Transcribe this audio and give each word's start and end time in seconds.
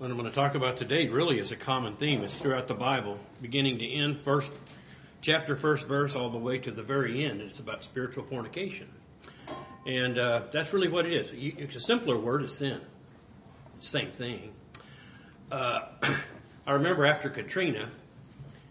what 0.00 0.10
I'm 0.10 0.16
going 0.16 0.30
to 0.30 0.34
talk 0.34 0.54
about 0.54 0.78
today 0.78 1.08
really 1.08 1.38
is 1.38 1.52
a 1.52 1.56
common 1.56 1.94
theme. 1.94 2.22
It's 2.22 2.38
throughout 2.38 2.68
the 2.68 2.74
Bible, 2.74 3.18
beginning 3.42 3.80
to 3.80 3.86
end, 3.86 4.22
first 4.22 4.50
chapter, 5.20 5.54
first 5.54 5.86
verse, 5.86 6.14
all 6.14 6.30
the 6.30 6.38
way 6.38 6.56
to 6.56 6.70
the 6.70 6.82
very 6.82 7.26
end. 7.26 7.42
It's 7.42 7.58
about 7.58 7.84
spiritual 7.84 8.24
fornication. 8.24 8.88
And 9.86 10.18
uh, 10.18 10.44
that's 10.52 10.72
really 10.72 10.88
what 10.88 11.04
it 11.04 11.12
is. 11.12 11.30
It's 11.34 11.76
a 11.76 11.80
simpler 11.80 12.18
word 12.18 12.44
is 12.44 12.56
sin. 12.56 12.80
Same 13.78 14.10
thing. 14.10 14.52
Uh, 15.52 15.80
I 16.66 16.72
remember 16.72 17.04
after 17.04 17.28
Katrina, 17.28 17.90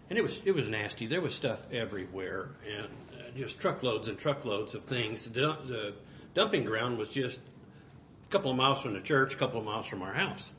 and 0.08 0.18
it 0.18 0.22
was 0.22 0.42
it 0.44 0.52
was 0.52 0.68
nasty. 0.68 1.06
There 1.06 1.20
was 1.20 1.32
stuff 1.32 1.64
everywhere, 1.70 2.56
and 2.68 2.86
uh, 2.86 3.30
just 3.36 3.60
truckloads 3.60 4.08
and 4.08 4.18
truckloads 4.18 4.74
of 4.74 4.82
things. 4.86 5.26
The, 5.26 5.56
the 5.64 5.94
dumping 6.34 6.64
ground 6.64 6.98
was 6.98 7.12
just 7.12 7.38
a 7.38 8.32
couple 8.32 8.50
of 8.50 8.56
miles 8.56 8.82
from 8.82 8.94
the 8.94 9.00
church, 9.00 9.34
a 9.34 9.36
couple 9.36 9.60
of 9.60 9.64
miles 9.64 9.86
from 9.86 10.02
our 10.02 10.12
house. 10.12 10.50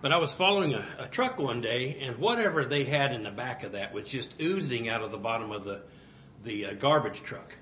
But 0.00 0.12
I 0.12 0.18
was 0.18 0.34
following 0.34 0.74
a, 0.74 0.86
a, 0.98 1.08
truck 1.08 1.38
one 1.38 1.60
day, 1.60 1.98
and 2.02 2.18
whatever 2.18 2.64
they 2.64 2.84
had 2.84 3.12
in 3.12 3.22
the 3.22 3.30
back 3.30 3.62
of 3.64 3.72
that 3.72 3.92
was 3.92 4.08
just 4.08 4.34
oozing 4.40 4.88
out 4.88 5.02
of 5.02 5.10
the 5.10 5.18
bottom 5.18 5.50
of 5.50 5.64
the 5.64 5.82
the 6.44 6.66
uh, 6.66 6.74
garbage 6.74 7.22
truck. 7.22 7.54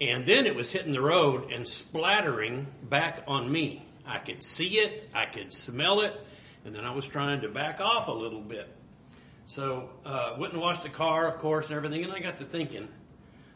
And 0.00 0.26
then 0.26 0.46
it 0.46 0.54
was 0.54 0.72
hitting 0.72 0.92
the 0.92 1.02
road 1.02 1.50
and 1.52 1.66
splattering 1.68 2.72
back 2.82 3.24
on 3.26 3.50
me. 3.50 3.86
I 4.06 4.18
could 4.18 4.42
see 4.42 4.78
it, 4.78 5.10
I 5.14 5.26
could 5.26 5.52
smell 5.52 6.00
it, 6.00 6.14
and 6.64 6.74
then 6.74 6.84
I 6.84 6.94
was 6.94 7.06
trying 7.06 7.42
to 7.42 7.48
back 7.48 7.80
off 7.80 8.08
a 8.08 8.12
little 8.12 8.40
bit. 8.40 8.74
So 9.44 9.90
uh, 10.06 10.36
went 10.38 10.54
and 10.54 10.62
washed 10.62 10.84
the 10.84 10.90
car, 10.90 11.32
of 11.34 11.40
course, 11.40 11.66
and 11.66 11.76
everything. 11.76 12.04
And 12.04 12.12
I 12.12 12.20
got 12.20 12.38
to 12.38 12.46
thinking. 12.46 12.88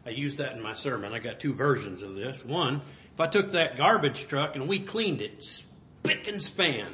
I 0.05 0.11
used 0.11 0.39
that 0.39 0.53
in 0.53 0.62
my 0.62 0.73
sermon. 0.73 1.15
I 1.15 1.19
got 1.19 1.41
two 1.41 1.55
versions 1.55 2.03
of 2.03 2.15
this. 2.15 2.45
One, 2.45 2.83
if 3.15 3.20
I 3.20 3.27
took 3.29 3.53
that 3.53 3.79
garbage 3.79 4.27
truck 4.27 4.56
and 4.56 4.69
we 4.69 4.81
cleaned 4.81 5.23
it 5.23 5.43
spick 5.43 6.29
and 6.29 6.43
span 6.43 6.93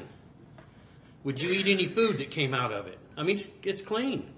would 1.24 1.40
you 1.40 1.50
eat 1.52 1.66
any 1.66 1.86
food 1.86 2.18
that 2.18 2.30
came 2.30 2.54
out 2.54 2.72
of 2.72 2.86
it? 2.86 2.98
I 3.16 3.22
mean, 3.22 3.36
it's, 3.36 3.48
it's 3.62 3.82
clean. 3.82 4.32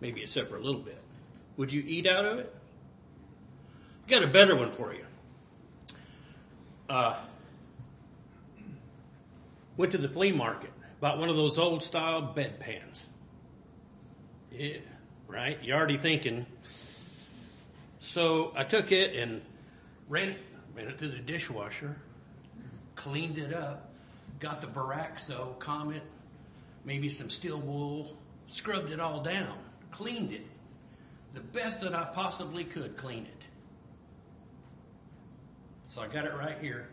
Maybe 0.00 0.22
except 0.22 0.48
for 0.48 0.56
a 0.56 0.60
little 0.60 0.80
bit. 0.80 1.00
Would 1.56 1.72
you 1.72 1.82
eat 1.86 2.06
out 2.06 2.24
of 2.24 2.38
it? 2.38 2.54
I 4.06 4.10
got 4.10 4.22
a 4.22 4.28
better 4.28 4.56
one 4.56 4.70
for 4.70 4.92
you. 4.92 5.04
Uh, 6.88 7.16
went 9.76 9.92
to 9.92 9.98
the 9.98 10.08
flea 10.08 10.32
market, 10.32 10.70
bought 11.00 11.18
one 11.18 11.28
of 11.28 11.36
those 11.36 11.58
old 11.58 11.82
style 11.82 12.34
bedpans. 12.34 13.04
Yeah, 14.50 14.78
right? 15.26 15.58
You're 15.62 15.76
already 15.76 15.98
thinking. 15.98 16.46
So 17.98 18.52
I 18.56 18.64
took 18.64 18.90
it 18.90 19.14
and 19.14 19.42
ran 20.08 20.36
ran 20.74 20.88
it 20.88 20.98
through 20.98 21.10
the 21.10 21.18
dishwasher, 21.18 21.96
cleaned 22.94 23.36
it 23.36 23.52
up, 23.52 23.87
got 24.38 24.60
the 24.60 24.66
Baraxo 24.66 25.58
Comet, 25.58 26.02
maybe 26.84 27.10
some 27.10 27.30
steel 27.30 27.58
wool, 27.58 28.16
scrubbed 28.46 28.90
it 28.90 29.00
all 29.00 29.20
down, 29.20 29.58
cleaned 29.90 30.32
it. 30.32 30.46
The 31.32 31.40
best 31.40 31.80
that 31.82 31.94
I 31.94 32.04
possibly 32.14 32.64
could 32.64 32.96
clean 32.96 33.26
it. 33.26 33.42
So 35.88 36.02
I 36.02 36.08
got 36.08 36.24
it 36.24 36.32
right 36.34 36.58
here. 36.60 36.90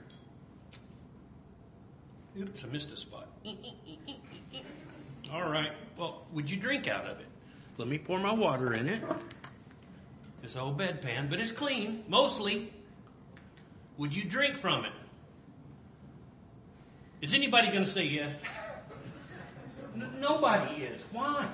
Oops, 2.40 2.64
I 2.64 2.68
missed 2.68 2.92
a 2.92 2.98
spot. 2.98 3.30
All 5.32 5.50
right. 5.50 5.73
Well, 5.98 6.26
would 6.34 6.50
you 6.50 6.58
drink 6.58 6.88
out 6.88 7.06
of 7.08 7.20
it? 7.20 7.28
Let 7.78 7.88
me 7.88 7.98
pour 7.98 8.20
my 8.20 8.34
water 8.34 8.73
in 8.73 8.88
it. 8.88 9.04
This 10.42 10.56
old 10.56 10.78
bedpan, 10.78 11.30
but 11.30 11.40
it's 11.40 11.52
clean, 11.52 12.04
mostly. 12.08 12.73
Would 13.98 14.16
you 14.16 14.26
drink 14.26 14.58
from 14.58 14.86
it? 14.86 14.92
Is 17.26 17.34
anybody 17.34 17.70
going 17.70 17.86
to 17.86 17.90
say 17.90 18.04
yes? 18.04 18.36
N- 19.95 20.18
nobody 20.20 20.84
is. 20.84 21.02
Why? 21.12 21.48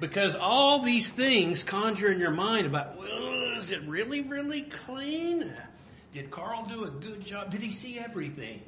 Because 0.00 0.34
all 0.34 0.80
these 0.80 1.12
things 1.12 1.62
conjure 1.62 2.10
in 2.10 2.18
your 2.18 2.32
mind 2.32 2.66
about, 2.66 2.98
well, 2.98 3.56
is 3.56 3.70
it 3.70 3.80
really, 3.86 4.22
really 4.22 4.62
clean? 4.62 5.54
Did 6.12 6.28
Carl 6.28 6.64
do 6.64 6.86
a 6.86 6.90
good 6.90 7.24
job? 7.24 7.52
Did 7.52 7.60
he 7.60 7.70
see 7.70 8.00
everything? 8.00 8.62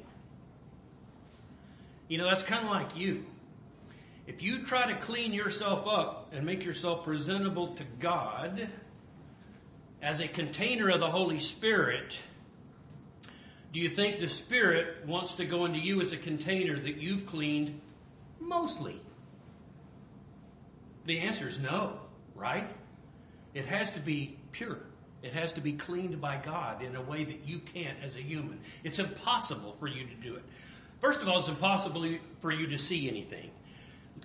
You 2.07 2.17
know, 2.17 2.29
that's 2.29 2.43
kind 2.43 2.63
of 2.63 2.71
like 2.71 2.95
you. 2.95 3.25
If 4.27 4.41
you 4.41 4.63
try 4.63 4.93
to 4.93 4.97
clean 5.01 5.33
yourself 5.33 5.89
up 5.89 6.31
and 6.31 6.45
make 6.45 6.63
yourself 6.63 7.03
presentable 7.03 7.75
to 7.75 7.83
God 7.99 8.69
as 10.01 10.21
a 10.21 10.27
container 10.29 10.87
of 10.87 11.01
the 11.01 11.11
Holy 11.11 11.39
Spirit, 11.39 12.17
do 13.73 13.79
you 13.79 13.89
think 13.89 14.19
the 14.19 14.27
Spirit 14.27 15.05
wants 15.07 15.35
to 15.35 15.45
go 15.45 15.65
into 15.65 15.79
you 15.79 16.01
as 16.01 16.11
a 16.11 16.17
container 16.17 16.77
that 16.79 16.97
you've 16.97 17.25
cleaned 17.25 17.79
mostly? 18.39 19.01
The 21.05 21.19
answer 21.19 21.47
is 21.47 21.57
no, 21.59 21.99
right? 22.35 22.71
It 23.53 23.65
has 23.65 23.91
to 23.91 23.99
be 23.99 24.37
pure. 24.51 24.79
It 25.23 25.33
has 25.33 25.53
to 25.53 25.61
be 25.61 25.73
cleaned 25.73 26.19
by 26.19 26.37
God 26.37 26.81
in 26.81 26.95
a 26.95 27.01
way 27.01 27.23
that 27.23 27.47
you 27.47 27.59
can't 27.59 27.97
as 28.03 28.15
a 28.15 28.21
human. 28.21 28.59
It's 28.83 28.99
impossible 28.99 29.75
for 29.79 29.87
you 29.87 30.05
to 30.05 30.15
do 30.15 30.35
it. 30.35 30.43
First 30.99 31.21
of 31.21 31.27
all, 31.27 31.39
it's 31.39 31.47
impossible 31.47 32.05
for 32.39 32.51
you 32.51 32.67
to 32.67 32.77
see 32.77 33.07
anything. 33.07 33.51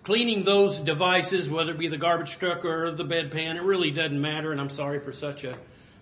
Cleaning 0.02 0.44
those 0.44 0.78
devices, 0.78 1.48
whether 1.48 1.72
it 1.72 1.78
be 1.78 1.88
the 1.88 1.96
garbage 1.96 2.38
truck 2.38 2.64
or 2.64 2.90
the 2.90 3.04
bedpan, 3.04 3.56
it 3.56 3.62
really 3.62 3.90
doesn't 3.90 4.20
matter, 4.20 4.52
and 4.52 4.60
I'm 4.60 4.68
sorry 4.68 5.00
for 5.00 5.12
such 5.12 5.44
a 5.44 5.58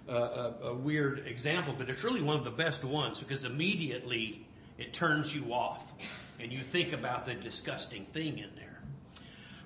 a, 0.09 0.54
a, 0.65 0.75
weird 0.75 1.26
example, 1.26 1.75
but 1.76 1.88
it's 1.88 2.04
really 2.04 2.22
one 2.22 2.37
of 2.37 2.44
the 2.44 2.50
best 2.50 2.84
ones 2.84 3.19
because 3.20 3.44
immediately 3.44 4.47
it 4.78 4.92
turns 4.92 5.34
you 5.34 5.53
off 5.53 5.92
and 6.41 6.53
you 6.53 6.60
think 6.60 6.92
about 6.92 7.26
the 7.26 7.34
disgusting 7.34 8.04
thing 8.04 8.38
in 8.38 8.50
there. 8.56 8.81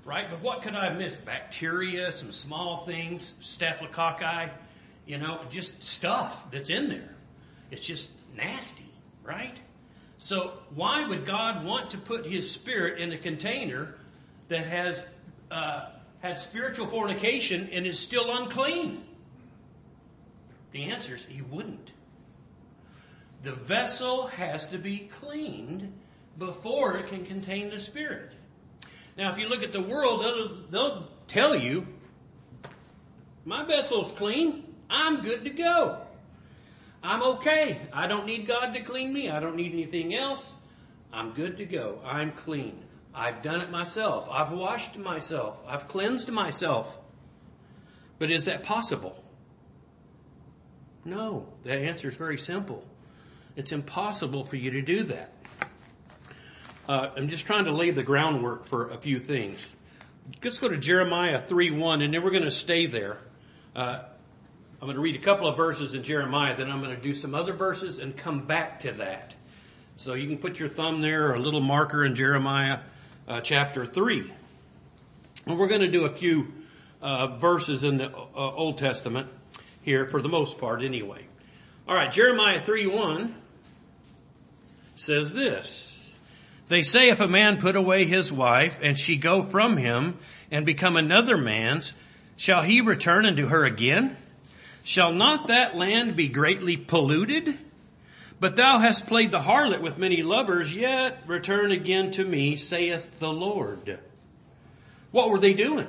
Right? 0.04 0.30
But 0.30 0.40
what 0.40 0.62
could 0.62 0.74
I 0.74 0.94
miss? 0.94 1.16
Bacteria, 1.16 2.12
some 2.12 2.32
small 2.32 2.84
things, 2.86 3.34
staphylococci, 3.40 4.64
you 5.06 5.18
know, 5.18 5.40
just 5.50 5.82
stuff 5.82 6.50
that's 6.50 6.70
in 6.70 6.88
there. 6.88 7.14
It's 7.70 7.84
just 7.84 8.08
nasty, 8.34 8.90
right? 9.22 9.56
So 10.18 10.54
why 10.74 11.06
would 11.06 11.26
God 11.26 11.64
want 11.64 11.90
to 11.90 11.98
put 11.98 12.26
His 12.26 12.50
Spirit 12.50 13.00
in 13.00 13.12
a 13.12 13.18
container 13.18 13.94
that 14.48 14.66
has 14.66 15.02
uh, 15.50 15.80
had 16.20 16.40
spiritual 16.40 16.86
fornication 16.86 17.68
and 17.72 17.86
is 17.86 17.98
still 17.98 18.36
unclean? 18.36 19.04
The 20.72 20.84
answer 20.84 21.14
is 21.14 21.24
he 21.24 21.42
wouldn't. 21.42 21.92
The 23.42 23.52
vessel 23.52 24.26
has 24.28 24.66
to 24.68 24.78
be 24.78 25.10
cleaned 25.20 25.92
before 26.38 26.96
it 26.96 27.08
can 27.08 27.24
contain 27.24 27.70
the 27.70 27.78
Spirit. 27.78 28.32
Now, 29.16 29.32
if 29.32 29.38
you 29.38 29.48
look 29.48 29.62
at 29.62 29.72
the 29.72 29.82
world, 29.82 30.20
they'll, 30.22 30.70
they'll 30.70 31.08
tell 31.26 31.56
you, 31.56 31.86
my 33.44 33.64
vessel's 33.64 34.12
clean. 34.12 34.74
I'm 34.90 35.22
good 35.22 35.44
to 35.44 35.50
go. 35.50 36.02
I'm 37.02 37.22
okay. 37.22 37.88
I 37.92 38.06
don't 38.06 38.26
need 38.26 38.46
God 38.46 38.72
to 38.72 38.82
clean 38.82 39.12
me. 39.12 39.30
I 39.30 39.40
don't 39.40 39.56
need 39.56 39.72
anything 39.72 40.16
else. 40.16 40.52
I'm 41.12 41.32
good 41.32 41.56
to 41.58 41.64
go. 41.64 42.00
I'm 42.04 42.32
clean. 42.32 42.84
I've 43.14 43.42
done 43.42 43.60
it 43.60 43.70
myself. 43.70 44.28
I've 44.30 44.52
washed 44.52 44.96
myself. 44.96 45.64
I've 45.66 45.88
cleansed 45.88 46.30
myself. 46.30 46.98
But 48.18 48.30
is 48.30 48.44
that 48.44 48.62
possible? 48.62 49.24
No, 51.08 51.46
the 51.62 51.72
answer 51.72 52.08
is 52.08 52.16
very 52.16 52.36
simple. 52.36 52.84
It's 53.56 53.72
impossible 53.72 54.44
for 54.44 54.56
you 54.56 54.72
to 54.72 54.82
do 54.82 55.04
that. 55.04 55.34
Uh, 56.86 57.08
I'm 57.16 57.30
just 57.30 57.46
trying 57.46 57.64
to 57.64 57.72
lay 57.72 57.92
the 57.92 58.02
groundwork 58.02 58.66
for 58.66 58.90
a 58.90 58.98
few 58.98 59.18
things. 59.18 59.74
Let's 60.44 60.58
go 60.58 60.68
to 60.68 60.76
Jeremiah 60.76 61.40
3 61.40 61.70
1, 61.70 62.02
and 62.02 62.12
then 62.12 62.22
we're 62.22 62.30
going 62.30 62.42
to 62.42 62.50
stay 62.50 62.86
there. 62.86 63.20
Uh, 63.74 64.00
I'm 64.80 64.86
going 64.86 64.96
to 64.96 65.00
read 65.00 65.16
a 65.16 65.20
couple 65.20 65.48
of 65.48 65.56
verses 65.56 65.94
in 65.94 66.02
Jeremiah, 66.02 66.54
then 66.54 66.70
I'm 66.70 66.82
going 66.82 66.94
to 66.94 67.02
do 67.02 67.14
some 67.14 67.34
other 67.34 67.54
verses 67.54 67.98
and 67.98 68.14
come 68.14 68.46
back 68.46 68.80
to 68.80 68.92
that. 68.92 69.34
So 69.96 70.12
you 70.12 70.28
can 70.28 70.36
put 70.36 70.60
your 70.60 70.68
thumb 70.68 71.00
there 71.00 71.30
or 71.30 71.34
a 71.34 71.40
little 71.40 71.62
marker 71.62 72.04
in 72.04 72.14
Jeremiah 72.14 72.80
uh, 73.26 73.40
chapter 73.40 73.86
3. 73.86 74.30
And 75.46 75.58
we're 75.58 75.68
going 75.68 75.80
to 75.80 75.90
do 75.90 76.04
a 76.04 76.14
few 76.14 76.52
uh, 77.00 77.38
verses 77.38 77.82
in 77.82 77.96
the 77.96 78.14
uh, 78.14 78.20
Old 78.34 78.76
Testament 78.76 79.28
here 79.88 80.06
for 80.06 80.20
the 80.20 80.28
most 80.28 80.58
part 80.58 80.82
anyway. 80.82 81.26
All 81.88 81.94
right, 81.94 82.12
Jeremiah 82.12 82.62
3 82.62 82.86
1 82.88 83.34
says 84.96 85.32
this. 85.32 86.14
They 86.68 86.82
say 86.82 87.08
if 87.08 87.20
a 87.20 87.28
man 87.28 87.56
put 87.56 87.74
away 87.74 88.04
his 88.04 88.30
wife 88.30 88.80
and 88.82 88.98
she 88.98 89.16
go 89.16 89.40
from 89.40 89.78
him 89.78 90.18
and 90.50 90.66
become 90.66 90.96
another 90.96 91.38
man's, 91.38 91.94
shall 92.36 92.62
he 92.62 92.82
return 92.82 93.24
unto 93.24 93.46
her 93.46 93.64
again? 93.64 94.14
Shall 94.82 95.14
not 95.14 95.46
that 95.46 95.74
land 95.74 96.16
be 96.16 96.28
greatly 96.28 96.76
polluted? 96.76 97.58
But 98.40 98.56
thou 98.56 98.78
hast 98.78 99.06
played 99.06 99.30
the 99.30 99.38
harlot 99.38 99.82
with 99.82 99.96
many 99.96 100.22
lovers, 100.22 100.72
yet 100.72 101.22
return 101.26 101.72
again 101.72 102.10
to 102.12 102.24
me, 102.24 102.56
saith 102.56 103.18
the 103.18 103.32
Lord. 103.32 103.98
What 105.12 105.30
were 105.30 105.40
they 105.40 105.54
doing? 105.54 105.88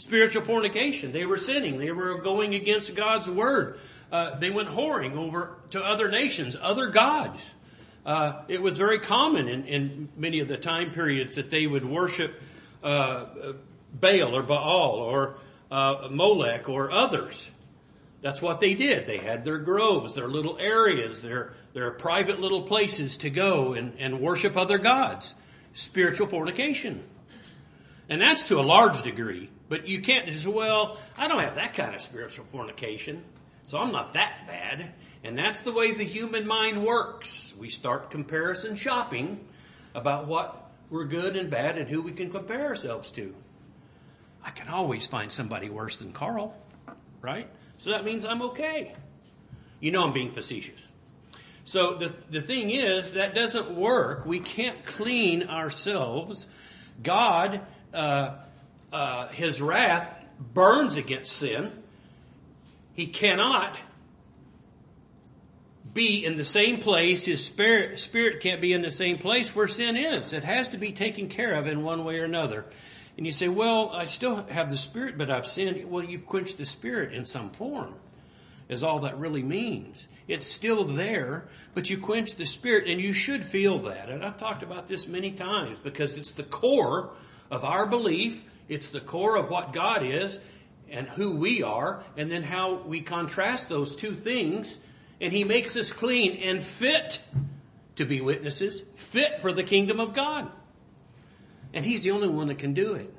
Spiritual 0.00 0.42
fornication. 0.42 1.12
They 1.12 1.26
were 1.26 1.36
sinning. 1.36 1.78
They 1.78 1.92
were 1.92 2.20
going 2.20 2.54
against 2.54 2.94
God's 2.94 3.28
word. 3.28 3.78
Uh, 4.10 4.38
they 4.38 4.50
went 4.50 4.68
whoring 4.68 5.14
over 5.14 5.58
to 5.70 5.80
other 5.80 6.10
nations, 6.10 6.56
other 6.60 6.88
gods. 6.88 7.48
uh, 8.06 8.42
it 8.48 8.60
was 8.60 8.78
very 8.78 8.98
common 8.98 9.46
in, 9.46 9.64
in, 9.66 10.08
many 10.16 10.40
of 10.40 10.48
the 10.48 10.56
time 10.56 10.90
periods 10.90 11.36
that 11.36 11.50
they 11.50 11.66
would 11.66 11.84
worship 11.84 12.40
uh, 12.82 13.26
Baal 13.92 14.34
or 14.34 14.42
Baal 14.42 14.94
or 14.94 15.38
uh, 15.70 16.08
Molech 16.10 16.68
or 16.68 16.90
others. 16.90 17.48
That's 18.22 18.40
what 18.40 18.58
they 18.58 18.74
did. 18.74 19.06
They 19.06 19.18
had 19.18 19.44
their 19.44 19.58
groves, 19.58 20.14
their 20.14 20.28
little 20.28 20.58
areas, 20.58 21.20
their, 21.20 21.52
their 21.74 21.90
private 21.90 22.40
little 22.40 22.62
places 22.62 23.18
to 23.18 23.30
go 23.30 23.74
and, 23.74 23.92
and 23.98 24.20
worship 24.20 24.56
other 24.56 24.78
gods. 24.78 25.34
Spiritual 25.74 26.26
fornication. 26.26 27.04
And 28.10 28.20
that's 28.20 28.42
to 28.44 28.58
a 28.58 28.62
large 28.62 29.02
degree. 29.02 29.48
But 29.68 29.86
you 29.86 30.02
can't 30.02 30.26
just, 30.26 30.46
well, 30.46 30.98
I 31.16 31.28
don't 31.28 31.40
have 31.40 31.54
that 31.54 31.74
kind 31.74 31.94
of 31.94 32.00
spiritual 32.00 32.44
fornication. 32.46 33.24
So 33.66 33.78
I'm 33.78 33.92
not 33.92 34.14
that 34.14 34.48
bad. 34.48 34.94
And 35.22 35.38
that's 35.38 35.60
the 35.60 35.72
way 35.72 35.94
the 35.94 36.04
human 36.04 36.44
mind 36.44 36.84
works. 36.84 37.54
We 37.56 37.70
start 37.70 38.10
comparison 38.10 38.74
shopping 38.74 39.46
about 39.94 40.26
what 40.26 40.72
we're 40.90 41.06
good 41.06 41.36
and 41.36 41.50
bad 41.50 41.78
and 41.78 41.88
who 41.88 42.02
we 42.02 42.10
can 42.10 42.30
compare 42.30 42.66
ourselves 42.66 43.12
to. 43.12 43.32
I 44.42 44.50
can 44.50 44.68
always 44.68 45.06
find 45.06 45.30
somebody 45.30 45.68
worse 45.68 45.96
than 45.96 46.12
Carl, 46.12 46.56
right? 47.20 47.48
So 47.78 47.90
that 47.90 48.04
means 48.04 48.24
I'm 48.24 48.42
okay. 48.42 48.94
You 49.78 49.92
know 49.92 50.02
I'm 50.02 50.12
being 50.12 50.32
facetious. 50.32 50.90
So 51.64 51.94
the, 51.94 52.12
the 52.30 52.40
thing 52.40 52.70
is, 52.70 53.12
that 53.12 53.36
doesn't 53.36 53.76
work. 53.76 54.26
We 54.26 54.40
can't 54.40 54.84
clean 54.84 55.44
ourselves. 55.44 56.48
God, 57.02 57.60
uh, 57.94 58.36
uh, 58.92 59.28
His 59.28 59.60
wrath 59.60 60.08
burns 60.38 60.96
against 60.96 61.32
sin. 61.32 61.72
He 62.94 63.06
cannot 63.06 63.78
be 65.92 66.24
in 66.24 66.36
the 66.36 66.44
same 66.44 66.78
place. 66.78 67.24
His 67.24 67.44
spirit, 67.44 67.98
spirit 67.98 68.40
can't 68.40 68.60
be 68.60 68.72
in 68.72 68.82
the 68.82 68.92
same 68.92 69.18
place 69.18 69.54
where 69.54 69.68
sin 69.68 69.96
is. 69.96 70.32
It 70.32 70.44
has 70.44 70.70
to 70.70 70.78
be 70.78 70.92
taken 70.92 71.28
care 71.28 71.54
of 71.54 71.66
in 71.66 71.82
one 71.82 72.04
way 72.04 72.18
or 72.18 72.24
another. 72.24 72.66
And 73.16 73.26
you 73.26 73.32
say, 73.32 73.48
well, 73.48 73.90
I 73.90 74.06
still 74.06 74.46
have 74.46 74.70
the 74.70 74.76
Spirit, 74.76 75.18
but 75.18 75.30
I've 75.30 75.46
sinned. 75.46 75.90
Well, 75.90 76.04
you've 76.04 76.24
quenched 76.24 76.58
the 76.58 76.64
Spirit 76.64 77.12
in 77.12 77.26
some 77.26 77.50
form, 77.50 77.94
is 78.68 78.82
all 78.82 79.00
that 79.00 79.18
really 79.18 79.42
means. 79.42 80.06
It's 80.28 80.46
still 80.46 80.94
there, 80.94 81.48
but 81.74 81.90
you 81.90 81.98
quench 81.98 82.36
the 82.36 82.46
Spirit, 82.46 82.88
and 82.88 83.00
you 83.00 83.12
should 83.12 83.44
feel 83.44 83.80
that. 83.80 84.08
And 84.08 84.24
I've 84.24 84.38
talked 84.38 84.62
about 84.62 84.86
this 84.86 85.06
many 85.06 85.32
times 85.32 85.78
because 85.82 86.16
it's 86.16 86.32
the 86.32 86.44
core 86.44 87.16
of 87.50 87.64
our 87.64 87.88
belief. 87.88 88.42
It's 88.68 88.90
the 88.90 89.00
core 89.00 89.36
of 89.36 89.50
what 89.50 89.72
God 89.72 90.04
is 90.04 90.38
and 90.88 91.08
who 91.08 91.36
we 91.36 91.62
are, 91.62 92.02
and 92.16 92.30
then 92.30 92.42
how 92.42 92.82
we 92.82 93.00
contrast 93.00 93.68
those 93.68 93.94
two 93.94 94.14
things. 94.14 94.78
And 95.20 95.32
He 95.32 95.44
makes 95.44 95.76
us 95.76 95.92
clean 95.92 96.40
and 96.42 96.62
fit 96.62 97.20
to 97.96 98.04
be 98.04 98.20
witnesses, 98.20 98.82
fit 98.96 99.40
for 99.40 99.52
the 99.52 99.62
kingdom 99.62 100.00
of 100.00 100.14
God. 100.14 100.50
And 101.72 101.84
he's 101.84 102.02
the 102.02 102.10
only 102.10 102.28
one 102.28 102.48
that 102.48 102.58
can 102.58 102.74
do 102.74 102.94
it. 102.94 103.14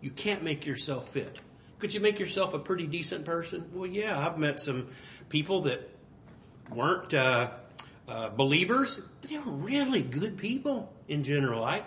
You 0.00 0.10
can't 0.10 0.44
make 0.44 0.66
yourself 0.66 1.08
fit. 1.08 1.38
Could 1.78 1.94
you 1.94 2.00
make 2.00 2.18
yourself 2.18 2.54
a 2.54 2.58
pretty 2.58 2.86
decent 2.86 3.24
person? 3.24 3.70
Well, 3.72 3.86
yeah, 3.86 4.18
I've 4.18 4.36
met 4.36 4.60
some 4.60 4.88
people 5.28 5.62
that 5.62 5.88
weren't 6.70 7.14
uh, 7.14 7.50
uh, 8.08 8.30
believers, 8.30 8.98
they 9.22 9.36
were 9.38 9.52
really 9.52 10.02
good 10.02 10.38
people 10.38 10.94
in 11.08 11.24
general. 11.24 11.64
I, 11.64 11.82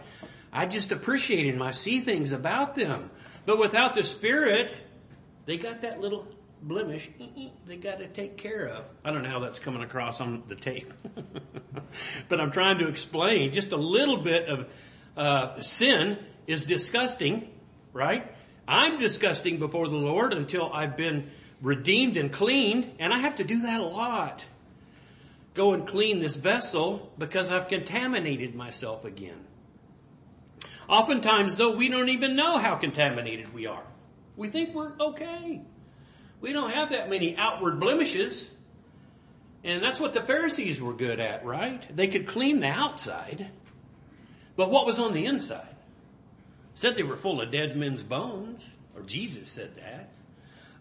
I 0.53 0.65
just 0.65 0.92
appreciated 0.92 1.56
them. 1.56 1.62
I 1.62 1.71
see 1.71 2.01
things 2.01 2.31
about 2.31 2.75
them. 2.75 3.09
But 3.45 3.57
without 3.59 3.95
the 3.95 4.03
Spirit, 4.03 4.74
they 5.45 5.57
got 5.57 5.81
that 5.81 6.00
little 6.00 6.27
blemish 6.63 7.09
they 7.68 7.75
got 7.77 8.00
to 8.00 8.07
take 8.07 8.38
care 8.38 8.68
of. 8.68 8.92
I 9.03 9.12
don't 9.12 9.24
know 9.24 9.30
how 9.30 9.39
that's 9.39 9.59
coming 9.59 9.81
across 9.81 10.21
on 10.21 10.44
the 10.48 10.56
tape. 10.56 10.94
but 12.30 12.39
I'm 12.39 12.51
trying 12.51 12.80
to 12.80 12.88
explain 12.88 13.51
just 13.51 13.71
a 13.71 13.77
little 13.77 14.24
bit 14.24 14.48
of 14.48 14.71
uh, 15.18 15.62
sin 15.62 16.19
is 16.48 16.63
disgusting, 16.63 17.51
right? 17.94 18.33
I'm 18.68 19.00
disgusting 19.00 19.59
before 19.59 19.88
the 19.88 19.97
Lord 19.97 20.33
until 20.33 20.71
I've 20.71 20.95
been 20.95 21.31
redeemed 21.62 22.18
and 22.18 22.31
cleaned, 22.31 22.97
and 23.00 23.13
I 23.13 23.19
have 23.19 23.38
to 23.38 23.44
do 23.44 23.62
that 23.63 23.81
a 23.81 23.86
lot. 23.86 24.45
Go 25.54 25.74
and 25.74 25.88
clean 25.88 26.19
this 26.19 26.38
vessel 26.38 27.12
because 27.18 27.51
I've 27.51 27.68
contaminated 27.68 28.56
myself 28.56 29.04
again. 29.04 29.45
Oftentimes, 30.92 31.56
though, 31.56 31.74
we 31.74 31.88
don't 31.88 32.10
even 32.10 32.36
know 32.36 32.58
how 32.58 32.76
contaminated 32.76 33.54
we 33.54 33.66
are. 33.66 33.84
We 34.36 34.50
think 34.50 34.76
we're 34.76 34.92
okay. 35.00 35.62
We 36.42 36.52
don't 36.52 36.74
have 36.74 36.90
that 36.90 37.10
many 37.10 37.38
outward 37.38 37.80
blemishes. 37.80 38.50
And 39.64 39.82
that's 39.82 40.02
what 40.02 40.14
the 40.14 40.22
Pharisees 40.22 40.82
were 40.82 40.94
good 40.94 41.22
at, 41.22 41.46
right? 41.46 41.82
They 41.96 42.08
could 42.08 42.28
clean 42.28 42.60
the 42.60 42.68
outside. 42.68 43.50
But 44.58 44.70
what 44.70 44.86
was 44.86 45.00
on 45.00 45.14
the 45.14 45.26
inside? 45.28 45.76
Said 46.76 46.98
they 46.98 47.04
were 47.04 47.16
full 47.16 47.40
of 47.40 47.52
dead 47.52 47.78
men's 47.78 48.04
bones, 48.04 48.62
or 48.94 49.04
Jesus 49.04 49.50
said 49.50 49.76
that. 49.76 50.10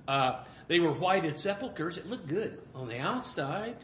Uh, 0.08 0.44
they 0.66 0.80
were 0.80 0.92
whited 0.92 1.38
sepulchres. 1.38 1.98
It 1.98 2.08
looked 2.08 2.26
good 2.26 2.60
on 2.74 2.88
the 2.88 2.98
outside. 2.98 3.76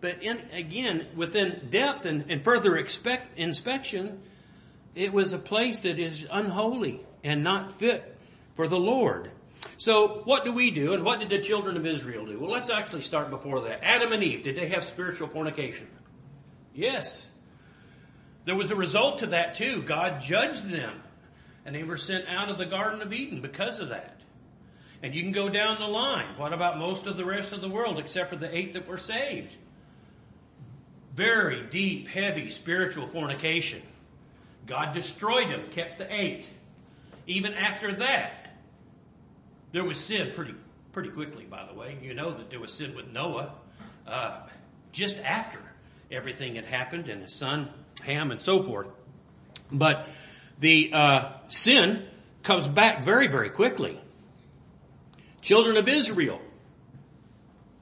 But 0.00 0.22
in, 0.22 0.40
again, 0.52 1.08
within 1.16 1.68
depth 1.70 2.06
and, 2.06 2.30
and 2.30 2.42
further 2.42 2.78
expect, 2.78 3.38
inspection, 3.38 4.22
it 4.94 5.12
was 5.12 5.32
a 5.32 5.38
place 5.38 5.80
that 5.80 5.98
is 5.98 6.26
unholy 6.30 7.04
and 7.22 7.44
not 7.44 7.72
fit 7.72 8.16
for 8.54 8.66
the 8.66 8.78
Lord. 8.78 9.30
So 9.76 10.22
what 10.24 10.44
do 10.44 10.52
we 10.52 10.70
do 10.70 10.94
and 10.94 11.04
what 11.04 11.20
did 11.20 11.30
the 11.30 11.40
children 11.40 11.76
of 11.76 11.86
Israel 11.86 12.26
do? 12.26 12.40
Well, 12.40 12.50
let's 12.50 12.70
actually 12.70 13.02
start 13.02 13.30
before 13.30 13.62
that. 13.62 13.82
Adam 13.82 14.12
and 14.12 14.22
Eve, 14.22 14.42
did 14.42 14.56
they 14.56 14.68
have 14.68 14.84
spiritual 14.84 15.28
fornication? 15.28 15.86
Yes. 16.74 17.30
There 18.46 18.56
was 18.56 18.70
a 18.70 18.76
result 18.76 19.18
to 19.18 19.28
that 19.28 19.54
too. 19.54 19.82
God 19.82 20.20
judged 20.20 20.68
them 20.68 21.02
and 21.64 21.74
they 21.74 21.82
were 21.82 21.98
sent 21.98 22.26
out 22.26 22.48
of 22.48 22.58
the 22.58 22.66
Garden 22.66 23.02
of 23.02 23.12
Eden 23.12 23.40
because 23.42 23.80
of 23.80 23.90
that. 23.90 24.16
And 25.02 25.14
you 25.14 25.22
can 25.22 25.32
go 25.32 25.48
down 25.48 25.78
the 25.78 25.86
line. 25.86 26.36
What 26.36 26.52
about 26.52 26.78
most 26.78 27.06
of 27.06 27.16
the 27.16 27.24
rest 27.24 27.52
of 27.52 27.60
the 27.60 27.68
world 27.68 27.98
except 27.98 28.30
for 28.30 28.36
the 28.36 28.54
eight 28.54 28.74
that 28.74 28.86
were 28.86 28.98
saved? 28.98 29.54
Very 31.14 31.66
deep, 31.68 32.08
heavy 32.08 32.50
spiritual 32.50 33.06
fornication. 33.08 33.82
God 34.66 34.94
destroyed 34.94 35.50
them, 35.50 35.70
kept 35.70 35.98
the 35.98 36.12
eight. 36.12 36.46
Even 37.26 37.54
after 37.54 37.94
that, 37.96 38.56
there 39.72 39.84
was 39.84 39.98
sin 39.98 40.32
pretty, 40.34 40.54
pretty 40.92 41.10
quickly, 41.10 41.46
by 41.46 41.66
the 41.66 41.74
way. 41.78 41.98
You 42.02 42.14
know 42.14 42.36
that 42.36 42.50
there 42.50 42.60
was 42.60 42.72
sin 42.72 42.94
with 42.94 43.12
Noah, 43.12 43.54
uh, 44.06 44.40
just 44.92 45.18
after 45.18 45.72
everything 46.10 46.56
had 46.56 46.66
happened 46.66 47.08
and 47.08 47.22
his 47.22 47.34
son 47.34 47.70
Ham 48.04 48.30
and 48.30 48.40
so 48.40 48.60
forth. 48.60 48.88
But 49.70 50.08
the 50.58 50.90
uh, 50.92 51.32
sin 51.48 52.06
comes 52.42 52.68
back 52.68 53.02
very, 53.04 53.28
very 53.28 53.50
quickly. 53.50 54.00
Children 55.42 55.76
of 55.76 55.88
Israel, 55.88 56.40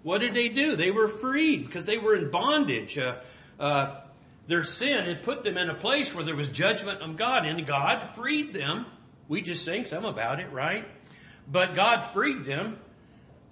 what 0.03 0.21
did 0.21 0.35
they 0.35 0.49
do? 0.49 0.77
They 0.77 0.91
were 0.91 1.09
freed 1.09 1.65
because 1.67 1.85
they 1.85 1.99
were 1.99 2.15
in 2.15 2.31
bondage. 2.31 2.99
Uh, 2.99 3.17
uh, 3.59 4.01
their 4.49 4.65
sin 4.65 5.05
had 5.05 5.23
put 5.23 5.45
them 5.45 5.57
in 5.57 5.71
a 5.71 5.75
place 5.75 6.13
where 6.13 6.25
there 6.25 6.35
was 6.35 6.49
judgment 6.49 7.01
of 7.01 7.17
God, 7.17 7.47
and 7.47 7.65
God 7.67 8.15
freed 8.17 8.53
them. 8.53 8.87
We 9.29 9.43
just 9.43 9.65
sang 9.65 9.87
some 9.87 10.05
about 10.05 10.41
it, 10.41 10.51
right? 10.53 10.85
But 11.47 11.77
God 11.77 12.01
freed 12.13 12.45
them, 12.45 12.81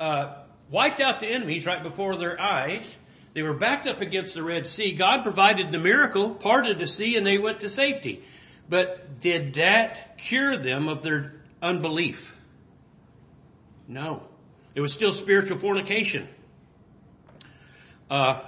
uh, 0.01 0.43
wiped 0.71 1.01
out 1.01 1.21
the 1.21 1.29
enemies 1.29 1.65
right 1.67 1.83
before 1.83 2.17
their 2.17 2.41
eyes, 2.41 2.97
they 3.37 3.43
were 3.43 3.53
backed 3.53 3.87
up 3.87 4.01
against 4.01 4.33
the 4.33 4.43
Red 4.43 4.67
Sea. 4.67 4.95
God 4.95 5.23
provided 5.23 5.71
the 5.71 5.79
miracle, 5.79 6.35
parted 6.35 6.79
the 6.79 6.87
sea, 6.87 7.17
and 7.17 7.27
they 7.27 7.37
went 7.37 7.61
to 7.61 7.69
safety. 7.69 8.25
But 8.67 9.21
did 9.21 9.57
that 9.57 10.17
cure 10.17 10.57
them 10.57 10.89
of 10.89 11.03
their 11.03 11.35
unbelief? 11.61 12.35
No. 13.87 14.23
It 14.75 14.81
was 14.81 14.95
still 14.95 15.13
spiritual 15.13 15.59
fornication. 15.59 16.29
Uh, 18.09 18.41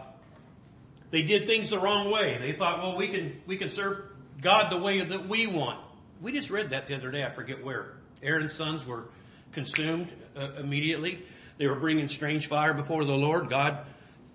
they 1.11 1.23
did 1.23 1.47
things 1.47 1.71
the 1.71 1.79
wrong 1.79 2.11
way. 2.11 2.39
They 2.39 2.53
thought, 2.53 2.83
well, 2.83 2.97
we 2.97 3.09
can, 3.09 3.41
we 3.47 3.57
can 3.57 3.71
serve 3.71 4.05
God 4.41 4.71
the 4.71 4.79
way 4.79 5.03
that 5.05 5.29
we 5.29 5.47
want. 5.47 5.85
We 6.21 6.33
just 6.33 6.51
read 6.51 6.71
that 6.71 6.87
the 6.87 6.97
other 6.97 7.11
day. 7.11 7.25
I 7.25 7.31
forget 7.31 7.65
where. 7.65 7.97
Aaron's 8.23 8.53
sons 8.53 8.85
were 8.85 9.09
consumed 9.53 10.13
uh, 10.37 10.55
immediately. 10.55 11.23
They 11.57 11.67
were 11.67 11.79
bringing 11.79 12.09
strange 12.09 12.49
fire 12.49 12.75
before 12.75 13.05
the 13.05 13.13
Lord. 13.13 13.49
God 13.49 13.87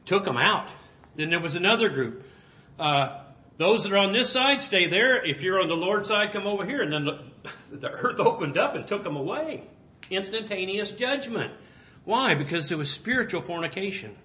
took 0.06 0.25
them 0.25 0.38
out. 0.38 0.70
Then 1.15 1.30
there 1.30 1.39
was 1.39 1.56
another 1.56 1.89
group. 1.89 2.25
Uh, 2.80 3.24
those 3.58 3.84
that 3.84 3.94
are 3.94 3.98
on 3.98 4.13
this 4.13 4.30
side 4.30 4.62
stay 4.62 4.88
there. 4.88 5.24
If 5.24 5.42
you're 5.42 5.62
on 5.62 5.68
the 5.68 5.75
Lord's 5.75 6.08
side, 6.08 6.32
come 6.32 6.48
over 6.48 6.65
here. 6.65 6.82
And 6.82 6.92
then 6.92 7.06
the, 7.06 7.24
the 7.77 7.89
earth 7.89 8.20
opened 8.20 8.58
up 8.58 8.75
and 8.75 8.88
took 8.88 9.03
them 9.03 9.15
away. 9.15 9.68
Instantaneous 10.10 10.92
judgment. 10.92 11.53
Why? 12.03 12.36
Because 12.36 12.70
there 12.70 12.77
was 12.77 12.89
spiritual 12.89 13.42
fornication. 13.42 14.15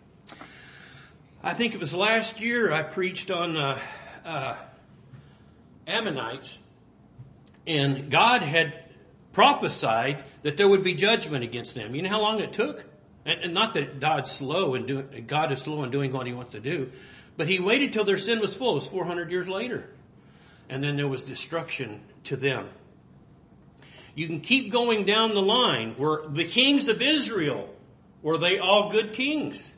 I 1.42 1.54
think 1.54 1.74
it 1.74 1.78
was 1.78 1.94
last 1.94 2.40
year 2.40 2.72
I 2.72 2.82
preached 2.82 3.30
on 3.30 3.56
uh, 3.56 3.80
uh, 4.24 4.56
Ammonites, 5.86 6.58
and 7.64 8.10
God 8.10 8.42
had 8.42 8.84
prophesied 9.32 10.24
that 10.42 10.56
there 10.56 10.68
would 10.68 10.82
be 10.82 10.94
judgment 10.94 11.44
against 11.44 11.76
them. 11.76 11.94
You 11.94 12.02
know 12.02 12.08
how 12.08 12.20
long 12.20 12.40
it 12.40 12.52
took? 12.52 12.82
And, 13.24 13.44
and 13.44 13.54
not 13.54 13.74
that 13.74 14.00
God's 14.00 14.32
slow 14.32 14.74
in 14.74 14.86
doing, 14.86 15.26
God 15.28 15.52
is 15.52 15.62
slow 15.62 15.84
in 15.84 15.92
doing 15.92 16.12
what 16.12 16.26
He 16.26 16.32
wants 16.32 16.52
to 16.52 16.60
do, 16.60 16.90
But 17.36 17.46
he 17.46 17.60
waited 17.60 17.92
till 17.92 18.04
their 18.04 18.18
sin 18.18 18.40
was 18.40 18.56
full. 18.56 18.72
It 18.72 18.74
was 18.76 18.86
400 18.88 19.30
years 19.30 19.48
later. 19.48 19.88
And 20.68 20.82
then 20.82 20.96
there 20.96 21.08
was 21.08 21.22
destruction 21.22 22.00
to 22.24 22.36
them. 22.36 22.68
You 24.16 24.26
can 24.26 24.40
keep 24.40 24.72
going 24.72 25.06
down 25.06 25.34
the 25.34 25.40
line. 25.40 25.94
Were 25.96 26.26
the 26.28 26.44
kings 26.44 26.88
of 26.88 27.00
Israel, 27.00 27.72
were 28.22 28.38
they 28.38 28.58
all 28.58 28.90
good 28.90 29.12
kings? 29.12 29.72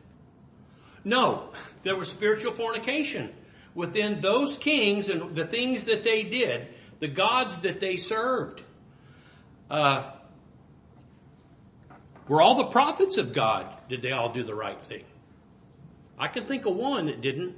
No. 1.04 1.52
There 1.82 1.96
was 1.96 2.08
spiritual 2.08 2.52
fornication 2.52 3.30
within 3.74 4.20
those 4.20 4.58
kings 4.58 5.08
and 5.08 5.34
the 5.34 5.46
things 5.46 5.84
that 5.84 6.04
they 6.04 6.24
did, 6.24 6.74
the 6.98 7.08
gods 7.08 7.60
that 7.60 7.80
they 7.80 7.96
served. 7.96 8.62
Uh, 9.70 10.12
were 12.28 12.42
all 12.42 12.56
the 12.56 12.70
prophets 12.70 13.18
of 13.18 13.32
God, 13.32 13.66
did 13.88 14.02
they 14.02 14.12
all 14.12 14.32
do 14.32 14.42
the 14.42 14.54
right 14.54 14.80
thing? 14.82 15.04
I 16.18 16.28
can 16.28 16.44
think 16.44 16.66
of 16.66 16.76
one 16.76 17.06
that 17.06 17.20
didn't. 17.20 17.56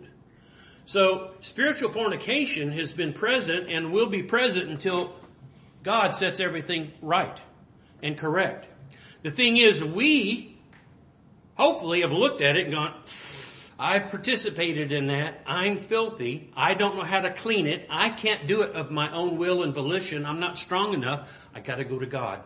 So 0.85 1.33
spiritual 1.41 1.91
fornication 1.91 2.71
has 2.73 2.93
been 2.93 3.13
present 3.13 3.69
and 3.69 3.93
will 3.93 4.09
be 4.09 4.23
present 4.23 4.71
until 4.71 5.15
God 5.83 6.15
sets 6.15 6.41
everything 6.41 6.93
right 7.03 7.39
and 8.03 8.17
correct. 8.17 8.69
The 9.23 9.31
thing 9.31 9.57
is, 9.57 9.83
we 9.83 10.52
hopefully 11.55 12.01
have 12.03 12.13
looked 12.13 12.41
at 12.41 12.57
it 12.57 12.67
and 12.67 12.75
gone, 12.75 12.95
I've 13.79 14.11
participated 14.11 14.93
in 14.93 15.07
that. 15.09 15.43
I'm 15.47 15.85
filthy. 15.85 16.53
I 16.57 16.75
don't 16.75 16.97
know 16.97 17.05
how 17.05 17.21
to 17.21 17.33
clean 17.33 17.67
it. 17.67 17.87
I 17.91 18.11
can't 18.11 18.47
do 18.47 18.63
it 18.63 18.77
of 18.77 18.91
my 18.91 19.13
own 19.13 19.39
will 19.39 19.63
and 19.63 19.75
volition. 19.75 20.25
I'm 20.25 20.41
not 20.41 20.59
strong 20.59 20.95
enough. 20.95 21.29
I 21.55 21.61
gotta 21.61 21.85
go 21.85 21.99
to 21.99 22.07
God 22.07 22.45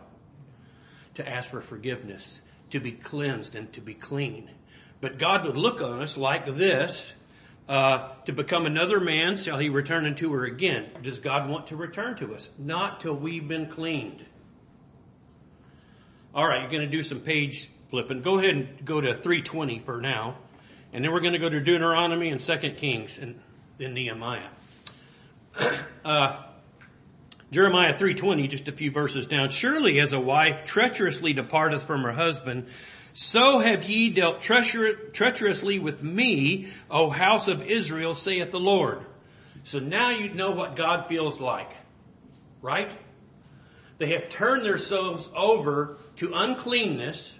to 1.15 1.27
ask 1.27 1.49
for 1.49 1.61
forgiveness, 1.61 2.41
to 2.71 2.79
be 2.79 2.91
cleansed 2.91 3.55
and 3.55 3.71
to 3.73 3.81
be 3.81 3.93
clean. 3.93 4.49
But 5.01 5.19
God 5.19 5.45
would 5.45 5.57
look 5.57 5.81
on 5.81 6.01
us 6.01 6.17
like 6.17 6.45
this, 6.55 7.13
uh, 7.69 8.13
to 8.25 8.31
become 8.31 8.65
another 8.65 8.99
man 8.99 9.35
shall 9.35 9.59
he 9.59 9.69
return 9.69 10.05
unto 10.05 10.31
her 10.31 10.45
again. 10.45 10.89
Does 11.01 11.19
God 11.19 11.49
want 11.49 11.67
to 11.67 11.75
return 11.75 12.15
to 12.17 12.33
us? 12.33 12.49
Not 12.57 13.01
till 13.01 13.15
we've 13.15 13.47
been 13.47 13.69
cleaned. 13.69 14.25
All 16.33 16.47
right, 16.47 16.61
you're 16.61 16.69
going 16.69 16.83
to 16.83 16.87
do 16.87 17.03
some 17.03 17.19
page 17.19 17.69
flipping. 17.89 18.21
Go 18.21 18.39
ahead 18.39 18.51
and 18.51 18.85
go 18.85 19.01
to 19.01 19.13
320 19.13 19.79
for 19.79 20.01
now. 20.01 20.37
And 20.93 21.03
then 21.03 21.11
we're 21.11 21.19
going 21.19 21.33
to 21.33 21.39
go 21.39 21.49
to 21.49 21.59
Deuteronomy 21.59 22.29
and 22.29 22.41
Second 22.41 22.77
Kings 22.77 23.17
and 23.17 23.39
then 23.77 23.93
Nehemiah. 23.93 24.49
Uh, 26.05 26.41
Jeremiah 27.51 27.97
3.20, 27.97 28.49
just 28.49 28.69
a 28.69 28.71
few 28.71 28.91
verses 28.91 29.27
down. 29.27 29.49
Surely 29.49 29.99
as 29.99 30.13
a 30.13 30.21
wife 30.21 30.63
treacherously 30.63 31.33
departeth 31.33 31.83
from 31.83 32.03
her 32.03 32.13
husband, 32.13 32.67
so 33.13 33.59
have 33.59 33.83
ye 33.83 34.09
dealt 34.09 34.41
treacherously 34.41 35.79
with 35.79 36.03
me, 36.03 36.67
O 36.89 37.09
house 37.09 37.47
of 37.47 37.61
Israel, 37.63 38.15
saith 38.15 38.51
the 38.51 38.59
Lord. 38.59 39.05
So 39.63 39.79
now 39.79 40.11
you 40.11 40.33
know 40.33 40.51
what 40.51 40.75
God 40.75 41.07
feels 41.09 41.41
like. 41.41 41.71
Right? 42.61 42.97
They 43.97 44.13
have 44.13 44.29
turned 44.29 44.63
themselves 44.63 45.27
over 45.35 45.97
to 46.17 46.33
uncleanness 46.33 47.36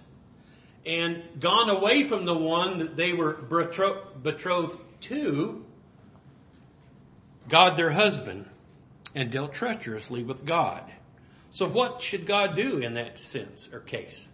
and 0.88 1.40
gone 1.40 1.70
away 1.70 2.04
from 2.04 2.26
the 2.26 2.38
one 2.38 2.80
that 2.80 2.96
they 2.96 3.14
were 3.14 3.34
betrothed 3.34 4.78
to, 5.02 5.66
God 7.50 7.78
their 7.78 7.92
husband, 7.92 8.50
and 9.14 9.32
dealt 9.32 9.54
treacherously 9.54 10.24
with 10.24 10.46
God. 10.46 10.84
So 11.52 11.68
what 11.68 12.02
should 12.02 12.26
God 12.26 12.56
do 12.56 12.78
in 12.80 12.94
that 12.96 13.20
sense 13.20 13.70
or 13.72 13.80
case? 13.80 14.26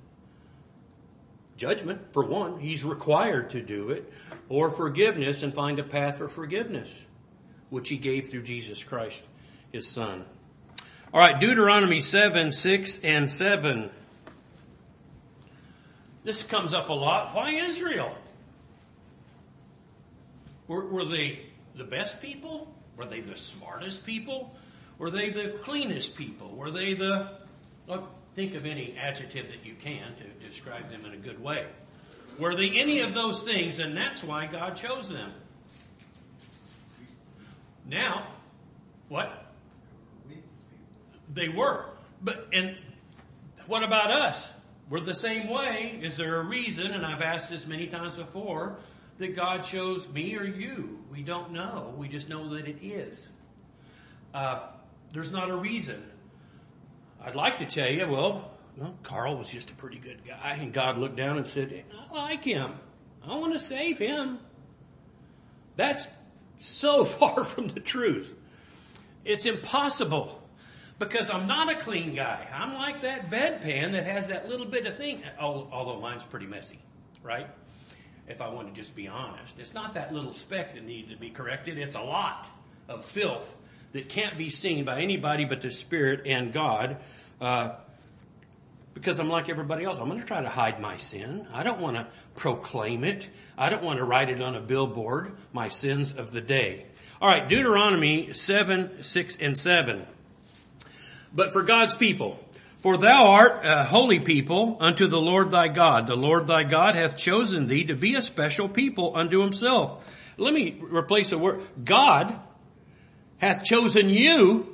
Judgment, 1.55 2.13
for 2.13 2.25
one. 2.25 2.59
He's 2.59 2.83
required 2.83 3.51
to 3.51 3.61
do 3.61 3.89
it. 3.89 4.11
Or 4.49 4.71
forgiveness 4.71 5.43
and 5.43 5.53
find 5.53 5.79
a 5.79 5.83
path 5.83 6.17
for 6.17 6.27
forgiveness, 6.27 6.93
which 7.69 7.89
he 7.89 7.97
gave 7.97 8.29
through 8.29 8.43
Jesus 8.43 8.83
Christ, 8.83 9.23
his 9.71 9.87
son. 9.87 10.25
Alright, 11.13 11.39
Deuteronomy 11.39 12.01
7, 12.01 12.51
6 12.51 12.99
and 13.03 13.29
7. 13.29 13.91
This 16.23 16.41
comes 16.43 16.73
up 16.73 16.89
a 16.89 16.93
lot. 16.93 17.35
Why 17.35 17.51
Israel? 17.51 18.15
Were, 20.67 20.87
were 20.87 21.05
they 21.05 21.47
the 21.75 21.83
best 21.83 22.21
people? 22.21 22.73
Were 22.95 23.05
they 23.05 23.21
the 23.21 23.37
smartest 23.37 24.05
people? 24.05 24.55
Were 24.97 25.11
they 25.11 25.31
the 25.31 25.59
cleanest 25.63 26.15
people? 26.15 26.55
Were 26.55 26.71
they 26.71 26.93
the, 26.93 27.39
well, 27.87 28.09
think 28.35 28.55
of 28.55 28.65
any 28.65 28.95
adjective 28.97 29.47
that 29.49 29.65
you 29.65 29.75
can 29.75 30.15
to 30.15 30.47
describe 30.47 30.89
them 30.89 31.05
in 31.05 31.13
a 31.13 31.17
good 31.17 31.41
way. 31.41 31.67
Were 32.39 32.55
they 32.55 32.79
any 32.79 33.01
of 33.01 33.13
those 33.13 33.43
things? 33.43 33.79
And 33.79 33.95
that's 33.95 34.23
why 34.23 34.47
God 34.47 34.75
chose 34.75 35.09
them. 35.09 35.31
Now, 37.85 38.33
what? 39.09 39.45
They 41.33 41.49
were. 41.49 41.97
But, 42.21 42.47
and 42.53 42.77
what 43.67 43.83
about 43.83 44.11
us? 44.11 44.49
We're 44.89 45.01
the 45.01 45.13
same 45.13 45.49
way. 45.49 45.99
Is 46.01 46.17
there 46.17 46.39
a 46.39 46.45
reason, 46.45 46.91
and 46.91 47.05
I've 47.05 47.21
asked 47.21 47.49
this 47.49 47.65
many 47.65 47.87
times 47.87 48.15
before, 48.15 48.79
that 49.17 49.35
God 49.35 49.63
chose 49.63 50.07
me 50.09 50.35
or 50.35 50.43
you? 50.43 51.03
We 51.11 51.23
don't 51.23 51.51
know. 51.51 51.93
We 51.97 52.07
just 52.07 52.29
know 52.29 52.55
that 52.55 52.67
it 52.67 52.83
is. 52.83 53.25
Uh, 54.33 54.67
there's 55.13 55.31
not 55.31 55.49
a 55.49 55.55
reason. 55.55 56.03
I'd 57.23 57.35
like 57.35 57.59
to 57.59 57.65
tell 57.65 57.89
you, 57.89 58.07
well, 58.09 58.51
well, 58.77 58.93
Carl 59.03 59.37
was 59.37 59.49
just 59.49 59.69
a 59.69 59.75
pretty 59.75 59.99
good 59.99 60.25
guy, 60.27 60.57
and 60.59 60.73
God 60.73 60.97
looked 60.97 61.15
down 61.15 61.37
and 61.37 61.47
said, 61.47 61.85
I 62.11 62.13
like 62.13 62.43
him. 62.43 62.79
I 63.25 63.37
want 63.37 63.53
to 63.53 63.59
save 63.59 63.97
him. 63.99 64.39
That's 65.75 66.07
so 66.57 67.05
far 67.05 67.43
from 67.43 67.67
the 67.67 67.79
truth. 67.79 68.37
It's 69.23 69.45
impossible 69.45 70.42
because 70.99 71.29
I'm 71.29 71.47
not 71.47 71.71
a 71.71 71.75
clean 71.75 72.15
guy. 72.15 72.47
I'm 72.53 72.73
like 72.73 73.01
that 73.01 73.29
bedpan 73.29 73.93
that 73.93 74.05
has 74.05 74.27
that 74.27 74.47
little 74.47 74.65
bit 74.65 74.85
of 74.85 74.97
thing, 74.97 75.23
although 75.39 75.99
mine's 75.99 76.23
pretty 76.23 76.45
messy, 76.45 76.79
right? 77.21 77.47
If 78.27 78.41
I 78.41 78.49
want 78.49 78.73
to 78.73 78.73
just 78.73 78.95
be 78.95 79.07
honest. 79.07 79.55
It's 79.57 79.73
not 79.73 79.95
that 79.95 80.13
little 80.13 80.33
speck 80.33 80.75
that 80.75 80.83
needs 80.83 81.11
to 81.11 81.19
be 81.19 81.29
corrected. 81.29 81.77
It's 81.77 81.95
a 81.95 82.01
lot 82.01 82.47
of 82.87 83.05
filth 83.05 83.53
that 83.91 84.09
can't 84.09 84.37
be 84.37 84.49
seen 84.49 84.85
by 84.85 85.01
anybody 85.01 85.45
but 85.45 85.61
the 85.61 85.71
Spirit 85.71 86.21
and 86.25 86.53
God. 86.53 87.01
Uh, 87.41 87.75
because 88.93 89.19
I'm 89.19 89.27
like 89.27 89.49
everybody 89.49 89.85
else. 89.85 89.97
I'm 89.97 90.07
going 90.07 90.21
to 90.21 90.25
try 90.25 90.41
to 90.41 90.49
hide 90.49 90.79
my 90.79 90.97
sin. 90.97 91.47
I 91.51 91.63
don't 91.63 91.81
want 91.81 91.97
to 91.97 92.09
proclaim 92.35 93.03
it. 93.03 93.27
I 93.57 93.69
don't 93.69 93.83
want 93.83 93.97
to 93.97 94.05
write 94.05 94.29
it 94.29 94.41
on 94.41 94.55
a 94.55 94.61
billboard, 94.61 95.33
my 95.51 95.67
sins 95.67 96.13
of 96.13 96.31
the 96.31 96.41
day. 96.41 96.85
All 97.19 97.27
right, 97.27 97.49
Deuteronomy 97.49 98.33
7, 98.33 99.03
6, 99.03 99.37
and 99.41 99.57
7 99.57 100.05
but 101.33 101.53
for 101.53 101.63
God's 101.63 101.95
people. 101.95 102.39
For 102.81 102.97
thou 102.97 103.27
art 103.31 103.61
a 103.65 103.83
holy 103.83 104.19
people 104.19 104.77
unto 104.79 105.07
the 105.07 105.19
Lord 105.19 105.51
thy 105.51 105.69
God. 105.69 106.05
The 106.05 106.17
Lord 106.17 106.47
thy 106.47 106.63
God 106.63 106.95
hath 106.95 107.17
chosen 107.17 107.67
thee 107.67 107.85
to 107.85 107.95
be 107.95 108.15
a 108.15 108.21
special 108.21 108.67
people 108.67 109.13
unto 109.15 109.41
himself. 109.41 110.03
Let 110.37 110.53
me 110.53 110.77
replace 110.81 111.29
the 111.29 111.37
word. 111.37 111.61
God 111.83 112.33
hath 113.37 113.63
chosen 113.63 114.09
you 114.09 114.67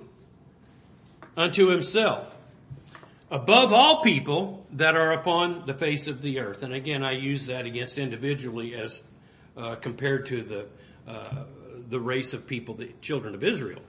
unto 1.38 1.70
himself 1.70 2.36
above 3.30 3.74
all 3.74 4.02
people 4.02 4.66
that 4.74 4.96
are 4.96 5.12
upon 5.12 5.66
the 5.68 5.74
face 5.74 6.08
of 6.08 6.22
the 6.22 6.40
earth. 6.40 6.64
And 6.64 6.74
again, 6.74 7.04
I 7.04 7.12
use 7.12 7.46
that 7.46 7.66
against 7.66 7.98
individually 7.98 8.74
as 8.74 9.02
uh, 9.56 9.76
compared 9.76 10.28
to 10.28 10.42
the 10.42 10.68
uh, 11.08 11.44
the 11.88 12.00
race 12.00 12.34
of 12.34 12.46
people, 12.46 12.76
the 12.76 12.92
children 13.02 13.34
of 13.34 13.44
Israel. 13.44 13.82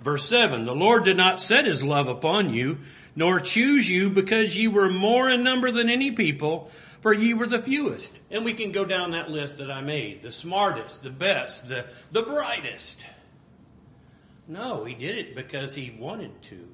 Verse 0.00 0.28
7, 0.28 0.64
the 0.64 0.74
Lord 0.74 1.04
did 1.04 1.16
not 1.16 1.40
set 1.40 1.64
his 1.64 1.82
love 1.82 2.08
upon 2.08 2.54
you, 2.54 2.78
nor 3.16 3.40
choose 3.40 3.88
you 3.90 4.10
because 4.10 4.56
ye 4.56 4.68
were 4.68 4.90
more 4.90 5.28
in 5.28 5.42
number 5.42 5.72
than 5.72 5.90
any 5.90 6.12
people, 6.12 6.70
for 7.00 7.12
ye 7.12 7.34
were 7.34 7.48
the 7.48 7.62
fewest. 7.62 8.12
And 8.30 8.44
we 8.44 8.54
can 8.54 8.70
go 8.70 8.84
down 8.84 9.10
that 9.10 9.30
list 9.30 9.58
that 9.58 9.70
I 9.70 9.80
made. 9.80 10.22
The 10.22 10.30
smartest, 10.30 11.02
the 11.02 11.10
best, 11.10 11.68
the, 11.68 11.88
the 12.12 12.22
brightest. 12.22 13.04
No, 14.46 14.84
he 14.84 14.94
did 14.94 15.18
it 15.18 15.34
because 15.34 15.74
he 15.74 15.96
wanted 15.98 16.40
to. 16.42 16.72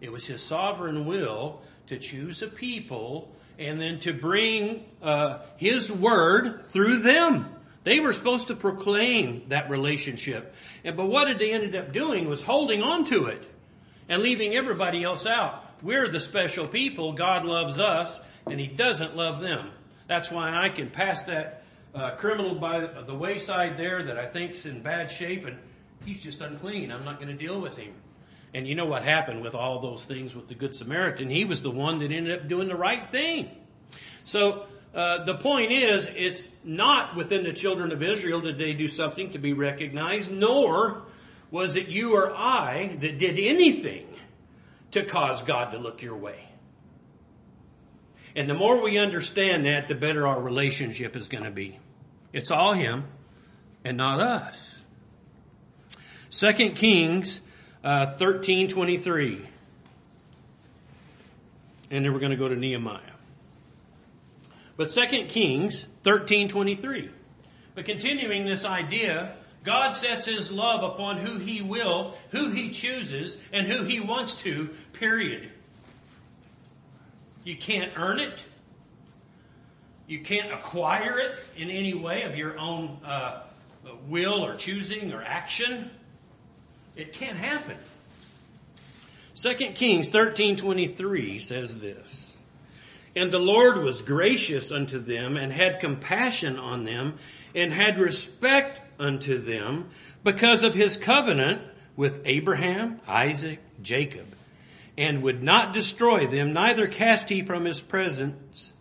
It 0.00 0.12
was 0.12 0.26
his 0.26 0.42
sovereign 0.42 1.06
will 1.06 1.62
to 1.88 1.98
choose 1.98 2.42
a 2.42 2.46
people 2.46 3.34
and 3.58 3.80
then 3.80 3.98
to 4.00 4.12
bring 4.12 4.84
uh, 5.02 5.40
his 5.56 5.90
word 5.90 6.66
through 6.70 6.98
them. 6.98 7.46
They 7.88 8.00
were 8.00 8.12
supposed 8.12 8.48
to 8.48 8.54
proclaim 8.54 9.48
that 9.48 9.70
relationship. 9.70 10.54
And, 10.84 10.94
but 10.94 11.06
what 11.06 11.24
did 11.24 11.38
they 11.38 11.54
ended 11.54 11.74
up 11.74 11.90
doing 11.90 12.28
was 12.28 12.42
holding 12.42 12.82
on 12.82 13.06
to 13.06 13.28
it 13.28 13.50
and 14.10 14.22
leaving 14.22 14.54
everybody 14.54 15.02
else 15.02 15.24
out. 15.24 15.64
We're 15.82 16.06
the 16.06 16.20
special 16.20 16.68
people. 16.68 17.14
God 17.14 17.46
loves 17.46 17.78
us 17.78 18.20
and 18.46 18.60
he 18.60 18.66
doesn't 18.66 19.16
love 19.16 19.40
them. 19.40 19.70
That's 20.06 20.30
why 20.30 20.54
I 20.54 20.68
can 20.68 20.90
pass 20.90 21.22
that 21.22 21.64
uh, 21.94 22.10
criminal 22.16 22.56
by 22.56 22.80
the 23.06 23.14
wayside 23.14 23.78
there 23.78 24.02
that 24.02 24.18
I 24.18 24.26
think's 24.26 24.66
in 24.66 24.82
bad 24.82 25.10
shape 25.10 25.46
and 25.46 25.58
he's 26.04 26.22
just 26.22 26.42
unclean. 26.42 26.92
I'm 26.92 27.06
not 27.06 27.16
going 27.16 27.28
to 27.28 27.46
deal 27.46 27.58
with 27.58 27.78
him. 27.78 27.94
And 28.52 28.68
you 28.68 28.74
know 28.74 28.84
what 28.84 29.02
happened 29.02 29.40
with 29.40 29.54
all 29.54 29.80
those 29.80 30.04
things 30.04 30.34
with 30.34 30.46
the 30.46 30.54
Good 30.54 30.76
Samaritan? 30.76 31.30
He 31.30 31.46
was 31.46 31.62
the 31.62 31.70
one 31.70 32.00
that 32.00 32.12
ended 32.12 32.38
up 32.38 32.48
doing 32.48 32.68
the 32.68 32.76
right 32.76 33.10
thing. 33.10 33.48
So 34.24 34.66
uh, 34.94 35.24
the 35.24 35.34
point 35.34 35.70
is, 35.70 36.08
it's 36.14 36.48
not 36.64 37.14
within 37.14 37.44
the 37.44 37.52
children 37.52 37.92
of 37.92 38.02
Israel 38.02 38.40
did 38.40 38.58
they 38.58 38.72
do 38.72 38.88
something 38.88 39.32
to 39.32 39.38
be 39.38 39.52
recognized, 39.52 40.30
nor 40.30 41.02
was 41.50 41.76
it 41.76 41.88
you 41.88 42.14
or 42.16 42.34
I 42.34 42.96
that 43.00 43.18
did 43.18 43.38
anything 43.38 44.06
to 44.92 45.04
cause 45.04 45.42
God 45.42 45.72
to 45.72 45.78
look 45.78 46.02
your 46.02 46.18
way. 46.18 46.48
And 48.34 48.48
the 48.48 48.54
more 48.54 48.82
we 48.82 48.98
understand 48.98 49.66
that, 49.66 49.88
the 49.88 49.94
better 49.94 50.26
our 50.26 50.40
relationship 50.40 51.16
is 51.16 51.28
going 51.28 51.44
to 51.44 51.50
be. 51.50 51.78
It's 52.32 52.50
all 52.50 52.72
Him 52.72 53.04
and 53.84 53.96
not 53.96 54.20
us. 54.20 54.78
Second 56.30 56.76
Kings 56.76 57.40
uh, 57.82 58.16
13 58.18 58.68
23. 58.68 59.44
And 61.90 62.04
then 62.04 62.12
we're 62.12 62.20
going 62.20 62.32
to 62.32 62.36
go 62.36 62.48
to 62.48 62.56
Nehemiah. 62.56 63.17
But 64.78 64.90
2 64.90 65.24
Kings 65.24 65.88
13 66.04 66.48
23. 66.48 67.10
But 67.74 67.84
continuing 67.84 68.44
this 68.44 68.64
idea, 68.64 69.34
God 69.64 69.92
sets 69.92 70.24
his 70.24 70.52
love 70.52 70.84
upon 70.84 71.18
who 71.18 71.38
he 71.38 71.60
will, 71.60 72.14
who 72.30 72.50
he 72.50 72.70
chooses, 72.70 73.36
and 73.52 73.66
who 73.66 73.84
he 73.84 73.98
wants 73.98 74.36
to, 74.36 74.70
period. 74.92 75.50
You 77.44 77.56
can't 77.56 77.92
earn 77.96 78.20
it. 78.20 78.44
You 80.06 80.20
can't 80.20 80.52
acquire 80.52 81.18
it 81.18 81.34
in 81.56 81.70
any 81.70 81.94
way 81.94 82.22
of 82.22 82.36
your 82.36 82.56
own 82.56 83.00
uh, 83.04 83.42
will 84.06 84.44
or 84.44 84.54
choosing 84.54 85.12
or 85.12 85.22
action. 85.22 85.90
It 86.94 87.12
can't 87.12 87.36
happen. 87.36 87.76
2 89.34 89.72
Kings 89.72 90.10
13:23 90.10 91.40
says 91.40 91.76
this. 91.76 92.37
And 93.18 93.32
the 93.32 93.40
Lord 93.40 93.78
was 93.78 94.00
gracious 94.00 94.70
unto 94.70 95.00
them 95.00 95.36
and 95.36 95.52
had 95.52 95.80
compassion 95.80 96.56
on 96.56 96.84
them 96.84 97.18
and 97.52 97.72
had 97.72 97.98
respect 97.98 98.80
unto 99.00 99.38
them 99.38 99.90
because 100.22 100.62
of 100.62 100.72
his 100.72 100.96
covenant 100.96 101.62
with 101.96 102.22
Abraham, 102.24 103.00
Isaac, 103.08 103.60
Jacob, 103.82 104.26
and 104.96 105.24
would 105.24 105.42
not 105.42 105.74
destroy 105.74 106.28
them, 106.28 106.52
neither 106.52 106.86
cast 106.86 107.28
he 107.28 107.42
from 107.42 107.64
his 107.64 107.80
presence. 107.80 108.72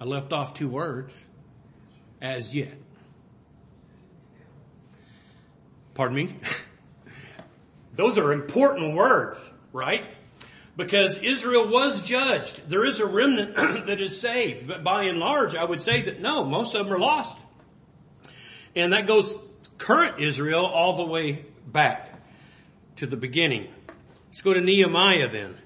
I 0.00 0.04
left 0.04 0.32
off 0.32 0.54
two 0.54 0.70
words. 0.70 1.22
As 2.22 2.54
yet. 2.54 2.72
Pardon 5.92 6.16
me? 6.16 6.34
Those 7.94 8.16
are 8.16 8.32
important 8.32 8.94
words, 8.94 9.52
right? 9.70 10.06
Because 10.76 11.16
Israel 11.18 11.68
was 11.68 12.02
judged. 12.02 12.62
There 12.68 12.84
is 12.84 12.98
a 12.98 13.06
remnant 13.06 13.56
that 13.86 14.00
is 14.00 14.20
saved. 14.20 14.66
But 14.66 14.82
by 14.82 15.04
and 15.04 15.18
large, 15.18 15.54
I 15.54 15.64
would 15.64 15.80
say 15.80 16.02
that 16.02 16.20
no, 16.20 16.44
most 16.44 16.74
of 16.74 16.84
them 16.84 16.94
are 16.94 16.98
lost. 16.98 17.36
And 18.74 18.92
that 18.92 19.06
goes 19.06 19.36
current 19.78 20.20
Israel 20.20 20.66
all 20.66 20.96
the 20.96 21.04
way 21.04 21.44
back 21.66 22.20
to 22.96 23.06
the 23.06 23.16
beginning. 23.16 23.68
Let's 24.26 24.42
go 24.42 24.52
to 24.52 24.60
Nehemiah 24.60 25.28
then. 25.30 25.56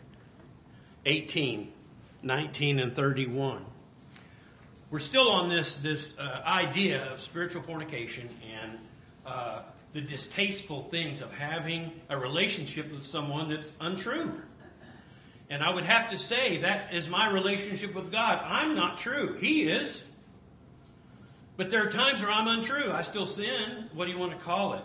18, 1.06 1.72
19, 2.22 2.80
and 2.80 2.94
31. 2.94 3.64
We're 4.90 4.98
still 4.98 5.30
on 5.30 5.48
this, 5.48 5.76
this 5.76 6.14
uh, 6.18 6.42
idea 6.46 7.12
of 7.12 7.20
spiritual 7.20 7.62
fornication 7.62 8.28
and 8.62 8.78
uh, 9.24 9.62
the 9.92 10.00
distasteful 10.00 10.82
things 10.84 11.20
of 11.20 11.32
having 11.32 11.92
a 12.08 12.18
relationship 12.18 12.90
with 12.90 13.04
someone 13.04 13.50
that's 13.50 13.70
untrue. 13.80 14.42
And 15.50 15.62
I 15.62 15.70
would 15.70 15.84
have 15.84 16.10
to 16.10 16.18
say 16.18 16.58
that 16.58 16.92
is 16.94 17.08
my 17.08 17.30
relationship 17.30 17.94
with 17.94 18.12
God. 18.12 18.38
I'm 18.44 18.74
not 18.74 18.98
true. 18.98 19.38
He 19.38 19.62
is. 19.62 20.02
But 21.56 21.70
there 21.70 21.86
are 21.86 21.90
times 21.90 22.22
where 22.22 22.30
I'm 22.30 22.46
untrue. 22.46 22.92
I 22.92 23.02
still 23.02 23.26
sin. 23.26 23.88
What 23.94 24.04
do 24.04 24.12
you 24.12 24.18
want 24.18 24.32
to 24.32 24.38
call 24.38 24.74
it? 24.74 24.84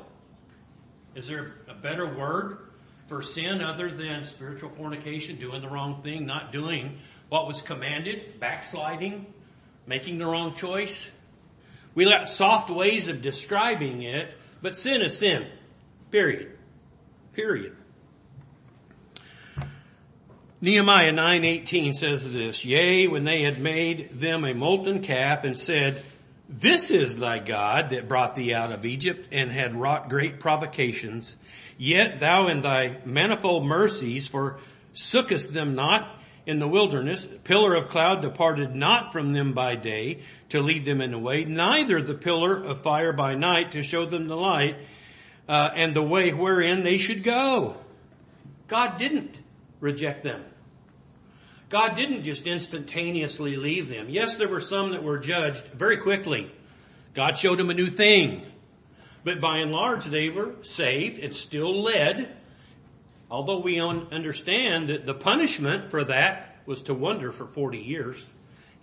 Is 1.15 1.27
there 1.27 1.55
a 1.67 1.73
better 1.73 2.17
word 2.17 2.69
for 3.07 3.21
sin 3.21 3.61
other 3.61 3.91
than 3.91 4.25
spiritual 4.25 4.69
fornication, 4.69 5.35
doing 5.35 5.61
the 5.61 5.69
wrong 5.69 6.01
thing, 6.01 6.25
not 6.25 6.51
doing 6.51 6.97
what 7.29 7.45
was 7.45 7.61
commanded, 7.61 8.39
backsliding, 8.39 9.31
making 9.85 10.17
the 10.17 10.25
wrong 10.25 10.55
choice? 10.55 11.11
We 11.93 12.05
got 12.05 12.27
soft 12.27 12.69
ways 12.69 13.09
of 13.09 13.21
describing 13.21 14.01
it, 14.01 14.33
but 14.61 14.77
sin 14.77 15.01
is 15.01 15.17
sin. 15.17 15.47
Period. 16.09 16.57
Period. 17.33 17.75
Nehemiah 20.63 21.11
9:18 21.11 21.91
says 21.91 22.31
this, 22.31 22.63
Yea, 22.63 23.07
when 23.07 23.25
they 23.25 23.41
had 23.41 23.59
made 23.59 24.21
them 24.21 24.45
a 24.45 24.53
molten 24.53 25.01
calf 25.01 25.43
and 25.43 25.59
said, 25.59 26.01
This 26.47 26.89
is 26.89 27.17
thy 27.17 27.39
God 27.39 27.89
that 27.89 28.07
brought 28.07 28.35
thee 28.35 28.53
out 28.53 28.71
of 28.71 28.85
Egypt 28.85 29.27
and 29.33 29.51
had 29.51 29.75
wrought 29.75 30.07
great 30.07 30.39
provocations, 30.39 31.35
yet 31.77 32.21
thou 32.21 32.47
in 32.47 32.61
thy 32.61 32.95
manifold 33.03 33.65
mercies 33.65 34.29
forsookest 34.29 35.51
them 35.51 35.75
not 35.75 36.17
in 36.45 36.59
the 36.59 36.67
wilderness, 36.69 37.27
pillar 37.43 37.75
of 37.75 37.89
cloud 37.89 38.21
departed 38.21 38.73
not 38.73 39.11
from 39.11 39.33
them 39.33 39.51
by 39.51 39.75
day 39.75 40.21
to 40.47 40.61
lead 40.61 40.85
them 40.85 41.01
in 41.01 41.11
the 41.11 41.19
way, 41.19 41.43
neither 41.43 42.01
the 42.01 42.13
pillar 42.13 42.63
of 42.63 42.81
fire 42.81 43.11
by 43.11 43.35
night 43.35 43.73
to 43.73 43.83
show 43.83 44.05
them 44.05 44.29
the 44.29 44.37
light, 44.37 44.79
uh, 45.49 45.71
and 45.75 45.93
the 45.93 46.01
way 46.01 46.31
wherein 46.31 46.85
they 46.85 46.97
should 46.97 47.21
go. 47.21 47.75
God 48.69 48.97
didn't 48.97 49.37
reject 49.81 50.23
them. 50.23 50.41
God 51.73 51.95
didn't 51.95 52.21
just 52.21 52.45
instantaneously 52.45 53.55
leave 53.55 53.89
them. 53.89 54.05
Yes, 54.07 54.37
there 54.37 54.47
were 54.47 54.59
some 54.59 54.91
that 54.91 55.03
were 55.03 55.17
judged 55.17 55.65
very 55.69 55.97
quickly. 55.97 56.51
God 57.15 57.35
showed 57.35 57.57
them 57.57 57.71
a 57.71 57.73
new 57.73 57.89
thing. 57.89 58.43
But 59.23 59.41
by 59.41 59.57
and 59.57 59.71
large, 59.71 60.05
they 60.05 60.29
were 60.29 60.53
saved 60.61 61.17
and 61.17 61.33
still 61.33 61.81
led. 61.81 62.37
Although 63.31 63.61
we 63.61 63.79
understand 63.79 64.89
that 64.89 65.07
the 65.07 65.15
punishment 65.15 65.89
for 65.89 66.03
that 66.03 66.59
was 66.67 66.83
to 66.83 66.93
wander 66.93 67.31
for 67.31 67.47
40 67.47 67.79
years, 67.79 68.31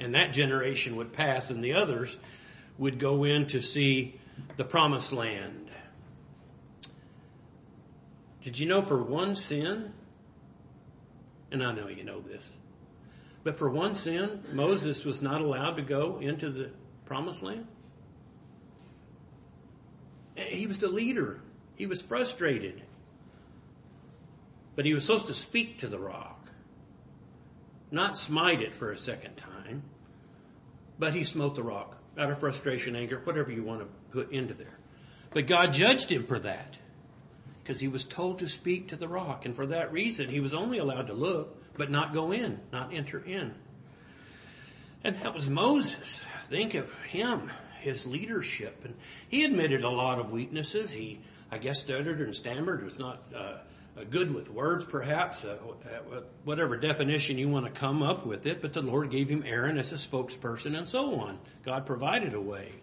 and 0.01 0.17
that 0.17 0.33
generation 0.33 0.97
would 0.97 1.13
pass, 1.13 1.49
and 1.49 1.63
the 1.63 1.75
others 1.75 2.17
would 2.77 2.99
go 2.99 3.23
in 3.23 3.47
to 3.47 3.61
see 3.61 4.19
the 4.57 4.65
promised 4.65 5.13
land. 5.13 5.71
Did 8.43 8.59
you 8.59 8.67
know 8.67 8.83
for 8.83 9.01
one 9.01 9.37
sin, 9.37 9.93
and 11.53 11.63
I 11.63 11.71
know 11.71 11.87
you 11.87 12.03
know 12.03 12.19
this, 12.19 12.43
but 13.43 13.59
for 13.59 13.71
one 13.71 13.95
sin, 13.95 14.45
Moses 14.53 15.05
was 15.05 15.23
not 15.23 15.41
allowed 15.41 15.77
to 15.77 15.83
go 15.83 16.19
into 16.19 16.51
the 16.51 16.73
promised 17.07 17.43
land. 17.43 17.67
Eh, 20.37 20.45
he 20.51 20.67
was 20.67 20.79
the 20.79 20.89
leader. 20.89 21.41
He 21.77 21.87
was 21.87 22.03
frustrated. 22.03 22.83
But 24.77 24.85
he 24.85 24.95
was 24.95 25.05
supposed 25.05 25.29
to 25.29 25.35
speak 25.35 25.79
to 25.79 25.89
the 25.89 25.99
rock, 25.99 26.51
not 27.91 28.17
smite 28.17 28.63
it 28.63 28.75
for 28.75 28.93
a 28.93 28.97
second 28.97 29.37
time. 29.37 29.83
But 30.99 31.15
he 31.15 31.25
smote 31.25 31.55
the 31.55 31.63
rock 31.63 31.97
out 32.19 32.31
of 32.31 32.41
frustration, 32.41 32.95
anger, 32.95 33.21
whatever 33.25 33.51
you 33.51 33.65
want 33.65 33.81
to 33.81 34.13
put 34.13 34.33
into 34.33 34.53
there. 34.53 34.79
But 35.33 35.47
God 35.47 35.73
judged 35.73 36.11
him 36.11 36.27
for 36.27 36.39
that 36.41 36.77
because 37.63 37.81
he 37.81 37.89
was 37.89 38.05
told 38.05 38.41
to 38.41 38.49
speak 38.49 38.89
to 38.89 38.97
the 38.97 39.09
rock. 39.09 39.47
And 39.47 39.57
for 39.57 39.67
that 39.69 39.93
reason, 39.93 40.29
he 40.29 40.41
was 40.41 40.53
only 40.53 40.79
allowed 40.79 41.07
to 41.07 41.15
look 41.15 41.60
but 41.81 41.91
not 41.91 42.13
go 42.13 42.31
in, 42.31 42.61
not 42.75 42.93
enter 42.93 43.25
in. 43.25 43.55
And 45.03 45.17
that 45.17 45.33
was 45.33 45.49
Moses. 45.49 46.21
Think 46.43 46.75
of 46.75 46.93
him, 47.05 47.51
his 47.81 48.07
leadership. 48.07 48.85
And 48.85 48.95
he 49.31 49.45
admitted 49.45 49.83
a 49.83 49.89
lot 49.89 50.19
of 50.19 50.31
weaknesses. 50.31 50.93
He, 50.93 51.21
I 51.51 51.57
guess, 51.57 51.81
stuttered 51.81 52.21
and 52.21 52.37
stammered, 52.37 52.85
was 52.85 52.99
not 52.99 53.23
uh, 53.35 53.61
good 54.11 54.35
with 54.35 54.51
words, 54.51 54.85
perhaps, 54.85 55.43
uh, 55.43 55.57
whatever 56.45 56.77
definition 56.77 57.39
you 57.39 57.49
want 57.49 57.65
to 57.65 57.73
come 57.73 58.03
up 58.03 58.27
with 58.27 58.45
it. 58.45 58.61
But 58.61 58.75
the 58.75 58.83
Lord 58.83 59.11
gave 59.11 59.31
him 59.31 59.43
Aaron 59.47 59.79
as 59.79 59.91
a 59.93 59.95
spokesperson 59.95 60.77
and 60.77 60.87
so 60.87 61.15
on. 61.15 61.39
God 61.65 61.87
provided 61.87 62.35
a 62.35 62.41
way. 62.43 62.75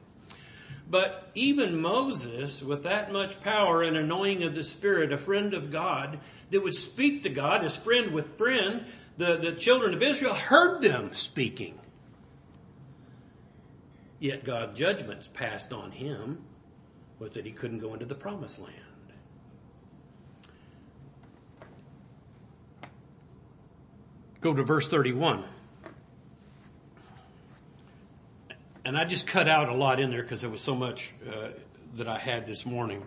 But 0.89 1.29
even 1.35 1.81
Moses, 1.81 2.61
with 2.63 2.83
that 2.83 3.11
much 3.11 3.41
power 3.41 3.83
and 3.83 3.97
anointing 3.97 4.43
of 4.43 4.55
the 4.55 4.63
Spirit, 4.63 5.11
a 5.11 5.17
friend 5.17 5.53
of 5.53 5.69
God, 5.71 6.19
that 6.49 6.63
would 6.63 6.73
speak 6.73 7.23
to 7.23 7.29
God 7.29 7.65
as 7.65 7.75
friend 7.75 8.13
with 8.13 8.37
friend, 8.37 8.85
the, 9.17 9.37
the 9.37 9.51
children 9.51 9.93
of 9.93 10.01
Israel 10.01 10.33
heard 10.33 10.81
them 10.81 11.11
speaking. 11.13 11.77
Yet 14.19 14.45
God's 14.45 14.79
judgments 14.79 15.29
passed 15.33 15.73
on 15.73 15.91
him 15.91 16.43
was 17.19 17.31
that 17.31 17.45
he 17.45 17.51
couldn't 17.51 17.79
go 17.79 17.93
into 17.93 18.05
the 18.05 18.15
promised 18.15 18.59
land. 18.59 18.73
Go 24.39 24.53
to 24.53 24.63
verse 24.63 24.87
31. 24.87 25.43
And 28.87 28.97
I 28.97 29.03
just 29.03 29.27
cut 29.27 29.49
out 29.49 29.67
a 29.67 29.73
lot 29.73 29.99
in 29.99 30.11
there 30.11 30.23
because 30.23 30.39
there 30.39 30.49
was 30.49 30.61
so 30.61 30.73
much 30.73 31.13
uh, 31.29 31.49
that 31.97 32.07
I 32.07 32.17
had 32.17 32.47
this 32.47 32.65
morning. 32.65 33.05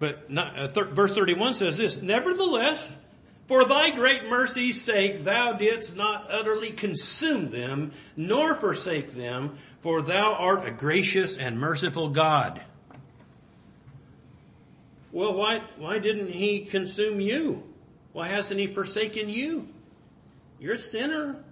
But 0.00 0.28
not, 0.28 0.58
uh, 0.58 0.66
th- 0.66 0.88
verse 0.88 1.14
31 1.14 1.54
says 1.54 1.76
this, 1.76 2.02
Nevertheless, 2.02 2.96
For 3.46 3.64
thy 3.64 3.90
great 3.90 4.28
mercy's 4.28 4.82
sake, 4.82 5.22
thou 5.22 5.52
didst 5.52 5.94
not 5.94 6.26
utterly 6.32 6.72
consume 6.72 7.52
them, 7.52 7.92
nor 8.16 8.56
forsake 8.56 9.12
them, 9.12 9.56
for 9.82 10.02
thou 10.02 10.34
art 10.34 10.66
a 10.66 10.72
gracious 10.72 11.36
and 11.36 11.60
merciful 11.60 12.08
God. 12.08 12.60
Well, 15.12 15.38
why, 15.38 15.60
why 15.78 16.00
didn't 16.00 16.30
he 16.30 16.64
consume 16.64 17.20
you? 17.20 17.62
Why 18.12 18.26
hasn't 18.26 18.58
he 18.58 18.66
forsaken 18.66 19.28
you? 19.28 19.68
You're 20.58 20.74
a 20.74 20.78
sinner. 20.78 21.44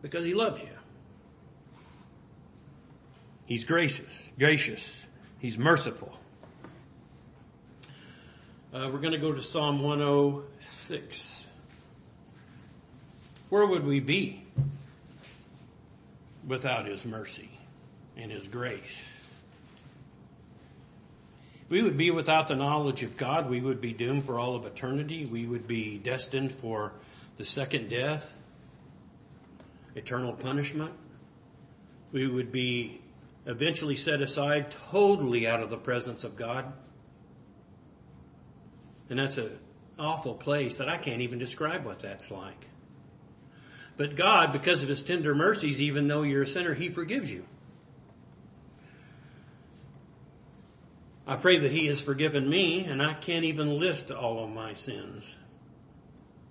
Because 0.00 0.24
he 0.24 0.32
loves 0.32 0.62
you. 0.62 0.79
He's 3.50 3.64
gracious, 3.64 4.30
gracious. 4.38 5.04
He's 5.40 5.58
merciful. 5.58 6.16
Uh, 8.72 8.88
we're 8.92 9.00
going 9.00 9.12
to 9.12 9.18
go 9.18 9.32
to 9.32 9.42
Psalm 9.42 9.82
106. 9.82 11.46
Where 13.48 13.66
would 13.66 13.84
we 13.84 13.98
be 13.98 14.44
without 16.46 16.86
His 16.86 17.04
mercy 17.04 17.50
and 18.16 18.30
His 18.30 18.46
grace? 18.46 19.02
We 21.68 21.82
would 21.82 21.96
be 21.96 22.12
without 22.12 22.46
the 22.46 22.54
knowledge 22.54 23.02
of 23.02 23.16
God. 23.16 23.50
We 23.50 23.60
would 23.60 23.80
be 23.80 23.92
doomed 23.92 24.26
for 24.26 24.38
all 24.38 24.54
of 24.54 24.64
eternity. 24.64 25.24
We 25.24 25.44
would 25.44 25.66
be 25.66 25.98
destined 25.98 26.52
for 26.52 26.92
the 27.36 27.44
second 27.44 27.90
death, 27.90 28.38
eternal 29.96 30.34
punishment. 30.34 30.92
We 32.12 32.28
would 32.28 32.52
be 32.52 33.00
eventually 33.50 33.96
set 33.96 34.22
aside 34.22 34.70
totally 34.90 35.46
out 35.46 35.60
of 35.60 35.70
the 35.70 35.76
presence 35.76 36.22
of 36.22 36.36
God. 36.36 36.72
And 39.08 39.18
that's 39.18 39.38
an 39.38 39.58
awful 39.98 40.38
place 40.38 40.78
that 40.78 40.88
I 40.88 40.96
can't 40.96 41.20
even 41.20 41.40
describe 41.40 41.84
what 41.84 41.98
that's 41.98 42.30
like. 42.30 42.66
But 43.96 44.14
God, 44.14 44.52
because 44.52 44.82
of 44.84 44.88
His 44.88 45.02
tender 45.02 45.34
mercies, 45.34 45.82
even 45.82 46.06
though 46.06 46.22
you're 46.22 46.42
a 46.42 46.46
sinner, 46.46 46.74
He 46.74 46.90
forgives 46.90 47.30
you. 47.30 47.44
I 51.26 51.36
pray 51.36 51.58
that 51.58 51.72
He 51.72 51.86
has 51.86 52.00
forgiven 52.00 52.48
me, 52.48 52.84
and 52.84 53.02
I 53.02 53.14
can't 53.14 53.44
even 53.44 53.80
list 53.80 54.12
all 54.12 54.44
of 54.44 54.50
my 54.50 54.74
sins 54.74 55.36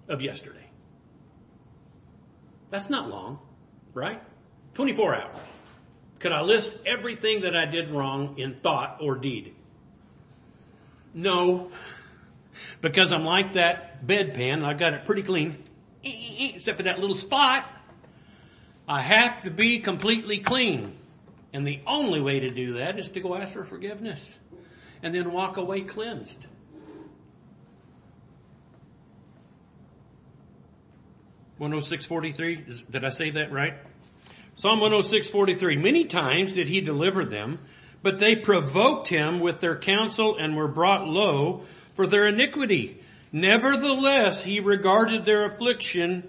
of 0.09 0.21
yesterday. 0.21 0.69
That's 2.71 2.89
not 2.89 3.09
long, 3.09 3.39
right? 3.93 4.21
24 4.73 5.15
hours. 5.15 5.37
Could 6.19 6.33
I 6.33 6.41
list 6.41 6.71
everything 6.85 7.41
that 7.41 7.55
I 7.55 7.65
did 7.65 7.89
wrong 7.89 8.37
in 8.37 8.53
thought 8.55 8.97
or 9.01 9.15
deed? 9.15 9.55
No 11.13 11.71
because 12.81 13.11
I'm 13.11 13.23
like 13.23 13.53
that 13.53 14.05
bedpan. 14.05 14.63
I 14.63 14.73
got 14.73 14.93
it 14.93 15.05
pretty 15.05 15.23
clean, 15.23 15.63
except 16.03 16.77
for 16.77 16.83
that 16.83 16.99
little 16.99 17.15
spot. 17.15 17.71
I 18.87 19.01
have 19.01 19.43
to 19.43 19.51
be 19.51 19.79
completely 19.79 20.39
clean. 20.39 20.97
And 21.53 21.65
the 21.65 21.79
only 21.87 22.21
way 22.21 22.41
to 22.41 22.49
do 22.49 22.77
that 22.77 22.99
is 22.99 23.09
to 23.09 23.21
go 23.21 23.35
ask 23.35 23.53
for 23.53 23.65
forgiveness 23.65 24.35
and 25.01 25.15
then 25.15 25.31
walk 25.31 25.57
away 25.57 25.81
cleansed. 25.81 26.45
One 31.57 31.73
oh 31.73 31.79
six 31.79 32.05
forty 32.05 32.31
three. 32.31 32.63
Did 32.89 33.03
I 33.03 33.09
say 33.09 33.31
that 33.31 33.51
right? 33.51 33.73
Psalm 34.59 34.81
one 34.81 34.91
hundred 34.91 34.97
oh 34.97 35.01
six 35.03 35.29
forty 35.29 35.55
three. 35.55 35.77
Many 35.77 36.03
times 36.03 36.51
did 36.51 36.67
he 36.67 36.81
deliver 36.81 37.23
them, 37.23 37.59
but 38.03 38.19
they 38.19 38.35
provoked 38.35 39.07
him 39.07 39.39
with 39.39 39.61
their 39.61 39.79
counsel 39.79 40.35
and 40.37 40.53
were 40.53 40.67
brought 40.67 41.07
low 41.07 41.63
for 41.93 42.05
their 42.05 42.27
iniquity. 42.27 43.01
Nevertheless, 43.31 44.43
he 44.43 44.59
regarded 44.59 45.23
their 45.23 45.45
affliction 45.45 46.27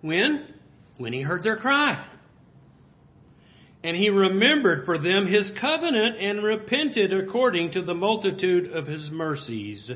when? 0.00 0.52
When 0.96 1.12
he 1.12 1.20
heard 1.20 1.44
their 1.44 1.54
cry. 1.54 2.04
And 3.84 3.96
he 3.96 4.10
remembered 4.10 4.84
for 4.84 4.98
them 4.98 5.28
his 5.28 5.52
covenant 5.52 6.16
and 6.18 6.42
repented 6.42 7.12
according 7.12 7.70
to 7.70 7.82
the 7.82 7.94
multitude 7.94 8.72
of 8.72 8.88
his 8.88 9.12
mercies. 9.12 9.92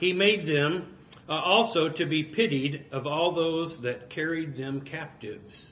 He 0.00 0.12
made 0.12 0.46
them 0.46 0.96
uh, 1.28 1.34
also 1.34 1.88
to 1.90 2.06
be 2.06 2.24
pitied 2.24 2.86
of 2.90 3.06
all 3.06 3.30
those 3.30 3.78
that 3.82 4.10
carried 4.10 4.56
them 4.56 4.80
captives. 4.80 5.66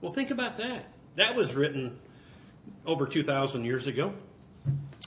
Well, 0.00 0.12
think 0.12 0.30
about 0.30 0.56
that. 0.58 0.92
That 1.16 1.34
was 1.34 1.54
written 1.54 1.98
over 2.86 3.06
2,000 3.06 3.64
years 3.64 3.86
ago. 3.86 4.14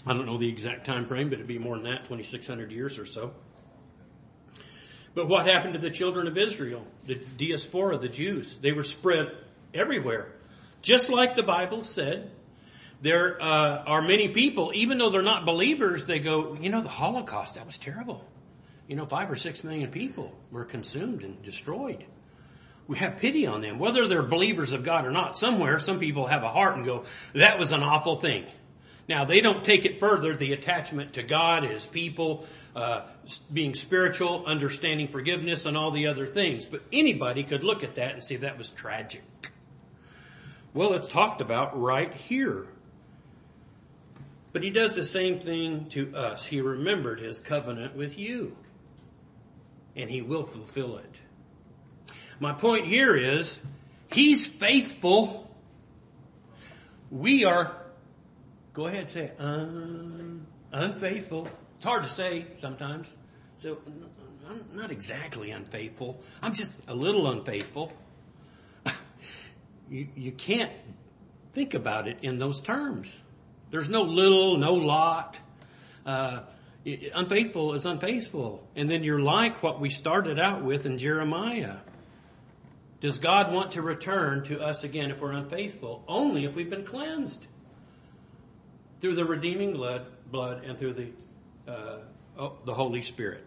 I 0.06 0.14
don't 0.14 0.26
know 0.26 0.38
the 0.38 0.50
exact 0.50 0.86
time 0.86 1.08
frame, 1.08 1.30
but 1.30 1.36
it'd 1.36 1.48
be 1.48 1.60
more 1.60 1.76
than 1.76 1.86
that, 1.86 2.04
2,600 2.04 2.72
years 2.72 3.00
or 3.00 3.06
so. 3.06 3.34
But 5.16 5.28
what 5.28 5.46
happened 5.46 5.76
to 5.76 5.80
the 5.80 5.92
children 5.92 6.28
of 6.28 6.38
Israel, 6.38 6.86
the 7.06 7.16
diaspora, 7.38 7.98
the 7.98 8.10
Jews? 8.10 8.58
They 8.62 8.72
were 8.72 8.84
spread 8.84 9.28
everywhere. 9.74 10.32
Just 10.82 11.10
like 11.10 11.36
the 11.36 11.44
Bible 11.44 11.84
said, 11.84 12.32
there 13.02 13.42
uh, 13.42 13.84
are 13.86 14.02
many 14.02 14.30
people, 14.30 14.72
even 14.74 14.98
though 14.98 15.10
they're 15.10 15.22
not 15.22 15.46
believers, 15.46 16.06
they 16.06 16.20
go, 16.20 16.56
you 16.56 16.70
know, 16.70 16.82
the 16.82 16.90
Holocaust, 16.90 17.56
that 17.56 17.66
was 17.66 17.78
terrible. 17.78 18.26
You 18.88 18.96
know, 18.96 19.06
five 19.06 19.30
or 19.32 19.36
six 19.36 19.64
million 19.64 19.92
people 19.92 20.34
were 20.52 20.66
consumed 20.66 21.24
and 21.24 21.42
destroyed. 21.42 22.06
We 22.88 22.98
have 22.98 23.18
pity 23.18 23.48
on 23.48 23.62
them, 23.62 23.80
whether 23.80 24.08
they're 24.08 24.28
believers 24.28 24.74
of 24.74 24.84
God 24.84 25.06
or 25.06 25.12
not. 25.12 25.38
Somewhere, 25.38 25.80
some 25.80 26.00
people 26.00 26.28
have 26.28 26.44
a 26.44 26.50
heart 26.50 26.76
and 26.76 26.86
go, 26.86 27.06
that 27.34 27.58
was 27.58 27.72
an 27.72 27.82
awful 27.82 28.16
thing. 28.18 28.46
Now, 29.08 29.26
they 29.26 29.42
don't 29.42 29.64
take 29.64 29.84
it 29.84 30.00
further, 30.00 30.36
the 30.36 30.54
attachment 30.54 31.14
to 31.14 31.24
God, 31.24 31.64
His 31.64 31.86
people, 31.86 32.46
uh, 32.76 33.02
being 33.52 33.74
spiritual, 33.74 34.46
understanding 34.46 35.10
forgiveness, 35.10 35.66
and 35.66 35.76
all 35.76 35.92
the 35.92 36.08
other 36.08 36.26
things. 36.26 36.66
But 36.66 36.84
anybody 36.92 37.44
could 37.44 37.64
look 37.64 37.84
at 37.84 37.96
that 37.96 38.14
and 38.14 38.24
see 38.24 38.38
that 38.38 38.58
was 38.58 38.70
tragic. 38.70 39.24
Well, 40.74 40.94
it's 40.94 41.10
talked 41.10 41.42
about 41.42 41.80
right 41.80 42.14
here. 42.14 42.66
But 44.54 44.64
He 44.64 44.70
does 44.70 44.96
the 44.96 45.06
same 45.06 45.40
thing 45.40 45.88
to 45.90 46.16
us. 46.16 46.46
He 46.46 46.62
remembered 46.62 47.20
His 47.20 47.42
covenant 47.42 47.96
with 47.96 48.18
you, 48.18 48.56
and 49.98 50.10
He 50.10 50.22
will 50.22 50.46
fulfill 50.46 50.98
it. 50.98 51.12
My 52.44 52.52
point 52.52 52.88
here 52.88 53.16
is, 53.16 53.62
He's 54.12 54.46
faithful. 54.46 55.50
We 57.10 57.46
are 57.46 57.74
Go 58.74 58.88
ahead, 58.88 59.04
and 59.04 59.12
say 59.12 59.32
Un, 59.40 60.46
unfaithful. 60.74 61.48
It's 61.78 61.86
hard 61.86 62.04
to 62.04 62.10
say 62.10 62.48
sometimes. 62.60 63.08
So 63.60 63.78
I'm 64.46 64.66
not 64.74 64.92
exactly 64.92 65.52
unfaithful. 65.52 66.22
I'm 66.42 66.54
just 66.54 66.74
a 66.90 66.94
little 66.94 67.32
unfaithful. 67.32 67.94
you, 69.90 70.10
you 70.14 70.34
can't 70.34 70.74
think 71.54 71.76
about 71.76 72.10
it 72.10 72.18
in 72.24 72.40
those 72.40 72.60
terms. 72.60 73.10
There's 73.72 73.88
no 73.88 74.02
little, 74.02 74.58
no 74.58 74.74
lot. 74.74 75.38
Uh, 76.06 76.42
unfaithful 76.86 77.74
is 77.74 77.86
unfaithful. 77.86 78.68
And 78.76 78.90
then 78.90 79.02
you're 79.02 79.22
like 79.22 79.64
what 79.64 79.80
we 79.80 79.90
started 79.90 80.40
out 80.40 80.62
with 80.62 80.86
in 80.86 80.98
Jeremiah. 80.98 81.78
Does 83.04 83.20
God 83.20 83.52
want 83.52 83.74
to 83.74 83.82
return 83.82 84.46
to 84.46 84.64
us 84.64 84.86
again 84.86 85.12
if 85.12 85.20
we're 85.20 85.34
unfaithful? 85.34 86.06
Only 86.08 86.46
if 86.46 86.56
we've 86.56 86.70
been 86.70 86.86
cleansed 86.86 87.46
through 89.02 89.16
the 89.16 89.26
redeeming 89.26 89.74
blood, 89.74 90.06
blood 90.32 90.64
and 90.64 90.80
through 90.80 90.94
the, 90.94 91.08
uh, 91.68 92.04
oh, 92.40 92.54
the 92.66 92.74
Holy 92.74 93.02
Spirit. 93.02 93.44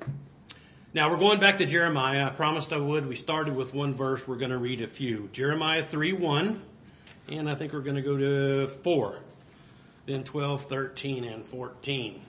Now 0.92 1.10
we're 1.10 1.16
going 1.16 1.40
back 1.40 1.56
to 1.56 1.64
Jeremiah. 1.64 2.26
I 2.26 2.28
promised 2.28 2.70
I 2.74 2.76
would. 2.76 3.08
We 3.08 3.16
started 3.16 3.56
with 3.56 3.72
one 3.72 3.94
verse. 3.94 4.28
We're 4.28 4.36
going 4.36 4.50
to 4.50 4.58
read 4.58 4.82
a 4.82 4.86
few. 4.86 5.30
Jeremiah 5.32 5.82
3 5.82 6.12
1. 6.12 6.62
And 7.28 7.48
I 7.48 7.54
think 7.54 7.72
we're 7.72 7.80
going 7.80 7.96
to 7.96 8.02
go 8.02 8.18
to 8.18 8.68
4. 8.68 9.22
Then 10.04 10.22
12, 10.22 10.66
13, 10.66 11.24
and 11.24 11.46
14. 11.46 12.20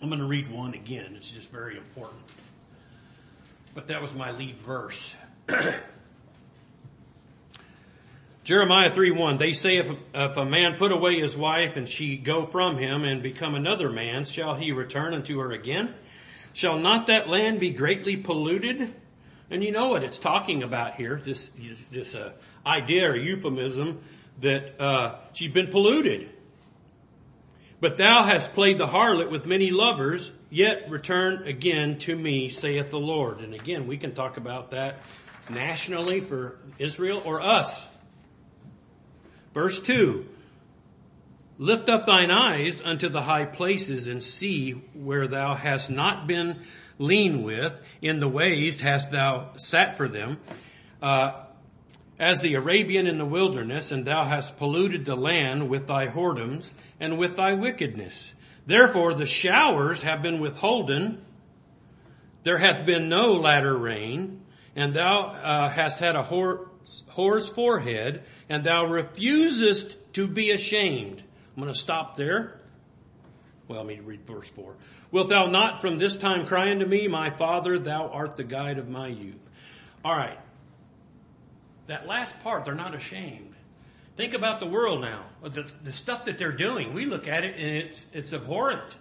I'm 0.00 0.08
going 0.08 0.22
to 0.22 0.26
read 0.26 0.50
one 0.50 0.72
again. 0.72 1.16
It's 1.16 1.30
just 1.30 1.50
very 1.50 1.76
important. 1.76 2.22
But 3.74 3.88
that 3.88 4.00
was 4.00 4.14
my 4.14 4.30
lead 4.30 4.56
verse. 4.62 5.12
Jeremiah 8.50 8.92
3 8.92 9.12
1, 9.12 9.38
they 9.38 9.52
say 9.52 9.76
if, 9.76 9.88
if 10.12 10.36
a 10.36 10.44
man 10.44 10.74
put 10.76 10.90
away 10.90 11.20
his 11.20 11.36
wife 11.36 11.76
and 11.76 11.88
she 11.88 12.16
go 12.16 12.44
from 12.44 12.78
him 12.78 13.04
and 13.04 13.22
become 13.22 13.54
another 13.54 13.90
man, 13.90 14.24
shall 14.24 14.56
he 14.56 14.72
return 14.72 15.14
unto 15.14 15.38
her 15.38 15.52
again? 15.52 15.94
Shall 16.52 16.80
not 16.80 17.06
that 17.06 17.28
land 17.28 17.60
be 17.60 17.70
greatly 17.70 18.16
polluted? 18.16 18.92
And 19.52 19.62
you 19.62 19.70
know 19.70 19.90
what 19.90 20.02
it's 20.02 20.18
talking 20.18 20.64
about 20.64 20.96
here, 20.96 21.20
this, 21.24 21.52
this 21.92 22.12
uh, 22.16 22.32
idea 22.66 23.08
or 23.08 23.14
euphemism 23.14 24.02
that 24.40 24.82
uh, 24.82 25.20
she's 25.32 25.52
been 25.52 25.68
polluted. 25.68 26.34
But 27.78 27.98
thou 27.98 28.24
hast 28.24 28.52
played 28.52 28.78
the 28.78 28.86
harlot 28.88 29.30
with 29.30 29.46
many 29.46 29.70
lovers, 29.70 30.32
yet 30.50 30.90
return 30.90 31.46
again 31.46 31.98
to 32.00 32.16
me, 32.16 32.48
saith 32.48 32.90
the 32.90 32.98
Lord. 32.98 33.42
And 33.42 33.54
again, 33.54 33.86
we 33.86 33.96
can 33.96 34.12
talk 34.12 34.38
about 34.38 34.72
that 34.72 34.96
nationally 35.48 36.18
for 36.18 36.58
Israel 36.80 37.22
or 37.24 37.42
us. 37.42 37.86
Verse 39.52 39.80
2. 39.80 40.26
Lift 41.58 41.90
up 41.90 42.06
thine 42.06 42.30
eyes 42.30 42.80
unto 42.82 43.08
the 43.08 43.20
high 43.20 43.44
places 43.44 44.06
and 44.06 44.22
see 44.22 44.72
where 44.94 45.28
thou 45.28 45.54
hast 45.54 45.90
not 45.90 46.26
been 46.26 46.60
lean 46.98 47.42
with. 47.42 47.76
In 48.00 48.20
the 48.20 48.28
ways 48.28 48.80
hast 48.80 49.10
thou 49.10 49.50
sat 49.56 49.96
for 49.96 50.08
them. 50.08 50.38
Uh, 51.02 51.44
as 52.18 52.40
the 52.40 52.54
Arabian 52.54 53.06
in 53.06 53.16
the 53.16 53.24
wilderness, 53.24 53.90
and 53.90 54.04
thou 54.04 54.24
hast 54.24 54.58
polluted 54.58 55.06
the 55.06 55.16
land 55.16 55.70
with 55.70 55.86
thy 55.86 56.06
whoredoms 56.06 56.74
and 57.00 57.18
with 57.18 57.36
thy 57.36 57.54
wickedness. 57.54 58.34
Therefore 58.66 59.14
the 59.14 59.26
showers 59.26 60.02
have 60.02 60.22
been 60.22 60.38
withholden. 60.38 61.24
There 62.42 62.58
hath 62.58 62.84
been 62.84 63.08
no 63.08 63.32
latter 63.32 63.76
rain, 63.76 64.42
and 64.76 64.92
thou 64.94 65.28
uh, 65.28 65.68
hast 65.70 65.98
had 65.98 66.14
a 66.14 66.22
whore, 66.22 66.68
whore's 67.10 67.48
forehead, 67.48 68.22
and 68.48 68.64
thou 68.64 68.86
refusest 68.86 69.96
to 70.14 70.26
be 70.26 70.50
ashamed. 70.50 71.22
I'm 71.56 71.62
going 71.62 71.72
to 71.72 71.78
stop 71.78 72.16
there. 72.16 72.60
Well, 73.68 73.84
let 73.84 73.86
me 73.86 74.00
read 74.04 74.26
verse 74.26 74.48
4. 74.50 74.76
Wilt 75.12 75.28
thou 75.28 75.46
not 75.46 75.80
from 75.80 75.98
this 75.98 76.16
time 76.16 76.46
cry 76.46 76.70
unto 76.70 76.86
me, 76.86 77.08
My 77.08 77.30
Father, 77.30 77.78
thou 77.78 78.08
art 78.08 78.36
the 78.36 78.44
guide 78.44 78.78
of 78.78 78.88
my 78.88 79.08
youth? 79.08 79.48
All 80.04 80.16
right. 80.16 80.38
That 81.86 82.06
last 82.06 82.38
part, 82.40 82.64
they're 82.64 82.74
not 82.74 82.94
ashamed. 82.94 83.54
Think 84.16 84.34
about 84.34 84.60
the 84.60 84.66
world 84.66 85.02
now. 85.02 85.26
The, 85.42 85.70
the 85.82 85.92
stuff 85.92 86.24
that 86.26 86.38
they're 86.38 86.56
doing, 86.56 86.94
we 86.94 87.06
look 87.06 87.26
at 87.26 87.44
it 87.44 87.56
and 87.56 87.76
it's, 87.76 88.04
it's 88.12 88.32
abhorrent. 88.32 88.96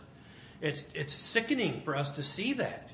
It's, 0.62 0.86
it's 0.94 1.14
sickening 1.14 1.82
for 1.84 1.96
us 1.96 2.12
to 2.14 2.24
see 2.24 2.54
that. 2.54 2.90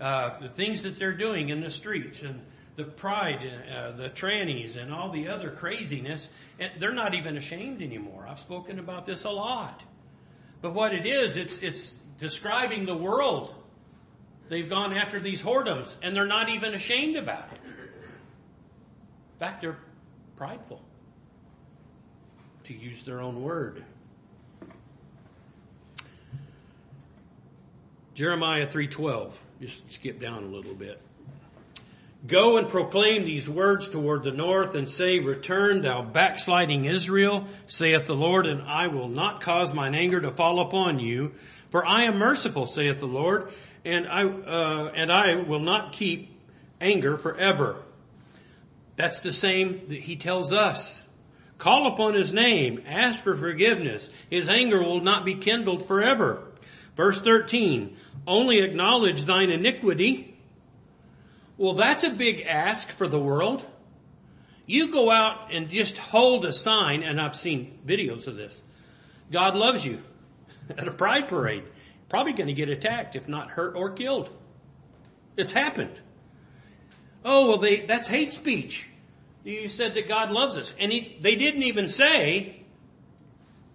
Uh, 0.00 0.38
the 0.40 0.48
things 0.48 0.82
that 0.82 0.98
they're 0.98 1.16
doing 1.16 1.48
in 1.48 1.60
the 1.60 1.70
streets 1.70 2.22
and 2.22 2.40
the 2.78 2.84
pride, 2.84 3.40
uh, 3.42 3.90
the 3.90 4.08
trannies, 4.08 4.76
and 4.76 4.94
all 4.94 5.10
the 5.10 5.26
other 5.26 5.50
craziness, 5.50 6.28
and 6.60 6.70
they're 6.78 6.94
not 6.94 7.12
even 7.12 7.36
ashamed 7.36 7.82
anymore. 7.82 8.24
I've 8.28 8.38
spoken 8.38 8.78
about 8.78 9.04
this 9.04 9.24
a 9.24 9.30
lot. 9.30 9.82
But 10.62 10.74
what 10.74 10.94
it 10.94 11.04
is, 11.04 11.36
it's, 11.36 11.58
it's 11.58 11.94
describing 12.20 12.86
the 12.86 12.96
world. 12.96 13.52
They've 14.48 14.70
gone 14.70 14.96
after 14.96 15.18
these 15.18 15.42
whoredoms, 15.42 15.96
and 16.02 16.14
they're 16.14 16.24
not 16.24 16.50
even 16.50 16.72
ashamed 16.72 17.16
about 17.16 17.52
it. 17.52 17.58
In 17.64 19.38
fact, 19.40 19.60
they're 19.60 19.78
prideful, 20.36 20.80
to 22.62 22.74
use 22.74 23.02
their 23.02 23.20
own 23.20 23.42
word. 23.42 23.84
Jeremiah 28.14 28.68
3:12. 28.68 29.36
Just 29.60 29.92
skip 29.92 30.20
down 30.20 30.44
a 30.44 30.46
little 30.46 30.74
bit. 30.74 31.02
Go 32.26 32.56
and 32.58 32.68
proclaim 32.68 33.24
these 33.24 33.48
words 33.48 33.88
toward 33.88 34.24
the 34.24 34.32
north 34.32 34.74
and 34.74 34.88
say, 34.88 35.20
Return, 35.20 35.82
thou 35.82 36.02
backsliding 36.02 36.84
Israel, 36.84 37.46
saith 37.66 38.06
the 38.06 38.14
Lord, 38.14 38.46
and 38.46 38.62
I 38.62 38.88
will 38.88 39.08
not 39.08 39.40
cause 39.40 39.72
mine 39.72 39.94
anger 39.94 40.20
to 40.20 40.32
fall 40.32 40.60
upon 40.60 40.98
you, 40.98 41.34
for 41.70 41.86
I 41.86 42.04
am 42.04 42.18
merciful, 42.18 42.66
saith 42.66 42.98
the 42.98 43.06
Lord, 43.06 43.52
and 43.84 44.08
I, 44.08 44.24
uh, 44.24 44.90
and 44.94 45.12
I 45.12 45.36
will 45.36 45.60
not 45.60 45.92
keep 45.92 46.36
anger 46.80 47.16
forever. 47.16 47.82
That's 48.96 49.20
the 49.20 49.32
same 49.32 49.86
that 49.88 50.00
he 50.00 50.16
tells 50.16 50.52
us. 50.52 51.00
Call 51.58 51.86
upon 51.86 52.14
his 52.14 52.32
name, 52.32 52.82
ask 52.86 53.22
for 53.22 53.36
forgiveness. 53.36 54.10
His 54.28 54.48
anger 54.48 54.82
will 54.82 55.00
not 55.00 55.24
be 55.24 55.36
kindled 55.36 55.86
forever. 55.86 56.52
Verse 56.96 57.20
13, 57.20 57.96
only 58.26 58.60
acknowledge 58.60 59.24
thine 59.24 59.50
iniquity. 59.50 60.27
Well, 61.58 61.74
that's 61.74 62.04
a 62.04 62.10
big 62.10 62.42
ask 62.42 62.90
for 62.90 63.08
the 63.08 63.18
world. 63.18 63.66
You 64.64 64.92
go 64.92 65.10
out 65.10 65.52
and 65.52 65.68
just 65.68 65.98
hold 65.98 66.44
a 66.44 66.52
sign, 66.52 67.02
and 67.02 67.20
I've 67.20 67.34
seen 67.34 67.80
videos 67.84 68.28
of 68.28 68.36
this. 68.36 68.62
God 69.32 69.56
loves 69.56 69.84
you 69.84 70.00
at 70.70 70.86
a 70.86 70.92
pride 70.92 71.28
parade. 71.28 71.64
Probably 72.08 72.32
going 72.32 72.46
to 72.46 72.54
get 72.54 72.70
attacked, 72.70 73.16
if 73.16 73.28
not 73.28 73.50
hurt 73.50 73.76
or 73.76 73.90
killed. 73.90 74.30
It's 75.36 75.52
happened. 75.52 75.98
Oh, 77.24 77.48
well, 77.48 77.58
they, 77.58 77.80
that's 77.80 78.08
hate 78.08 78.32
speech. 78.32 78.86
You 79.44 79.68
said 79.68 79.94
that 79.94 80.08
God 80.08 80.30
loves 80.30 80.56
us. 80.56 80.72
And 80.78 80.92
he, 80.92 81.18
they 81.20 81.36
didn't 81.36 81.64
even 81.64 81.88
say, 81.88 82.62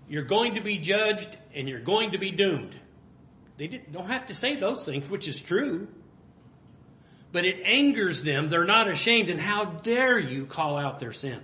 you're 0.07 0.23
going 0.23 0.55
to 0.55 0.61
be 0.61 0.77
judged 0.77 1.37
and 1.53 1.67
you're 1.67 1.81
going 1.81 2.11
to 2.11 2.17
be 2.17 2.31
doomed. 2.31 2.79
They 3.57 3.67
don't 3.67 4.07
have 4.07 4.27
to 4.27 4.35
say 4.35 4.55
those 4.55 4.85
things, 4.85 5.09
which 5.09 5.27
is 5.27 5.39
true. 5.39 5.87
But 7.33 7.45
it 7.45 7.61
angers 7.65 8.21
them. 8.21 8.47
They're 8.47 8.63
not 8.63 8.87
ashamed. 8.87 9.29
And 9.29 9.41
how 9.41 9.65
dare 9.65 10.19
you 10.19 10.45
call 10.45 10.77
out 10.77 10.99
their 10.99 11.11
sin? 11.11 11.41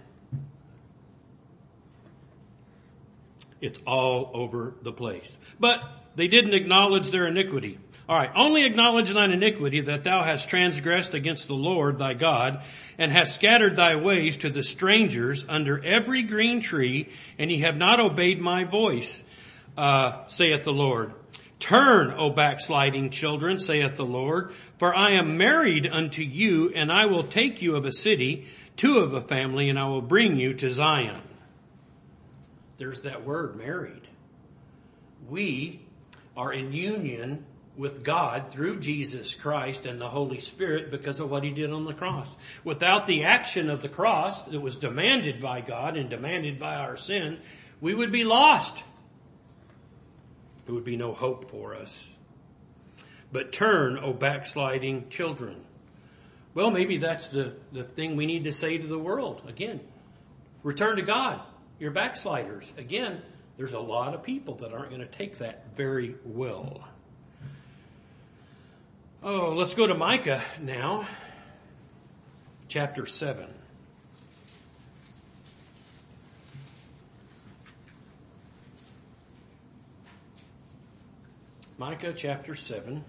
It's 3.60 3.80
all 3.86 4.32
over 4.34 4.75
the 4.82 4.93
place. 4.93 5.38
But 5.60 5.84
they 6.15 6.28
didn't 6.28 6.54
acknowledge 6.54 7.10
their 7.10 7.28
iniquity. 7.28 7.80
All 8.08 8.15
right. 8.15 8.32
Only 8.36 8.65
acknowledge 8.65 9.12
thine 9.12 9.32
iniquity 9.32 9.82
that 9.82 10.04
thou 10.04 10.23
hast 10.23 10.47
transgressed 10.47 11.15
against 11.15 11.47
the 11.47 11.56
Lord 11.56 11.97
thy 11.97 12.13
God 12.13 12.63
and 12.97 13.12
hast 13.12 13.36
scattered 13.36 13.75
thy 13.75 13.95
ways 13.95 14.38
to 14.38 14.49
the 14.49 14.63
strangers 14.63 15.45
under 15.49 15.84
every 15.84 16.23
green 16.23 16.62
tree 16.62 17.10
and 17.38 17.52
ye 17.52 17.62
have 17.62 17.75
not 17.75 17.99
obeyed 17.99 18.39
my 18.39 18.63
voice, 18.63 19.23
uh, 19.75 20.28
saith 20.28 20.63
the 20.63 20.71
Lord. 20.71 21.13
Turn, 21.59 22.13
O 22.17 22.29
backsliding 22.29 23.09
children, 23.09 23.59
saith 23.59 23.95
the 23.95 24.05
Lord, 24.05 24.53
for 24.77 24.97
I 24.97 25.11
am 25.11 25.37
married 25.37 25.87
unto 25.91 26.21
you 26.21 26.71
and 26.73 26.91
I 26.91 27.05
will 27.05 27.23
take 27.23 27.61
you 27.61 27.75
of 27.75 27.85
a 27.85 27.91
city, 27.91 28.47
two 28.77 28.99
of 28.99 29.13
a 29.13 29.21
family, 29.21 29.69
and 29.69 29.77
I 29.77 29.85
will 29.87 30.01
bring 30.01 30.37
you 30.37 30.53
to 30.55 30.69
Zion. 30.69 31.21
There's 32.77 33.01
that 33.01 33.25
word, 33.25 33.57
married. 33.57 34.07
We 35.27 35.81
are 36.37 36.53
in 36.53 36.71
union 36.71 37.45
with 37.75 38.03
God 38.03 38.51
through 38.51 38.79
Jesus 38.79 39.33
Christ 39.33 39.85
and 39.85 39.99
the 39.99 40.09
Holy 40.09 40.39
Spirit 40.39 40.91
because 40.91 41.19
of 41.19 41.29
what 41.29 41.43
he 41.43 41.51
did 41.51 41.71
on 41.71 41.85
the 41.85 41.93
cross. 41.93 42.35
Without 42.63 43.05
the 43.05 43.25
action 43.25 43.69
of 43.69 43.81
the 43.81 43.89
cross 43.89 44.43
that 44.43 44.59
was 44.59 44.77
demanded 44.77 45.41
by 45.41 45.61
God 45.61 45.97
and 45.97 46.09
demanded 46.09 46.59
by 46.59 46.75
our 46.75 46.97
sin, 46.97 47.39
we 47.81 47.93
would 47.93 48.11
be 48.11 48.23
lost. 48.23 48.83
There 50.69 50.75
would 50.75 50.84
be 50.84 50.97
no 50.97 51.13
hope 51.13 51.49
for 51.49 51.73
us. 51.73 52.08
But 53.32 53.51
turn, 53.51 53.97
O 53.97 54.13
backsliding 54.13 55.10
children. 55.10 55.65
Well, 56.53 56.69
maybe 56.69 56.99
that's 56.99 57.29
the, 57.29 57.58
the 57.71 57.82
thing 57.82 58.15
we 58.15 58.27
need 58.27 58.43
to 58.43 58.51
say 58.51 58.77
to 58.77 58.86
the 58.86 58.99
world. 58.99 59.41
Again, 59.47 59.82
return 60.62 60.97
to 60.97 61.01
God. 61.01 61.43
You're 61.79 61.89
backsliders. 61.89 62.71
Again, 62.77 63.19
there's 63.58 63.73
a 63.73 63.79
lot 63.79 64.13
of 64.13 64.21
people 64.21 64.58
that 64.58 64.71
aren't 64.71 64.89
going 64.89 65.01
to 65.01 65.08
take 65.08 65.39
that 65.39 65.75
very 65.75 66.13
well. 66.23 66.88
Oh, 69.23 69.55
let's 69.55 69.73
go 69.73 69.88
to 69.88 69.95
Micah 69.95 70.43
now, 70.62 71.08
chapter 72.67 73.08
7. 73.08 73.55
Micah 81.79 82.11
chapter 82.11 82.55
7, 82.55 83.05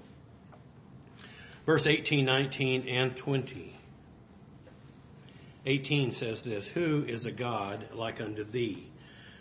verse 1.66 1.86
18, 1.86 2.24
19, 2.24 2.86
and 2.86 3.16
20. 3.16 3.76
18 5.66 6.12
says 6.12 6.42
this, 6.42 6.68
Who 6.68 7.04
is 7.04 7.26
a 7.26 7.32
God 7.32 7.88
like 7.92 8.20
unto 8.20 8.44
thee, 8.44 8.86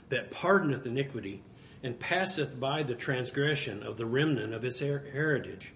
that 0.10 0.32
pardoneth 0.32 0.88
iniquity, 0.88 1.44
and 1.84 2.00
passeth 2.00 2.60
by 2.60 2.82
the 2.82 2.96
transgression 2.96 3.84
of 3.84 3.98
the 3.98 4.06
remnant 4.08 4.56
of 4.56 4.64
his 4.64 4.80
heritage? 4.80 5.74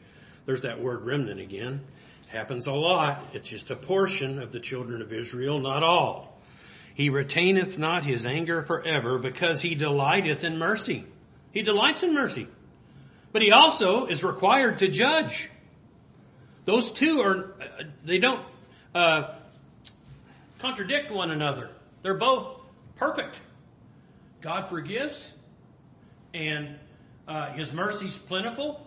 There's 0.48 0.62
that 0.62 0.82
word 0.82 1.06
remnant 1.06 1.40
again. 1.40 1.82
Happens 2.30 2.66
a 2.66 2.74
lot. 2.74 3.24
It's 3.34 3.50
just 3.50 3.70
a 3.70 3.76
portion 3.76 4.40
of 4.40 4.52
the 4.52 4.60
children 4.60 5.00
of 5.04 5.14
Israel, 5.14 5.60
not 5.60 5.84
all. 5.84 6.40
He 6.96 7.12
retaineth 7.12 7.78
not 7.78 8.04
his 8.04 8.26
anger 8.26 8.64
forever 8.64 9.20
because 9.20 9.62
he 9.62 9.76
delighteth 9.76 10.44
in 10.44 10.58
mercy. 10.58 11.06
He 11.52 11.62
delights 11.62 12.02
in 12.02 12.16
mercy. 12.16 12.48
But 13.34 13.42
he 13.42 13.52
also 13.52 14.06
is 14.06 14.24
required 14.24 14.80
to 14.80 14.88
judge. 14.88 15.50
Those 16.66 16.92
two 16.92 17.22
are, 17.22 17.54
they 18.06 18.20
don't 18.20 18.48
uh, 18.96 19.34
contradict 20.60 21.12
one 21.12 21.32
another. 21.32 21.70
They're 22.04 22.18
both 22.18 22.60
perfect. 22.96 23.36
God 24.42 24.70
forgives, 24.70 25.30
and 26.34 26.78
uh, 27.28 27.52
his 27.54 27.74
mercy's 27.74 28.18
plentiful 28.18 28.86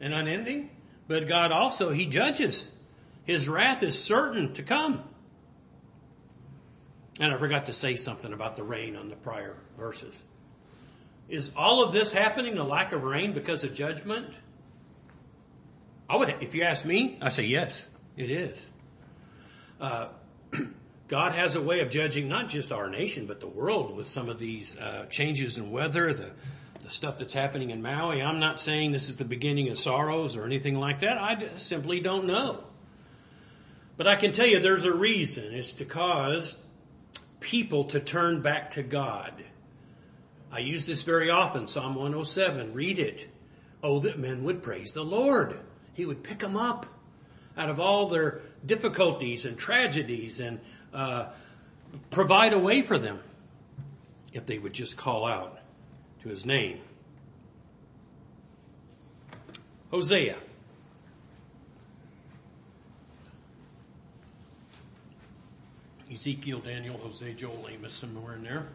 and 0.00 0.14
unending. 0.14 0.70
But 1.08 1.26
God 1.26 1.52
also, 1.52 1.90
He 1.90 2.06
judges. 2.06 2.70
His 3.24 3.48
wrath 3.48 3.82
is 3.82 4.00
certain 4.00 4.52
to 4.54 4.62
come. 4.62 5.02
And 7.20 7.32
I 7.32 7.38
forgot 7.38 7.66
to 7.66 7.72
say 7.72 7.96
something 7.96 8.32
about 8.32 8.56
the 8.56 8.62
rain 8.62 8.94
on 8.96 9.08
the 9.08 9.16
prior 9.16 9.56
verses. 9.76 10.22
Is 11.28 11.50
all 11.56 11.84
of 11.84 11.92
this 11.92 12.12
happening, 12.12 12.54
the 12.54 12.64
lack 12.64 12.92
of 12.92 13.04
rain, 13.04 13.34
because 13.34 13.62
of 13.64 13.74
judgment? 13.74 14.34
I 16.08 16.16
would, 16.16 16.34
if 16.40 16.54
you 16.54 16.62
ask 16.62 16.86
me, 16.86 17.18
I 17.20 17.28
say 17.28 17.44
yes, 17.44 17.90
it 18.16 18.30
is. 18.30 18.66
Uh, 19.78 20.08
God 21.08 21.32
has 21.32 21.54
a 21.54 21.60
way 21.60 21.80
of 21.80 21.90
judging 21.90 22.28
not 22.28 22.48
just 22.48 22.72
our 22.72 22.88
nation, 22.88 23.26
but 23.26 23.40
the 23.40 23.46
world 23.46 23.94
with 23.94 24.06
some 24.06 24.28
of 24.30 24.38
these 24.38 24.76
uh, 24.78 25.06
changes 25.10 25.58
in 25.58 25.70
weather, 25.70 26.14
the, 26.14 26.32
the 26.82 26.90
stuff 26.90 27.18
that's 27.18 27.34
happening 27.34 27.70
in 27.70 27.82
Maui. 27.82 28.22
I'm 28.22 28.40
not 28.40 28.58
saying 28.58 28.92
this 28.92 29.08
is 29.08 29.16
the 29.16 29.24
beginning 29.24 29.68
of 29.68 29.78
sorrows 29.78 30.36
or 30.36 30.44
anything 30.44 30.76
like 30.76 31.00
that. 31.00 31.18
I 31.18 31.56
simply 31.56 32.00
don't 32.00 32.26
know. 32.26 32.66
But 33.98 34.06
I 34.06 34.16
can 34.16 34.32
tell 34.32 34.46
you 34.46 34.60
there's 34.60 34.84
a 34.84 34.92
reason. 34.92 35.44
It's 35.50 35.74
to 35.74 35.84
cause 35.84 36.56
people 37.40 37.84
to 37.84 38.00
turn 38.00 38.40
back 38.40 38.70
to 38.72 38.82
God. 38.82 39.34
I 40.50 40.60
use 40.60 40.86
this 40.86 41.02
very 41.02 41.30
often, 41.30 41.66
Psalm 41.66 41.94
107. 41.94 42.72
Read 42.72 42.98
it. 42.98 43.28
Oh, 43.82 44.00
that 44.00 44.18
men 44.18 44.44
would 44.44 44.62
praise 44.62 44.92
the 44.92 45.02
Lord. 45.02 45.60
He 45.94 46.06
would 46.06 46.22
pick 46.22 46.38
them 46.38 46.56
up 46.56 46.86
out 47.56 47.70
of 47.70 47.80
all 47.80 48.08
their 48.08 48.42
difficulties 48.64 49.44
and 49.44 49.58
tragedies 49.58 50.40
and 50.40 50.60
uh, 50.94 51.28
provide 52.10 52.52
a 52.52 52.58
way 52.58 52.82
for 52.82 52.98
them 52.98 53.20
if 54.32 54.46
they 54.46 54.58
would 54.58 54.72
just 54.72 54.96
call 54.96 55.26
out 55.26 55.58
to 56.22 56.28
his 56.28 56.46
name. 56.46 56.80
Hosea. 59.90 60.36
Ezekiel, 66.12 66.60
Daniel, 66.60 66.96
Hosea, 66.96 67.34
Joel, 67.34 67.68
Amos, 67.70 67.92
somewhere 67.92 68.34
in 68.34 68.42
there. 68.42 68.68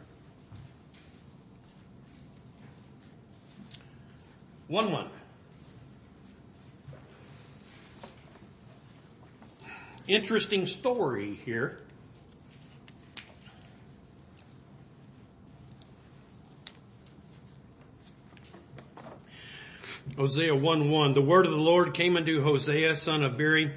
1 4.68 4.92
1. 4.92 5.12
Interesting 10.08 10.66
story 10.66 11.36
here. 11.36 11.80
Hosea 20.18 20.56
1 20.56 20.90
1. 20.90 21.14
The 21.14 21.22
word 21.22 21.46
of 21.46 21.52
the 21.52 21.58
Lord 21.58 21.94
came 21.94 22.16
unto 22.16 22.42
Hosea, 22.42 22.96
son 22.96 23.24
of 23.24 23.38
Beeri, 23.38 23.74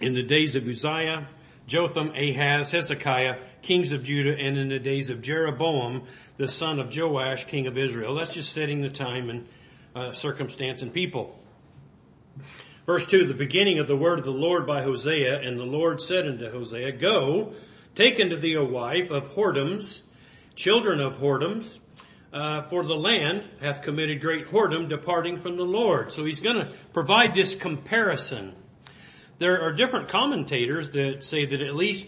in 0.00 0.14
the 0.14 0.22
days 0.22 0.54
of 0.54 0.66
Uzziah, 0.66 1.28
Jotham, 1.66 2.10
Ahaz, 2.10 2.70
Hezekiah, 2.70 3.40
kings 3.62 3.90
of 3.90 4.04
Judah, 4.04 4.36
and 4.38 4.56
in 4.56 4.68
the 4.68 4.78
days 4.78 5.10
of 5.10 5.22
Jeroboam, 5.22 6.06
the 6.36 6.46
son 6.46 6.78
of 6.78 6.96
Joash, 6.96 7.46
king 7.46 7.66
of 7.66 7.76
Israel. 7.76 8.14
That's 8.14 8.34
just 8.34 8.52
setting 8.52 8.82
the 8.82 8.90
time 8.90 9.30
and 9.30 9.48
uh, 9.96 10.12
circumstance 10.12 10.82
and 10.82 10.92
people. 10.92 11.38
Verse 12.84 13.06
2, 13.06 13.24
the 13.24 13.34
beginning 13.34 13.78
of 13.78 13.86
the 13.86 13.96
word 13.96 14.18
of 14.18 14.26
the 14.26 14.30
Lord 14.30 14.66
by 14.66 14.82
Hosea, 14.82 15.40
and 15.40 15.58
the 15.58 15.64
Lord 15.64 16.00
said 16.02 16.26
unto 16.26 16.50
Hosea, 16.50 16.92
Go, 16.92 17.54
take 17.94 18.20
unto 18.20 18.36
thee 18.36 18.54
a 18.54 18.62
wife 18.62 19.10
of 19.10 19.30
whoredoms, 19.30 20.02
children 20.54 21.00
of 21.00 21.16
whoredoms, 21.16 21.78
uh, 22.32 22.62
for 22.62 22.84
the 22.84 22.94
land 22.94 23.48
hath 23.60 23.82
committed 23.82 24.20
great 24.20 24.46
whoredom, 24.46 24.88
departing 24.88 25.38
from 25.38 25.56
the 25.56 25.64
Lord. 25.64 26.12
So 26.12 26.26
he's 26.26 26.40
going 26.40 26.56
to 26.56 26.72
provide 26.92 27.34
this 27.34 27.54
comparison. 27.54 28.54
There 29.38 29.62
are 29.62 29.72
different 29.72 30.10
commentators 30.10 30.90
that 30.90 31.24
say 31.24 31.46
that 31.46 31.62
at 31.62 31.74
least 31.74 32.06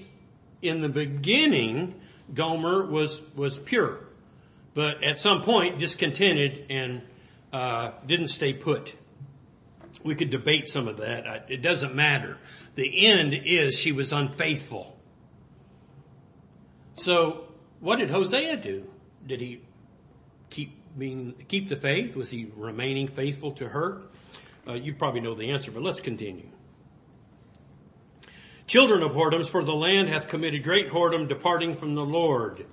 in 0.61 0.83
the 0.83 0.89
beginning, 0.91 2.03
Gomer 2.35 2.91
was, 2.91 3.23
was 3.35 3.59
pure, 3.59 4.11
but 4.75 5.03
at 5.03 5.19
some 5.19 5.41
point 5.41 5.79
discontented 5.79 6.67
and 6.69 7.03
didn't 7.53 8.29
stay 8.29 8.53
put. 8.53 8.95
We 10.05 10.15
could 10.15 10.31
debate 10.31 10.69
some 10.69 10.87
of 10.89 10.99
that. 10.99 11.47
It 11.49 11.63
doesn't 11.63 11.95
matter. 11.95 12.39
The 12.75 13.07
end 13.07 13.35
is 13.35 13.75
she 13.75 13.93
was 13.93 14.13
unfaithful. 14.13 14.99
So, 16.95 17.55
what 17.81 17.97
did 17.97 18.11
Hosea 18.11 18.57
do? 18.57 18.89
Did 19.27 19.41
he 19.41 19.63
keep 20.51 20.77
being 20.97 21.35
keep 21.49 21.69
the 21.69 21.77
faith? 21.77 22.17
Was 22.17 22.31
he 22.31 22.51
remaining 22.57 23.09
faithful 23.09 23.53
to 23.53 23.69
her? 23.69 24.09
Uh, 24.67 24.75
you 24.75 24.95
probably 24.95 25.21
know 25.21 25.35
the 25.35 25.51
answer, 25.51 25.71
but 25.71 25.83
let's 25.83 26.01
continue. 26.01 26.49
Children 28.67 29.03
of 29.03 29.13
whoredoms, 29.13 29.49
for 29.49 29.65
the 29.65 29.75
land 29.75 30.09
hath 30.09 30.29
committed 30.29 30.63
great 30.63 30.91
whoredom, 30.91 31.27
departing 31.27 31.75
from 31.75 31.95
the 31.95 32.05
Lord. 32.05 32.67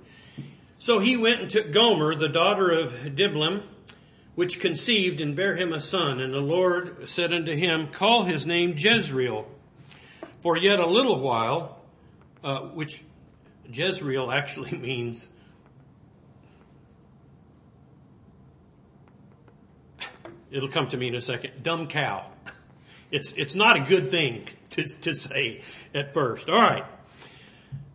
So 0.78 0.98
he 0.98 1.16
went 1.16 1.40
and 1.40 1.50
took 1.50 1.72
Gomer, 1.72 2.14
the 2.14 2.28
daughter 2.28 2.70
of 2.70 2.92
Diblaim, 2.92 3.62
which 4.36 4.60
conceived 4.60 5.20
and 5.20 5.34
bare 5.34 5.56
him 5.56 5.72
a 5.72 5.80
son. 5.80 6.20
And 6.20 6.32
the 6.32 6.38
Lord 6.38 7.08
said 7.08 7.32
unto 7.32 7.56
him, 7.56 7.88
Call 7.88 8.24
his 8.24 8.46
name 8.46 8.74
Jezreel. 8.76 9.48
For 10.42 10.56
yet 10.56 10.78
a 10.78 10.86
little 10.86 11.18
while, 11.18 11.80
uh, 12.44 12.60
which 12.60 13.02
Jezreel 13.72 14.30
actually 14.30 14.70
means 14.78 15.28
it'll 20.50 20.68
come 20.68 20.88
to 20.88 20.96
me 20.96 21.08
in 21.08 21.14
a 21.16 21.20
second, 21.20 21.64
dumb 21.64 21.88
cow. 21.88 22.30
It's, 23.08 23.32
it's 23.36 23.54
not 23.54 23.76
a 23.76 23.80
good 23.84 24.10
thing 24.10 24.48
to, 24.70 24.82
to 24.82 25.14
say 25.14 25.62
at 25.94 26.12
first. 26.12 26.50
All 26.50 26.60
right. 26.60 26.84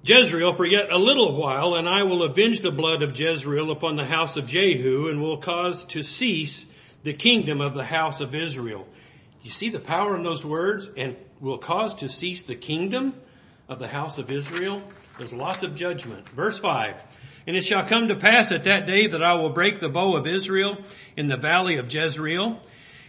Jezreel 0.04 0.54
for 0.54 0.66
yet 0.66 0.92
a 0.92 0.98
little 0.98 1.36
while, 1.36 1.76
and 1.76 1.88
I 1.88 2.04
will 2.04 2.24
avenge 2.24 2.62
the 2.62 2.72
blood 2.72 3.04
of 3.04 3.18
Jezreel 3.18 3.70
upon 3.70 3.98
the 3.98 4.06
house 4.06 4.36
of 4.36 4.48
Jehu, 4.48 5.10
and 5.10 5.22
will 5.22 5.38
cause 5.38 5.86
to 5.86 6.02
cease 6.02 6.66
the 7.04 7.14
kingdom 7.14 7.62
of 7.62 7.76
the 7.76 7.84
house 7.84 8.20
of 8.20 8.34
Israel. 8.34 8.88
You 9.44 9.52
see 9.52 9.70
the 9.70 9.80
power 9.80 10.16
in 10.16 10.24
those 10.24 10.46
words? 10.46 10.90
And 10.98 11.18
will 11.40 11.58
cause 11.58 11.96
to 11.96 12.10
cease 12.10 12.44
the 12.44 12.56
kingdom 12.56 13.14
of 13.68 13.80
the 13.80 13.88
house 13.88 14.18
of 14.18 14.32
Israel? 14.32 14.82
There's 15.18 15.34
lots 15.34 15.64
of 15.64 15.76
judgment. 15.76 16.30
Verse 16.30 16.60
5. 16.60 17.04
And 17.48 17.56
it 17.56 17.64
shall 17.64 17.86
come 17.86 18.08
to 18.08 18.16
pass 18.16 18.52
at 18.52 18.66
that 18.66 18.86
day 18.86 19.08
that 19.08 19.24
I 19.24 19.34
will 19.36 19.50
break 19.50 19.80
the 19.80 19.90
bow 19.90 20.16
of 20.16 20.28
Israel 20.28 20.78
in 21.18 21.28
the 21.28 21.38
valley 21.38 21.78
of 21.78 21.92
Jezreel. 21.92 22.60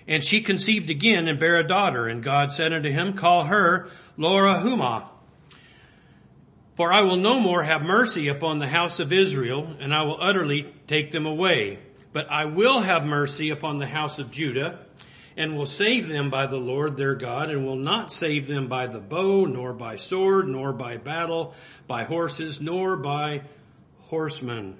And 0.09 0.25
she 0.25 0.41
conceived 0.41 0.91
again 0.91 1.29
and 1.29 1.39
bare 1.39 1.57
a 1.57 1.67
daughter. 1.67 2.07
And 2.07 2.23
God 2.23 2.53
said 2.53 2.73
unto 2.73 2.91
him, 2.91 3.15
Call 3.15 3.45
her 3.45 3.89
Lo-ruhamah 4.17 5.09
for 6.77 6.93
I 6.93 7.03
will 7.03 7.17
no 7.17 7.39
more 7.39 7.63
have 7.63 7.83
mercy 7.83 8.29
upon 8.29 8.59
the 8.59 8.69
house 8.69 9.01
of 9.01 9.13
Israel, 9.13 9.77
and 9.81 9.93
I 9.95 10.03
will 10.03 10.19
utterly 10.21 10.73
take 10.87 11.11
them 11.11 11.27
away. 11.27 11.85
But 12.13 12.31
I 12.31 12.47
will 12.47 12.81
have 12.81 13.05
mercy 13.05 13.51
upon 13.51 13.79
the 13.79 13.87
house 13.87 14.19
of 14.19 14.31
Judah, 14.31 14.87
and 15.37 15.57
will 15.57 15.67
save 15.67 16.09
them 16.09 16.31
by 16.31 16.47
the 16.47 16.57
Lord 16.57 16.97
their 16.97 17.15
God, 17.15 17.51
and 17.51 17.65
will 17.65 17.77
not 17.77 18.13
save 18.13 18.47
them 18.47 18.69
by 18.69 18.87
the 18.87 19.01
bow, 19.01 19.45
nor 19.45 19.73
by 19.73 19.97
sword, 19.97 20.49
nor 20.49 20.73
by 20.73 20.97
battle, 20.97 21.55
by 21.87 22.05
horses, 22.05 22.61
nor 22.61 22.99
by 22.99 23.43
horsemen. 24.01 24.77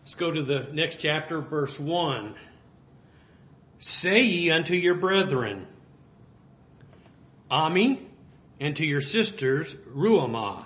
Let's 0.00 0.14
go 0.14 0.30
to 0.30 0.42
the 0.42 0.68
next 0.72 0.96
chapter, 0.96 1.40
verse 1.40 1.78
1. 1.78 2.34
Say 3.78 4.22
ye 4.22 4.50
unto 4.50 4.74
your 4.74 4.96
brethren, 4.96 5.66
Ammi, 7.50 8.07
and 8.60 8.76
to 8.76 8.86
your 8.86 9.00
sisters, 9.00 9.74
Ruhamah. 9.94 10.64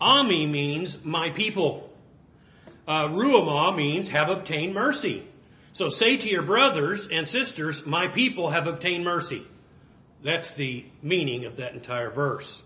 Ammi 0.00 0.50
means 0.50 1.02
my 1.04 1.30
people. 1.30 1.90
Uh, 2.88 3.08
Ruhamah 3.08 3.76
means 3.76 4.08
have 4.08 4.28
obtained 4.28 4.74
mercy. 4.74 5.22
So 5.72 5.88
say 5.88 6.16
to 6.16 6.28
your 6.28 6.42
brothers 6.42 7.08
and 7.10 7.28
sisters, 7.28 7.86
my 7.86 8.08
people 8.08 8.50
have 8.50 8.66
obtained 8.66 9.04
mercy. 9.04 9.46
That's 10.22 10.54
the 10.54 10.84
meaning 11.02 11.44
of 11.44 11.56
that 11.56 11.74
entire 11.74 12.10
verse. 12.10 12.62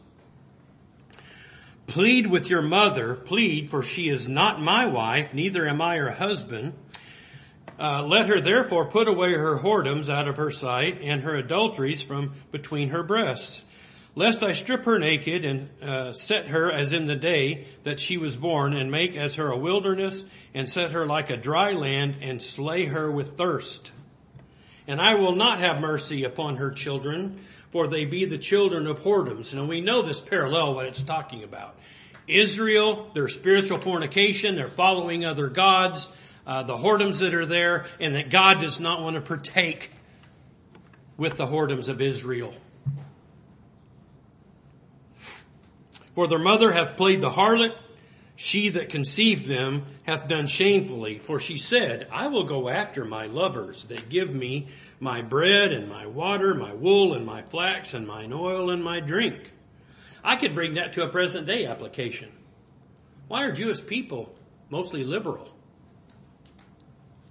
Plead 1.87 2.27
with 2.27 2.49
your 2.49 2.63
mother, 2.63 3.15
plead, 3.15 3.69
for 3.69 3.83
she 3.83 4.09
is 4.09 4.27
not 4.27 4.61
my 4.61 4.87
wife, 4.87 5.35
neither 5.35 5.69
am 5.69 5.83
I 5.83 5.97
her 5.97 6.11
husband. 6.11 6.73
Uh, 7.79 8.03
let 8.05 8.29
her 8.29 8.41
therefore 8.41 8.87
put 8.87 9.07
away 9.07 9.35
her 9.35 9.59
whoredoms 9.59 10.09
out 10.09 10.27
of 10.27 10.39
her 10.39 10.51
sight 10.51 11.01
and 11.03 11.23
her 11.23 11.35
adulteries 11.35 12.03
from 12.03 12.35
between 12.53 12.89
her 12.89 13.03
breasts 13.03 13.63
lest 14.15 14.43
I 14.43 14.53
strip 14.53 14.85
her 14.85 14.99
naked 14.99 15.45
and 15.45 15.83
uh, 15.83 16.13
set 16.13 16.49
her 16.49 16.71
as 16.71 16.93
in 16.93 17.07
the 17.07 17.17
day 17.17 17.67
that 17.83 17.99
she 17.99 18.17
was 18.17 18.37
born 18.37 18.75
and 18.75 18.91
make 18.91 19.17
as 19.17 19.37
her 19.37 19.51
a 19.51 19.57
wilderness 19.57 20.25
and 20.55 20.69
set 20.69 20.93
her 20.93 21.07
like 21.07 21.31
a 21.31 21.37
dry 21.37 21.73
land 21.73 22.17
and 22.21 22.41
slay 22.41 22.87
her 22.87 23.11
with 23.11 23.37
thirst. 23.37 23.91
And 24.87 25.01
I 25.01 25.15
will 25.15 25.35
not 25.35 25.59
have 25.61 25.81
mercy 25.81 26.25
upon 26.25 26.57
her 26.57 26.71
children, 26.71 27.41
for 27.71 27.89
they 27.89 28.05
be 28.05 28.27
the 28.27 28.39
children 28.39 28.87
of 28.87 29.01
whoredoms. 29.01 29.55
Now 29.55 29.65
we 29.65 29.81
know 29.81 30.03
this 30.03 30.21
parallel 30.21 30.75
what 30.75 30.87
it's 30.87 31.03
talking 31.03 31.43
about. 31.43 31.77
Israel, 32.27 33.11
their 33.15 33.29
spiritual 33.29 33.81
fornication, 33.81 34.57
they're 34.57 34.71
following 34.71 35.25
other 35.25 35.49
gods, 35.49 36.07
uh, 36.47 36.63
the 36.63 36.75
whoredoms 36.75 37.21
that 37.21 37.35
are 37.35 37.47
there, 37.47 37.87
and 38.01 38.15
that 38.15 38.31
God 38.31 38.61
does 38.61 38.81
not 38.81 39.01
want 39.01 39.17
to 39.17 39.23
partake 39.23 39.91
with 41.17 41.37
the 41.37 41.47
whoredoms 41.47 41.89
of 41.89 42.01
Israel. 42.01 42.55
For 46.15 46.29
their 46.29 46.39
mother 46.39 46.73
hath 46.73 46.97
played 46.97 47.21
the 47.21 47.31
harlot, 47.31 47.77
she 48.37 48.71
that 48.71 48.89
conceived 48.89 49.47
them 49.47 49.83
hath 50.07 50.29
done 50.29 50.47
shamefully. 50.47 51.19
For 51.19 51.41
she 51.41 51.59
said, 51.59 52.09
I 52.11 52.29
will 52.29 52.45
go 52.45 52.69
after 52.69 53.05
my 53.05 53.27
lovers 53.27 53.85
that 53.85 54.09
give 54.09 54.35
me 54.35 54.69
my 55.01 55.23
bread 55.23 55.73
and 55.73 55.89
my 55.89 56.07
water, 56.07 56.55
my 56.55 56.75
wool 56.75 57.15
and 57.15 57.27
my 57.27 57.43
flax 57.43 57.95
and 57.95 58.07
mine 58.07 58.33
oil 58.33 58.71
and 58.71 58.83
my 58.83 59.01
drink. 59.01 59.53
I 60.23 60.37
could 60.37 60.55
bring 60.55 60.75
that 60.75 60.95
to 60.95 61.05
a 61.05 61.11
present 61.11 61.47
day 61.47 61.67
application. 61.67 62.31
Why 63.29 63.45
are 63.45 63.53
Jewish 63.53 63.85
people 63.87 64.35
mostly 64.71 65.05
liberal? 65.05 65.49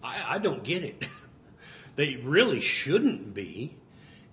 I, 0.03 0.35
I 0.35 0.37
don't 0.37 0.63
get 0.63 0.83
it. 0.83 1.05
they 1.95 2.17
really 2.23 2.59
shouldn't 2.61 3.33
be. 3.33 3.77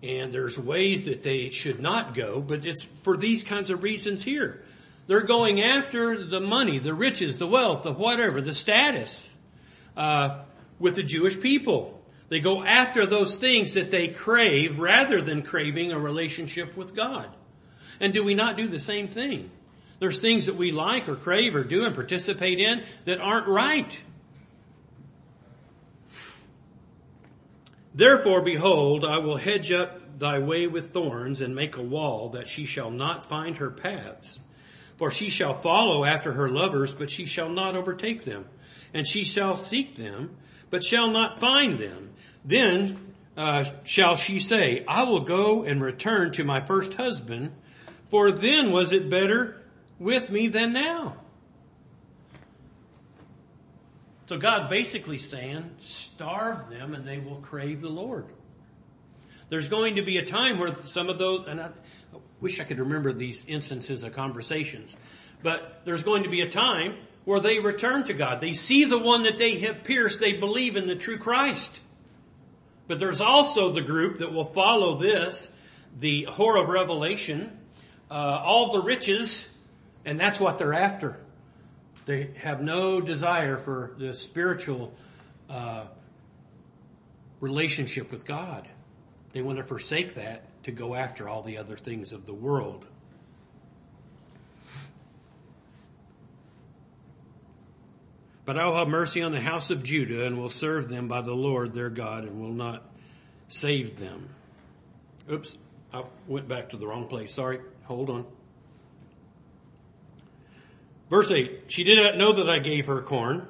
And 0.02 0.32
there's 0.32 0.58
ways 0.58 1.04
that 1.04 1.22
they 1.22 1.50
should 1.50 1.80
not 1.80 2.14
go, 2.14 2.42
but 2.42 2.64
it's 2.64 2.84
for 3.02 3.16
these 3.16 3.44
kinds 3.44 3.70
of 3.70 3.82
reasons 3.82 4.22
here. 4.22 4.62
They're 5.06 5.22
going 5.22 5.62
after 5.62 6.24
the 6.24 6.40
money, 6.40 6.78
the 6.78 6.94
riches, 6.94 7.36
the 7.36 7.46
wealth, 7.46 7.82
the 7.82 7.92
whatever, 7.92 8.40
the 8.40 8.54
status, 8.54 9.30
uh, 9.96 10.42
with 10.78 10.96
the 10.96 11.02
Jewish 11.02 11.38
people. 11.38 12.00
They 12.28 12.40
go 12.40 12.62
after 12.62 13.06
those 13.06 13.36
things 13.36 13.74
that 13.74 13.90
they 13.90 14.08
crave 14.08 14.78
rather 14.78 15.20
than 15.20 15.42
craving 15.42 15.90
a 15.90 15.98
relationship 15.98 16.76
with 16.76 16.94
God. 16.94 17.34
And 17.98 18.14
do 18.14 18.24
we 18.24 18.34
not 18.34 18.56
do 18.56 18.68
the 18.68 18.78
same 18.78 19.08
thing? 19.08 19.50
There's 19.98 20.18
things 20.18 20.46
that 20.46 20.56
we 20.56 20.72
like 20.72 21.08
or 21.08 21.16
crave 21.16 21.54
or 21.54 21.64
do 21.64 21.84
and 21.84 21.94
participate 21.94 22.58
in 22.58 22.84
that 23.04 23.20
aren't 23.20 23.48
right. 23.48 24.00
Therefore, 27.94 28.42
behold, 28.42 29.04
I 29.04 29.18
will 29.18 29.36
hedge 29.36 29.72
up 29.72 30.18
thy 30.18 30.38
way 30.38 30.66
with 30.66 30.92
thorns 30.92 31.40
and 31.40 31.54
make 31.54 31.76
a 31.76 31.82
wall 31.82 32.30
that 32.30 32.46
she 32.46 32.64
shall 32.64 32.90
not 32.90 33.26
find 33.26 33.56
her 33.58 33.70
paths. 33.70 34.38
For 34.96 35.10
she 35.10 35.30
shall 35.30 35.54
follow 35.54 36.04
after 36.04 36.32
her 36.34 36.48
lovers, 36.48 36.94
but 36.94 37.10
she 37.10 37.24
shall 37.24 37.48
not 37.48 37.74
overtake 37.74 38.24
them. 38.24 38.44
And 38.92 39.06
she 39.06 39.24
shall 39.24 39.56
seek 39.56 39.96
them, 39.96 40.36
but 40.68 40.84
shall 40.84 41.10
not 41.10 41.40
find 41.40 41.78
them. 41.78 42.10
Then 42.44 42.98
uh, 43.36 43.64
shall 43.84 44.16
she 44.16 44.40
say, 44.40 44.84
I 44.86 45.04
will 45.04 45.20
go 45.24 45.64
and 45.64 45.82
return 45.82 46.32
to 46.32 46.44
my 46.44 46.60
first 46.60 46.94
husband, 46.94 47.52
for 48.10 48.30
then 48.32 48.72
was 48.72 48.92
it 48.92 49.10
better 49.10 49.62
with 49.98 50.30
me 50.30 50.48
than 50.48 50.72
now. 50.74 51.16
So 54.30 54.36
God 54.36 54.70
basically 54.70 55.18
saying, 55.18 55.68
starve 55.80 56.70
them 56.70 56.94
and 56.94 57.04
they 57.04 57.18
will 57.18 57.40
crave 57.40 57.80
the 57.80 57.88
Lord. 57.88 58.26
There's 59.48 59.68
going 59.68 59.96
to 59.96 60.04
be 60.04 60.18
a 60.18 60.24
time 60.24 60.60
where 60.60 60.72
some 60.84 61.08
of 61.08 61.18
those, 61.18 61.48
and 61.48 61.60
I 61.60 61.72
wish 62.40 62.60
I 62.60 62.62
could 62.62 62.78
remember 62.78 63.12
these 63.12 63.44
instances 63.48 64.04
of 64.04 64.12
conversations, 64.12 64.96
but 65.42 65.82
there's 65.84 66.04
going 66.04 66.22
to 66.22 66.28
be 66.28 66.42
a 66.42 66.48
time 66.48 66.98
where 67.24 67.40
they 67.40 67.58
return 67.58 68.04
to 68.04 68.14
God. 68.14 68.40
They 68.40 68.52
see 68.52 68.84
the 68.84 69.02
one 69.02 69.24
that 69.24 69.36
they 69.36 69.58
have 69.62 69.82
pierced. 69.82 70.20
They 70.20 70.34
believe 70.34 70.76
in 70.76 70.86
the 70.86 70.94
true 70.94 71.18
Christ. 71.18 71.80
But 72.86 73.00
there's 73.00 73.20
also 73.20 73.72
the 73.72 73.82
group 73.82 74.20
that 74.20 74.32
will 74.32 74.44
follow 74.44 75.00
this, 75.00 75.50
the 75.98 76.28
whore 76.30 76.62
of 76.62 76.68
Revelation, 76.68 77.58
uh, 78.08 78.42
all 78.44 78.74
the 78.74 78.82
riches, 78.82 79.50
and 80.04 80.20
that's 80.20 80.38
what 80.38 80.56
they're 80.56 80.72
after. 80.72 81.18
They 82.10 82.28
have 82.38 82.60
no 82.60 83.00
desire 83.00 83.54
for 83.54 83.94
the 83.96 84.12
spiritual 84.14 84.92
uh, 85.48 85.84
relationship 87.38 88.10
with 88.10 88.26
God. 88.26 88.66
They 89.32 89.42
want 89.42 89.58
to 89.58 89.64
forsake 89.64 90.16
that 90.16 90.64
to 90.64 90.72
go 90.72 90.96
after 90.96 91.28
all 91.28 91.44
the 91.44 91.58
other 91.58 91.76
things 91.76 92.12
of 92.12 92.26
the 92.26 92.34
world. 92.34 92.84
But 98.44 98.58
I 98.58 98.66
will 98.66 98.74
have 98.74 98.88
mercy 98.88 99.22
on 99.22 99.30
the 99.30 99.40
house 99.40 99.70
of 99.70 99.84
Judah 99.84 100.26
and 100.26 100.36
will 100.36 100.48
serve 100.48 100.88
them 100.88 101.06
by 101.06 101.20
the 101.20 101.32
Lord 101.32 101.74
their 101.74 101.90
God 101.90 102.24
and 102.24 102.40
will 102.40 102.52
not 102.52 102.90
save 103.46 104.00
them. 104.00 104.26
Oops, 105.30 105.56
I 105.94 106.02
went 106.26 106.48
back 106.48 106.70
to 106.70 106.76
the 106.76 106.88
wrong 106.88 107.06
place. 107.06 107.32
Sorry, 107.32 107.60
hold 107.84 108.10
on. 108.10 108.26
Verse 111.10 111.32
8, 111.32 111.64
she 111.66 111.82
did 111.82 111.98
not 111.98 112.16
know 112.16 112.32
that 112.34 112.48
I 112.48 112.60
gave 112.60 112.86
her 112.86 113.02
corn 113.02 113.48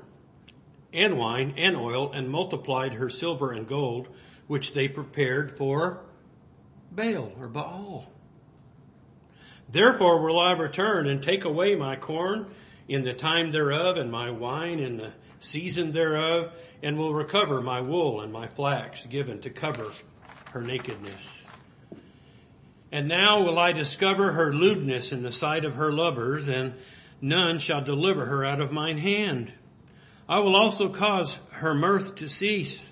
and 0.94 1.18
wine 1.18 1.54
and 1.58 1.76
oil 1.76 2.11
and 2.11 2.28
multiplied 2.28 2.94
her 2.94 3.11
silver 3.11 3.52
and 3.52 3.68
gold, 3.68 4.08
which 4.46 4.72
they 4.72 4.88
prepared 4.88 5.58
for 5.58 6.06
Baal 6.90 7.32
or 7.38 7.48
Baal. 7.48 8.11
Therefore 9.68 10.22
will 10.22 10.40
I 10.40 10.52
return 10.52 11.06
and 11.06 11.22
take 11.22 11.44
away 11.44 11.76
my 11.76 11.96
corn 11.96 12.50
in 12.88 13.04
the 13.04 13.12
time 13.12 13.50
thereof 13.50 13.98
and 13.98 14.11
my 14.11 14.30
wine 14.30 14.80
in 14.80 14.96
the 14.96 15.12
season 15.38 15.92
thereof 15.92 16.52
and 16.82 16.96
will 16.96 17.14
recover 17.14 17.61
my 17.61 17.80
wool 17.82 18.22
and 18.22 18.32
my 18.32 18.48
flax 18.48 19.04
given 19.04 19.40
to 19.42 19.50
cover 19.50 19.92
her 20.46 20.62
nakedness. 20.62 21.28
And 22.90 23.06
now 23.06 23.42
will 23.42 23.58
I 23.58 23.72
discover 23.72 24.32
her 24.32 24.52
lewdness 24.52 25.12
in 25.12 25.22
the 25.22 25.30
sight 25.30 25.64
of 25.64 25.74
her 25.74 25.92
lovers 25.92 26.48
and 26.48 26.74
none 27.20 27.58
shall 27.58 27.82
deliver 27.82 28.24
her 28.24 28.44
out 28.44 28.60
of 28.60 28.72
mine 28.72 28.98
hand. 28.98 29.52
I 30.28 30.38
will 30.38 30.56
also 30.56 30.88
cause 30.88 31.38
her 31.50 31.74
mirth 31.74 32.16
to 32.16 32.28
cease, 32.28 32.90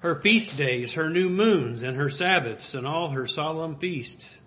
her 0.00 0.20
feast 0.20 0.56
days, 0.56 0.94
her 0.94 1.08
new 1.08 1.28
moons, 1.28 1.82
and 1.82 1.96
her 1.96 2.10
Sabbaths, 2.10 2.74
and 2.74 2.86
all 2.86 3.10
her 3.10 3.26
solemn 3.26 3.76
feasts. 3.76 4.40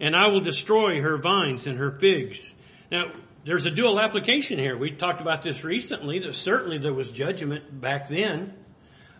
And 0.00 0.14
I 0.14 0.28
will 0.28 0.40
destroy 0.40 1.02
her 1.02 1.18
vines 1.18 1.66
and 1.66 1.78
her 1.78 1.90
figs. 1.90 2.54
Now, 2.90 3.12
there's 3.44 3.66
a 3.66 3.70
dual 3.70 3.98
application 3.98 4.58
here. 4.58 4.78
We 4.78 4.90
talked 4.92 5.20
about 5.20 5.42
this 5.42 5.64
recently. 5.64 6.20
That 6.20 6.34
certainly 6.34 6.78
there 6.78 6.92
was 6.92 7.10
judgment 7.10 7.80
back 7.80 8.08
then, 8.08 8.54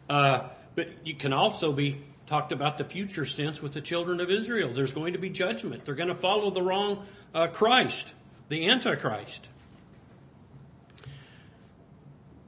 uh, 0.09 0.50
but 0.74 0.88
it 1.04 1.18
can 1.18 1.32
also 1.32 1.72
be 1.72 2.04
talked 2.29 2.53
about 2.53 2.79
the 2.79 2.85
future 2.85 3.24
sense 3.24 3.62
with 3.62 3.72
the 3.72 3.81
children 3.81 4.20
of 4.20 4.31
Israel. 4.31 4.68
There's 4.72 4.93
going 4.93 5.14
to 5.14 5.18
be 5.18 5.31
judgment. 5.31 5.85
They're 5.85 5.95
going 5.95 6.11
to 6.11 6.14
follow 6.14 6.51
the 6.51 6.62
wrong 6.62 7.07
uh, 7.35 7.49
Christ, 7.49 8.07
the 8.49 8.68
Antichrist. 8.68 9.47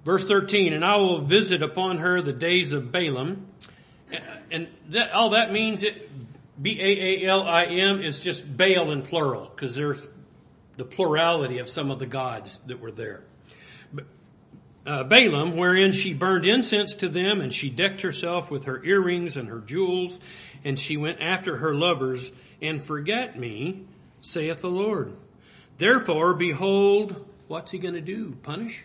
Verse 0.05 0.27
13, 0.27 0.73
and 0.73 0.85
I 0.85 0.97
will 0.97 1.23
visit 1.23 1.63
upon 1.63 1.99
her 1.99 2.23
the 2.23 2.33
days 2.33 2.73
of 2.73 2.85
Baalim. 2.85 3.45
And 4.51 4.69
that, 4.91 5.13
all 5.13 5.31
that 5.31 5.53
means 5.53 5.83
it, 5.83 6.11
B-A-A-L-I-M 6.61 8.01
is 8.01 8.21
just 8.21 8.45
Baal 8.45 8.93
in 8.93 9.03
plural, 9.03 9.51
because 9.55 9.75
there's 9.75 10.07
the 10.77 10.85
plurality 10.85 11.59
of 11.59 11.69
some 11.69 11.91
of 11.91 11.99
the 11.99 12.07
gods 12.07 12.59
that 12.67 12.81
were 12.81 12.91
there 12.91 13.23
uh, 14.87 15.05
Baalim, 15.05 15.57
wherein 15.57 15.93
she 15.93 16.15
burned 16.15 16.45
incense 16.45 16.95
to 16.97 17.09
them, 17.09 17.41
and 17.41 17.53
she 17.53 17.71
decked 17.71 18.01
herself 18.01 18.51
with 18.51 18.65
her 18.65 18.83
earrings 18.85 19.37
and 19.37 19.49
her 19.49 19.61
jewels, 19.61 20.19
and 20.65 20.79
she 20.79 20.97
went 20.97 21.21
after 21.21 21.57
her 21.59 21.75
lovers, 21.75 22.31
and 22.63 22.83
forget 22.83 23.39
me, 23.39 23.85
saith 24.21 24.61
the 24.61 24.69
Lord. 24.69 25.17
Therefore, 25.79 26.35
behold, 26.35 27.27
what's 27.49 27.73
he 27.73 27.79
going 27.79 27.95
to 27.95 28.01
do? 28.01 28.37
Punish? 28.43 28.85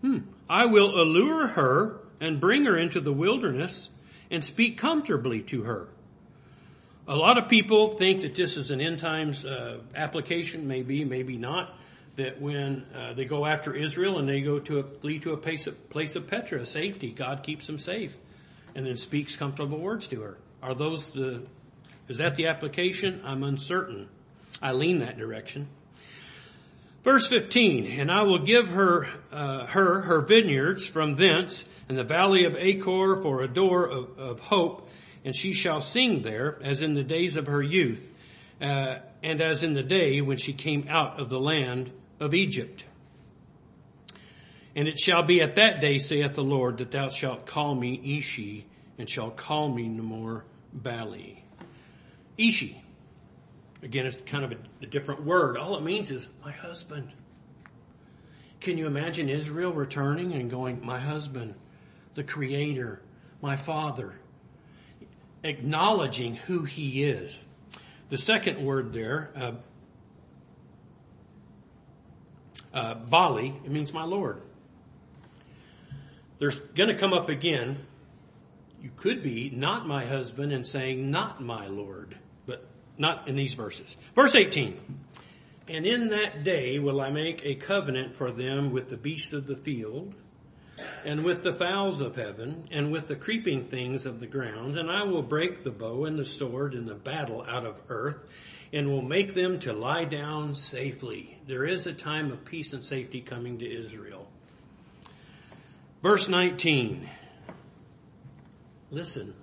Hmm. 0.00 0.18
I 0.48 0.66
will 0.66 1.00
allure 1.00 1.46
her 1.46 2.00
and 2.20 2.40
bring 2.40 2.64
her 2.66 2.76
into 2.76 3.00
the 3.00 3.12
wilderness 3.12 3.88
and 4.30 4.44
speak 4.44 4.78
comfortably 4.78 5.42
to 5.42 5.62
her. 5.62 5.88
A 7.06 7.16
lot 7.16 7.36
of 7.36 7.48
people 7.48 7.92
think 7.92 8.22
that 8.22 8.34
this 8.34 8.56
is 8.56 8.70
an 8.70 8.80
end 8.80 8.98
times 8.98 9.44
uh, 9.44 9.80
application, 9.94 10.66
maybe, 10.66 11.04
maybe 11.04 11.36
not 11.36 11.74
that 12.16 12.40
when 12.40 12.84
uh, 12.94 13.14
they 13.14 13.24
go 13.24 13.44
after 13.44 13.74
Israel 13.74 14.18
and 14.18 14.28
they 14.28 14.40
go 14.40 14.58
to 14.58 14.78
a, 14.78 14.82
flee 14.82 15.18
to 15.20 15.32
a 15.32 15.36
place 15.36 15.66
of, 15.66 15.90
place 15.90 16.14
of 16.16 16.28
Petra, 16.28 16.64
safety, 16.64 17.12
God 17.12 17.42
keeps 17.42 17.66
them 17.66 17.78
safe, 17.78 18.14
and 18.74 18.86
then 18.86 18.96
speaks 18.96 19.36
comfortable 19.36 19.80
words 19.80 20.08
to 20.08 20.20
her. 20.20 20.38
Are 20.62 20.74
those 20.74 21.10
the? 21.10 21.42
Is 22.08 22.18
that 22.18 22.36
the 22.36 22.46
application? 22.46 23.22
I'm 23.24 23.42
uncertain. 23.42 24.08
I 24.62 24.72
lean 24.72 24.98
that 24.98 25.16
direction. 25.16 25.68
Verse 27.02 27.26
15, 27.28 28.00
and 28.00 28.10
I 28.10 28.22
will 28.22 28.44
give 28.44 28.68
her, 28.68 29.06
uh, 29.30 29.66
her, 29.66 30.00
her 30.00 30.22
vineyards 30.22 30.86
from 30.86 31.14
thence, 31.14 31.64
and 31.86 31.98
the 31.98 32.04
valley 32.04 32.46
of 32.46 32.54
Achor 32.56 33.20
for 33.20 33.42
a 33.42 33.48
door 33.48 33.86
of, 33.90 34.18
of 34.18 34.40
hope, 34.40 34.88
and 35.22 35.36
she 35.36 35.52
shall 35.52 35.82
sing 35.82 36.22
there, 36.22 36.58
as 36.62 36.80
in 36.80 36.94
the 36.94 37.02
days 37.02 37.36
of 37.36 37.46
her 37.46 37.62
youth, 37.62 38.08
uh, 38.62 39.00
and 39.22 39.42
as 39.42 39.62
in 39.62 39.74
the 39.74 39.82
day 39.82 40.22
when 40.22 40.38
she 40.38 40.54
came 40.54 40.86
out 40.88 41.20
of 41.20 41.28
the 41.28 41.38
land 41.38 41.90
of 42.24 42.34
Egypt. 42.34 42.84
And 44.76 44.88
it 44.88 44.98
shall 44.98 45.22
be 45.22 45.40
at 45.40 45.54
that 45.56 45.80
day, 45.80 45.98
saith 45.98 46.34
the 46.34 46.42
Lord, 46.42 46.78
that 46.78 46.90
thou 46.90 47.08
shalt 47.10 47.46
call 47.46 47.74
me 47.74 48.18
Ishi, 48.18 48.66
and 48.98 49.08
shalt 49.08 49.36
call 49.36 49.68
me 49.68 49.88
no 49.88 50.02
more 50.02 50.44
Baali. 50.76 51.42
Ishi. 52.36 52.82
Again, 53.82 54.06
it's 54.06 54.16
kind 54.26 54.44
of 54.44 54.52
a, 54.52 54.56
a 54.82 54.86
different 54.86 55.24
word. 55.24 55.56
All 55.56 55.76
it 55.76 55.84
means 55.84 56.10
is 56.10 56.26
my 56.44 56.50
husband. 56.50 57.12
Can 58.60 58.78
you 58.78 58.86
imagine 58.86 59.28
Israel 59.28 59.74
returning 59.74 60.32
and 60.32 60.50
going, 60.50 60.84
my 60.84 60.98
husband, 60.98 61.54
the 62.14 62.24
creator, 62.24 63.02
my 63.42 63.56
father, 63.56 64.14
acknowledging 65.42 66.34
who 66.34 66.64
he 66.64 67.04
is. 67.04 67.38
The 68.08 68.18
second 68.18 68.64
word 68.64 68.92
there, 68.92 69.30
uh, 69.36 69.52
uh, 72.74 72.96
Baali, 72.96 73.64
it 73.64 73.70
means 73.70 73.94
my 73.94 74.04
Lord. 74.04 74.42
There's 76.38 76.58
going 76.58 76.88
to 76.88 76.98
come 76.98 77.12
up 77.12 77.28
again. 77.28 77.78
You 78.82 78.90
could 78.96 79.22
be 79.22 79.48
not 79.48 79.86
my 79.86 80.04
husband 80.04 80.52
and 80.52 80.66
saying 80.66 81.10
not 81.10 81.40
my 81.40 81.66
Lord, 81.66 82.18
but 82.44 82.60
not 82.98 83.28
in 83.28 83.36
these 83.36 83.54
verses. 83.54 83.96
Verse 84.14 84.34
18. 84.34 84.78
And 85.68 85.86
in 85.86 86.08
that 86.08 86.44
day 86.44 86.78
will 86.78 87.00
I 87.00 87.10
make 87.10 87.40
a 87.44 87.54
covenant 87.54 88.14
for 88.14 88.30
them 88.30 88.70
with 88.70 88.88
the 88.90 88.96
beasts 88.96 89.32
of 89.32 89.46
the 89.46 89.56
field, 89.56 90.14
and 91.04 91.24
with 91.24 91.44
the 91.44 91.54
fowls 91.54 92.00
of 92.00 92.16
heaven, 92.16 92.68
and 92.72 92.90
with 92.90 93.06
the 93.06 93.14
creeping 93.14 93.62
things 93.62 94.06
of 94.06 94.18
the 94.18 94.26
ground, 94.26 94.76
and 94.76 94.90
I 94.90 95.04
will 95.04 95.22
break 95.22 95.62
the 95.62 95.70
bow 95.70 96.04
and 96.04 96.18
the 96.18 96.24
sword 96.24 96.74
and 96.74 96.86
the 96.86 96.96
battle 96.96 97.46
out 97.48 97.64
of 97.64 97.80
earth, 97.88 98.18
and 98.74 98.88
will 98.88 99.02
make 99.02 99.34
them 99.34 99.58
to 99.60 99.72
lie 99.72 100.04
down 100.04 100.54
safely. 100.54 101.38
There 101.46 101.64
is 101.64 101.86
a 101.86 101.94
time 101.94 102.30
of 102.30 102.44
peace 102.44 102.72
and 102.72 102.84
safety 102.84 103.20
coming 103.20 103.58
to 103.60 103.66
Israel. 103.66 104.28
Verse 106.02 106.28
19. 106.28 107.08
Listen. 108.90 109.34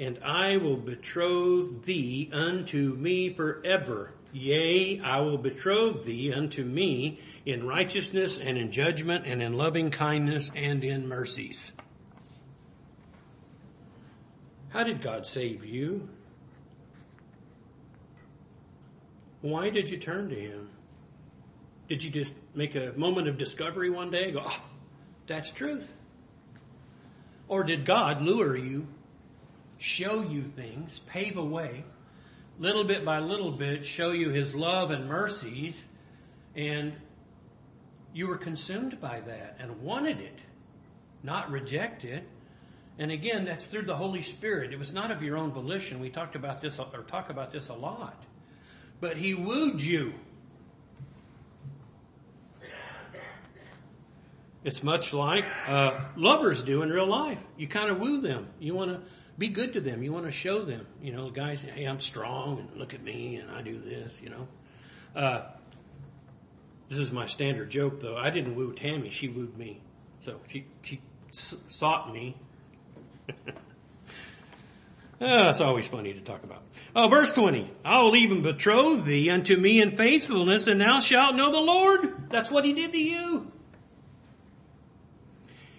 And 0.00 0.18
I 0.24 0.56
will 0.56 0.76
betroth 0.76 1.84
thee 1.84 2.30
unto 2.32 2.94
me 2.94 3.32
forever 3.32 4.12
Yea, 4.36 5.00
I 5.00 5.20
will 5.20 5.38
betroth 5.38 6.02
thee 6.04 6.30
unto 6.30 6.62
me 6.62 7.20
in 7.46 7.66
righteousness 7.66 8.38
and 8.38 8.58
in 8.58 8.70
judgment 8.70 9.24
and 9.26 9.42
in 9.42 9.54
loving 9.54 9.90
kindness 9.90 10.50
and 10.54 10.84
in 10.84 11.08
mercies. 11.08 11.72
How 14.70 14.84
did 14.84 15.00
God 15.00 15.24
save 15.24 15.64
you? 15.64 16.10
Why 19.40 19.70
did 19.70 19.90
you 19.90 19.98
turn 19.98 20.28
to 20.30 20.34
Him? 20.34 20.70
Did 21.88 22.02
you 22.02 22.10
just 22.10 22.34
make 22.54 22.74
a 22.74 22.92
moment 22.96 23.28
of 23.28 23.38
discovery 23.38 23.90
one 23.90 24.10
day 24.10 24.24
and 24.24 24.34
go, 24.34 24.42
oh, 24.44 24.60
that's 25.26 25.50
truth? 25.50 25.92
Or 27.48 27.62
did 27.62 27.84
God 27.84 28.22
lure 28.22 28.56
you, 28.56 28.88
show 29.78 30.22
you 30.22 30.44
things, 30.44 31.00
pave 31.06 31.36
a 31.36 31.44
way, 31.44 31.84
little 32.58 32.84
bit 32.84 33.04
by 33.04 33.18
little 33.18 33.52
bit 33.52 33.84
show 33.84 34.12
you 34.12 34.30
his 34.30 34.54
love 34.54 34.90
and 34.90 35.06
mercies 35.06 35.84
and 36.54 36.94
you 38.14 38.26
were 38.26 38.38
consumed 38.38 38.98
by 39.00 39.20
that 39.20 39.56
and 39.60 39.82
wanted 39.82 40.20
it, 40.20 40.38
not 41.22 41.50
reject 41.50 42.02
it. 42.02 42.26
And 42.98 43.10
again, 43.10 43.44
that's 43.44 43.66
through 43.66 43.82
the 43.82 43.94
Holy 43.94 44.22
Spirit. 44.22 44.72
It 44.72 44.78
was 44.78 44.94
not 44.94 45.10
of 45.10 45.22
your 45.22 45.36
own 45.36 45.52
volition. 45.52 46.00
We 46.00 46.08
talked 46.08 46.34
about 46.34 46.62
this 46.62 46.78
or 46.78 47.02
talk 47.02 47.28
about 47.28 47.52
this 47.52 47.68
a 47.68 47.74
lot. 47.74 48.24
But 49.00 49.16
he 49.16 49.34
wooed 49.34 49.82
you. 49.82 50.20
It's 54.64 54.82
much 54.82 55.14
like 55.14 55.44
uh, 55.68 56.00
lovers 56.16 56.64
do 56.64 56.82
in 56.82 56.90
real 56.90 57.06
life. 57.06 57.38
You 57.56 57.68
kind 57.68 57.88
of 57.88 58.00
woo 58.00 58.20
them. 58.20 58.48
You 58.58 58.74
want 58.74 58.90
to 58.90 59.02
be 59.38 59.48
good 59.48 59.74
to 59.74 59.80
them. 59.80 60.02
You 60.02 60.12
want 60.12 60.24
to 60.24 60.32
show 60.32 60.62
them, 60.62 60.86
you 61.00 61.12
know, 61.12 61.30
guys, 61.30 61.62
hey, 61.62 61.84
I'm 61.84 62.00
strong 62.00 62.58
and 62.58 62.76
look 62.76 62.94
at 62.94 63.00
me 63.00 63.36
and 63.36 63.50
I 63.50 63.62
do 63.62 63.78
this, 63.78 64.20
you 64.20 64.30
know. 64.30 64.48
Uh, 65.14 65.42
this 66.88 66.98
is 66.98 67.12
my 67.12 67.26
standard 67.26 67.70
joke 67.70 68.00
though. 68.00 68.16
I 68.16 68.30
didn't 68.30 68.56
woo 68.56 68.72
Tammy, 68.72 69.10
she 69.10 69.28
wooed 69.28 69.56
me. 69.56 69.82
So 70.20 70.40
she, 70.48 70.66
she 70.82 71.00
sought 71.30 72.12
me. 72.12 72.36
Ah, 75.18 75.44
that's 75.44 75.62
always 75.62 75.88
funny 75.88 76.12
to 76.12 76.20
talk 76.20 76.44
about. 76.44 76.62
Oh, 76.94 77.08
verse 77.08 77.32
20. 77.32 77.70
I 77.84 78.02
will 78.02 78.16
even 78.16 78.42
betroth 78.42 79.04
thee 79.04 79.30
unto 79.30 79.56
me 79.56 79.80
in 79.80 79.96
faithfulness 79.96 80.66
and 80.66 80.80
thou 80.80 80.98
shalt 80.98 81.36
know 81.36 81.50
the 81.50 81.60
Lord. 81.60 82.28
That's 82.28 82.50
what 82.50 82.66
he 82.66 82.74
did 82.74 82.92
to 82.92 82.98
you. 82.98 83.50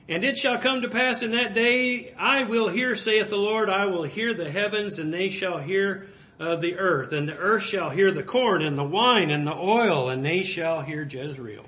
And 0.09 0.23
it 0.23 0.37
shall 0.37 0.57
come 0.57 0.81
to 0.81 0.89
pass 0.89 1.21
in 1.21 1.31
that 1.31 1.53
day, 1.53 2.13
I 2.17 2.43
will 2.43 2.69
hear, 2.69 2.95
saith 2.95 3.29
the 3.29 3.35
Lord, 3.35 3.69
I 3.69 3.87
will 3.87 4.03
hear 4.03 4.33
the 4.33 4.49
heavens, 4.49 4.99
and 4.99 5.13
they 5.13 5.29
shall 5.29 5.57
hear 5.57 6.07
uh, 6.39 6.55
the 6.55 6.77
earth, 6.77 7.11
and 7.11 7.27
the 7.27 7.37
earth 7.37 7.63
shall 7.63 7.89
hear 7.89 8.13
the 8.13 8.23
corn, 8.23 8.61
and 8.61 8.77
the 8.77 8.85
wine, 8.85 9.31
and 9.31 9.45
the 9.45 9.53
oil, 9.53 10.09
and 10.09 10.23
they 10.23 10.43
shall 10.43 10.81
hear 10.81 11.03
Jezreel. 11.03 11.65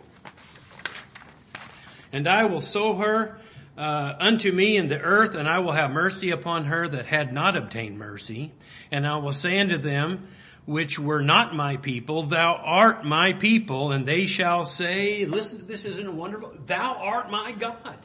And 2.13 2.29
I 2.29 2.45
will 2.45 2.61
sow 2.61 2.95
her 2.95 3.38
uh, 3.79 4.13
unto 4.19 4.51
me 4.51 4.75
in 4.75 4.89
the 4.89 4.99
earth, 4.99 5.35
and 5.35 5.47
I 5.47 5.59
will 5.59 5.71
have 5.71 5.91
mercy 5.91 6.31
upon 6.31 6.65
her 6.65 6.89
that 6.89 7.05
had 7.05 7.31
not 7.31 7.55
obtained 7.55 7.97
mercy. 7.97 8.51
And 8.91 9.07
I 9.07 9.17
will 9.17 9.31
say 9.31 9.57
unto 9.57 9.77
them, 9.77 10.27
which 10.65 10.99
were 10.99 11.21
not 11.21 11.55
my 11.55 11.77
people, 11.77 12.23
thou 12.23 12.59
art 12.61 13.05
my 13.05 13.31
people, 13.31 13.93
and 13.93 14.05
they 14.05 14.25
shall 14.25 14.65
say, 14.65 15.25
listen, 15.25 15.65
this 15.65 15.85
isn't 15.85 16.13
wonderful, 16.13 16.53
thou 16.65 16.99
art 17.01 17.31
my 17.31 17.53
God. 17.53 17.97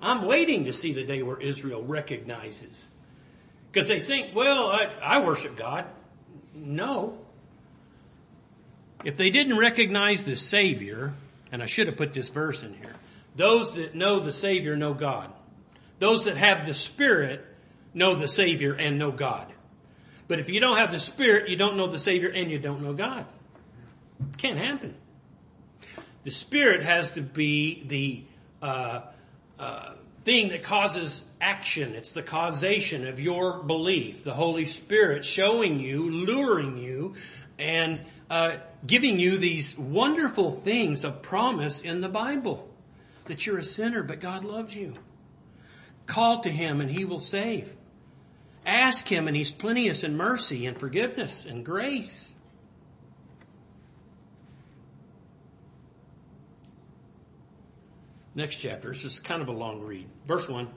I'm 0.00 0.26
waiting 0.26 0.64
to 0.64 0.72
see 0.72 0.94
the 0.94 1.04
day 1.04 1.22
where 1.22 1.38
Israel 1.38 1.84
recognizes. 1.84 2.90
Because 3.70 3.86
they 3.86 4.00
think, 4.00 4.34
well, 4.34 4.70
I, 4.70 4.86
I 5.02 5.24
worship 5.24 5.58
God. 5.58 5.84
No. 6.54 7.18
If 9.04 9.18
they 9.18 9.28
didn't 9.28 9.58
recognize 9.58 10.24
the 10.24 10.36
Savior, 10.36 11.12
and 11.52 11.62
I 11.62 11.66
should 11.66 11.86
have 11.86 11.98
put 11.98 12.14
this 12.14 12.30
verse 12.30 12.62
in 12.62 12.72
here, 12.72 12.94
those 13.38 13.76
that 13.76 13.94
know 13.94 14.18
the 14.18 14.32
Savior 14.32 14.76
know 14.76 14.94
God. 14.94 15.32
Those 16.00 16.24
that 16.24 16.36
have 16.36 16.66
the 16.66 16.74
Spirit 16.74 17.46
know 17.94 18.16
the 18.16 18.26
Savior 18.26 18.74
and 18.74 18.98
know 18.98 19.12
God. 19.12 19.46
But 20.26 20.40
if 20.40 20.50
you 20.50 20.60
don't 20.60 20.76
have 20.76 20.90
the 20.90 20.98
Spirit, 20.98 21.48
you 21.48 21.56
don't 21.56 21.76
know 21.76 21.86
the 21.86 21.98
Savior 21.98 22.28
and 22.28 22.50
you 22.50 22.58
don't 22.58 22.82
know 22.82 22.92
God. 22.92 23.26
It 24.20 24.36
can't 24.36 24.58
happen. 24.58 24.96
The 26.24 26.32
Spirit 26.32 26.82
has 26.82 27.12
to 27.12 27.22
be 27.22 27.84
the 27.86 28.24
uh, 28.60 29.02
uh, 29.58 29.92
thing 30.24 30.48
that 30.48 30.64
causes 30.64 31.22
action. 31.40 31.92
It's 31.92 32.10
the 32.10 32.22
causation 32.22 33.06
of 33.06 33.20
your 33.20 33.64
belief. 33.64 34.24
The 34.24 34.34
Holy 34.34 34.66
Spirit 34.66 35.24
showing 35.24 35.78
you, 35.78 36.10
luring 36.10 36.76
you, 36.76 37.14
and 37.56 38.00
uh, 38.28 38.56
giving 38.84 39.20
you 39.20 39.38
these 39.38 39.78
wonderful 39.78 40.50
things 40.50 41.04
of 41.04 41.22
promise 41.22 41.80
in 41.80 42.00
the 42.00 42.08
Bible. 42.08 42.67
That 43.28 43.46
you're 43.46 43.58
a 43.58 43.64
sinner, 43.64 44.02
but 44.02 44.20
God 44.20 44.44
loves 44.44 44.74
you. 44.74 44.94
Call 46.06 46.40
to 46.40 46.48
Him 46.48 46.80
and 46.80 46.90
He 46.90 47.04
will 47.04 47.20
save. 47.20 47.76
Ask 48.66 49.06
Him 49.06 49.28
and 49.28 49.36
He's 49.36 49.52
plenteous 49.52 50.02
in 50.02 50.16
mercy 50.16 50.66
and 50.66 50.78
forgiveness 50.78 51.44
and 51.48 51.64
grace. 51.64 52.32
Next 58.34 58.56
chapter. 58.56 58.92
This 58.92 59.04
is 59.04 59.20
kind 59.20 59.42
of 59.42 59.48
a 59.48 59.52
long 59.52 59.82
read. 59.82 60.08
Verse 60.26 60.48
1. 60.48 60.68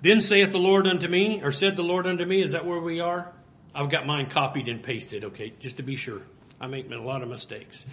Then 0.00 0.20
saith 0.20 0.50
the 0.50 0.58
Lord 0.58 0.86
unto 0.86 1.06
me, 1.06 1.42
or 1.42 1.52
said 1.52 1.76
the 1.76 1.82
Lord 1.82 2.06
unto 2.06 2.24
me, 2.24 2.42
is 2.42 2.52
that 2.52 2.64
where 2.64 2.80
we 2.80 3.00
are? 3.00 3.36
I've 3.74 3.90
got 3.90 4.06
mine 4.06 4.30
copied 4.30 4.68
and 4.68 4.82
pasted, 4.82 5.24
okay, 5.24 5.52
just 5.60 5.76
to 5.76 5.82
be 5.82 5.94
sure. 5.94 6.22
I 6.60 6.66
make 6.66 6.90
a 6.90 6.96
lot 6.96 7.22
of 7.22 7.28
mistakes. 7.28 7.84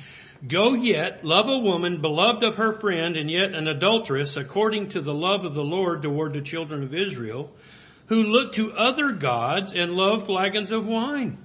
Go 0.47 0.73
yet, 0.73 1.23
love 1.23 1.47
a 1.47 1.59
woman, 1.59 2.01
beloved 2.01 2.43
of 2.43 2.55
her 2.55 2.73
friend, 2.73 3.15
and 3.15 3.29
yet 3.29 3.53
an 3.53 3.67
adulteress, 3.67 4.37
according 4.37 4.89
to 4.89 5.01
the 5.01 5.13
love 5.13 5.45
of 5.45 5.53
the 5.53 5.63
Lord 5.63 6.01
toward 6.01 6.33
the 6.33 6.41
children 6.41 6.83
of 6.83 6.93
Israel, 6.93 7.53
who 8.07 8.23
look 8.23 8.53
to 8.53 8.73
other 8.73 9.11
gods 9.11 9.73
and 9.73 9.93
love 9.93 10.25
flagons 10.25 10.71
of 10.71 10.87
wine. 10.87 11.43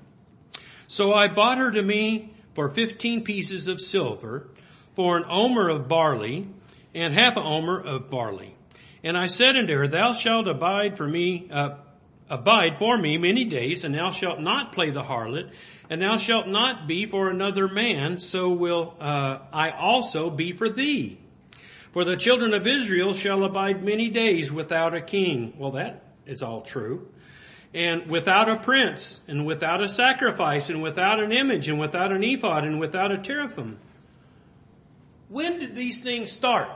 So 0.87 1.13
I 1.13 1.29
bought 1.29 1.59
her 1.59 1.71
to 1.71 1.83
me 1.83 2.33
for 2.55 2.69
fifteen 2.71 3.23
pieces 3.23 3.69
of 3.69 3.81
silver, 3.81 4.49
for 4.95 5.17
an 5.17 5.25
omer 5.29 5.69
of 5.69 5.89
barley, 5.89 6.49
and 6.95 7.15
half 7.15 7.37
a 7.37 7.43
omer 7.43 7.81
of 7.81 8.11
barley. 8.11 8.57
And 9.05 9.17
I 9.17 9.27
said 9.27 9.57
unto 9.57 9.77
her, 9.77 9.89
Thou 9.89 10.13
shalt 10.13 10.49
abide 10.49 10.97
for 10.97 11.07
me, 11.07 11.49
uh, 11.51 11.77
abide 12.31 12.79
for 12.79 12.97
me 12.97 13.19
many 13.19 13.45
days, 13.45 13.85
and 13.85 13.95
thou 13.95 14.13
shalt 14.13 14.41
not 14.41 14.73
play 14.73 14.91
the 14.91 15.03
harlot, 15.03 15.53
and 15.91 16.01
thou 16.01 16.17
shalt 16.17 16.47
not 16.47 16.87
be 16.87 17.07
for 17.07 17.29
another 17.29 17.69
man, 17.69 18.17
so 18.17 18.51
will 18.51 18.97
uh, 19.01 19.41
I 19.53 19.71
also 19.71 20.31
be 20.31 20.53
for 20.53 20.71
thee. 20.71 21.19
For 21.93 22.05
the 22.05 22.17
children 22.17 22.55
of 22.55 22.67
Israel 22.69 23.15
shall 23.15 23.43
abide 23.43 23.83
many 23.83 24.11
days 24.11 24.53
without 24.53 24.95
a 24.95 25.03
king. 25.03 25.55
Well, 25.59 25.73
that 25.73 26.05
is 26.25 26.43
all 26.43 26.61
true. 26.63 27.09
And 27.75 28.09
without 28.09 28.49
a 28.49 28.61
prince, 28.61 29.21
and 29.27 29.45
without 29.45 29.83
a 29.83 29.89
sacrifice, 29.89 30.71
and 30.71 30.83
without 30.83 31.21
an 31.21 31.33
image, 31.33 31.69
and 31.69 31.81
without 31.81 32.13
an 32.13 32.23
ephod, 32.23 32.65
and 32.65 32.79
without 32.79 33.11
a 33.11 33.19
teraphim. 33.19 33.79
When 35.29 35.59
did 35.59 35.75
these 35.75 36.01
things 36.01 36.31
start? 36.31 36.71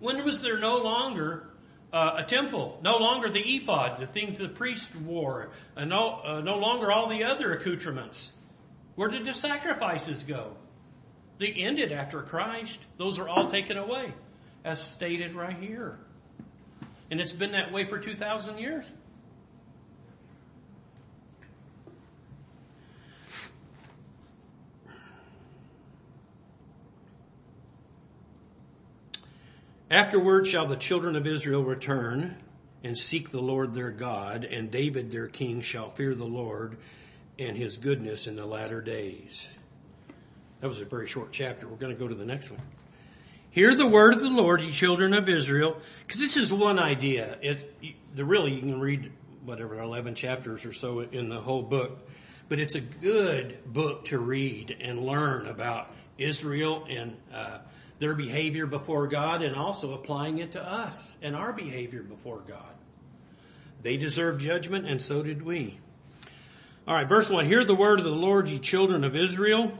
When 0.00 0.24
was 0.24 0.42
there 0.42 0.58
no 0.58 0.76
longer 0.76 1.51
uh, 1.92 2.14
a 2.18 2.24
temple, 2.24 2.78
no 2.82 2.96
longer 2.96 3.28
the 3.28 3.40
ephod, 3.40 4.00
the 4.00 4.06
thing 4.06 4.34
the 4.34 4.48
priest 4.48 4.94
wore, 4.96 5.50
and 5.76 5.90
no, 5.90 6.20
uh, 6.24 6.40
no 6.40 6.56
longer 6.56 6.90
all 6.90 7.08
the 7.08 7.24
other 7.24 7.52
accoutrements? 7.52 8.32
Where 8.94 9.08
did 9.08 9.26
the 9.26 9.34
sacrifices 9.34 10.22
go? 10.22 10.56
They 11.38 11.52
ended 11.52 11.92
after 11.92 12.22
Christ. 12.22 12.78
Those 12.96 13.18
are 13.18 13.28
all 13.28 13.48
taken 13.48 13.76
away, 13.76 14.14
as 14.64 14.80
stated 14.80 15.34
right 15.34 15.56
here. 15.56 15.98
And 17.10 17.20
it's 17.20 17.32
been 17.32 17.52
that 17.52 17.72
way 17.72 17.86
for 17.86 17.98
2,000 17.98 18.58
years. 18.58 18.90
Afterward 29.92 30.46
shall 30.46 30.66
the 30.66 30.76
children 30.76 31.16
of 31.16 31.26
Israel 31.26 31.66
return 31.66 32.34
and 32.82 32.96
seek 32.96 33.30
the 33.30 33.42
Lord 33.42 33.74
their 33.74 33.90
God, 33.90 34.42
and 34.42 34.70
David 34.70 35.10
their 35.10 35.28
king 35.28 35.60
shall 35.60 35.90
fear 35.90 36.14
the 36.14 36.24
Lord 36.24 36.78
and 37.38 37.58
his 37.58 37.76
goodness 37.76 38.26
in 38.26 38.34
the 38.34 38.46
latter 38.46 38.80
days. 38.80 39.46
That 40.62 40.68
was 40.68 40.80
a 40.80 40.86
very 40.86 41.06
short 41.06 41.28
chapter. 41.30 41.68
We're 41.68 41.76
going 41.76 41.92
to 41.92 41.98
go 41.98 42.08
to 42.08 42.14
the 42.14 42.24
next 42.24 42.50
one. 42.50 42.66
Hear 43.50 43.74
the 43.74 43.86
word 43.86 44.14
of 44.14 44.20
the 44.20 44.30
Lord, 44.30 44.62
ye 44.62 44.70
children 44.70 45.12
of 45.12 45.28
Israel, 45.28 45.76
because 46.06 46.20
this 46.20 46.38
is 46.38 46.50
one 46.50 46.78
idea. 46.78 47.36
It, 47.42 48.16
the 48.16 48.24
really, 48.24 48.54
you 48.54 48.60
can 48.60 48.80
read 48.80 49.12
whatever, 49.44 49.78
11 49.78 50.14
chapters 50.14 50.64
or 50.64 50.72
so 50.72 51.00
in 51.00 51.28
the 51.28 51.38
whole 51.38 51.68
book, 51.68 51.98
but 52.48 52.58
it's 52.58 52.76
a 52.76 52.80
good 52.80 53.58
book 53.66 54.06
to 54.06 54.20
read 54.20 54.74
and 54.80 55.04
learn 55.04 55.48
about 55.48 55.90
Israel 56.16 56.86
and 56.88 57.18
uh, 57.34 57.58
their 58.02 58.14
behavior 58.14 58.66
before 58.66 59.06
God 59.06 59.42
and 59.42 59.54
also 59.54 59.92
applying 59.92 60.38
it 60.38 60.52
to 60.52 60.62
us 60.62 61.14
and 61.22 61.36
our 61.36 61.52
behavior 61.52 62.02
before 62.02 62.40
God. 62.40 62.74
They 63.80 63.96
deserve 63.96 64.38
judgment 64.38 64.88
and 64.88 65.00
so 65.00 65.22
did 65.22 65.40
we. 65.40 65.78
All 66.86 66.96
right, 66.96 67.08
verse 67.08 67.30
1. 67.30 67.46
Hear 67.46 67.62
the 67.62 67.76
word 67.76 68.00
of 68.00 68.04
the 68.04 68.10
Lord, 68.10 68.48
ye 68.48 68.58
children 68.58 69.04
of 69.04 69.14
Israel. 69.14 69.78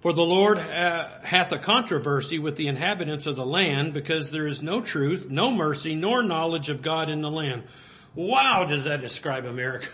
For 0.00 0.12
the 0.12 0.22
Lord 0.22 0.58
uh, 0.58 1.08
hath 1.22 1.50
a 1.52 1.58
controversy 1.58 2.38
with 2.38 2.56
the 2.56 2.68
inhabitants 2.68 3.24
of 3.24 3.34
the 3.34 3.46
land 3.46 3.94
because 3.94 4.30
there 4.30 4.46
is 4.46 4.62
no 4.62 4.82
truth, 4.82 5.26
no 5.30 5.50
mercy, 5.50 5.94
nor 5.94 6.22
knowledge 6.22 6.68
of 6.68 6.82
God 6.82 7.08
in 7.08 7.22
the 7.22 7.30
land. 7.30 7.64
Wow, 8.14 8.66
does 8.68 8.84
that 8.84 9.00
describe 9.00 9.46
America? 9.46 9.88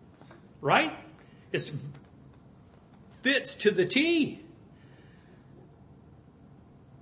right? 0.62 0.92
It 1.52 1.70
fits 3.22 3.54
to 3.56 3.70
the 3.70 3.84
T. 3.84 4.45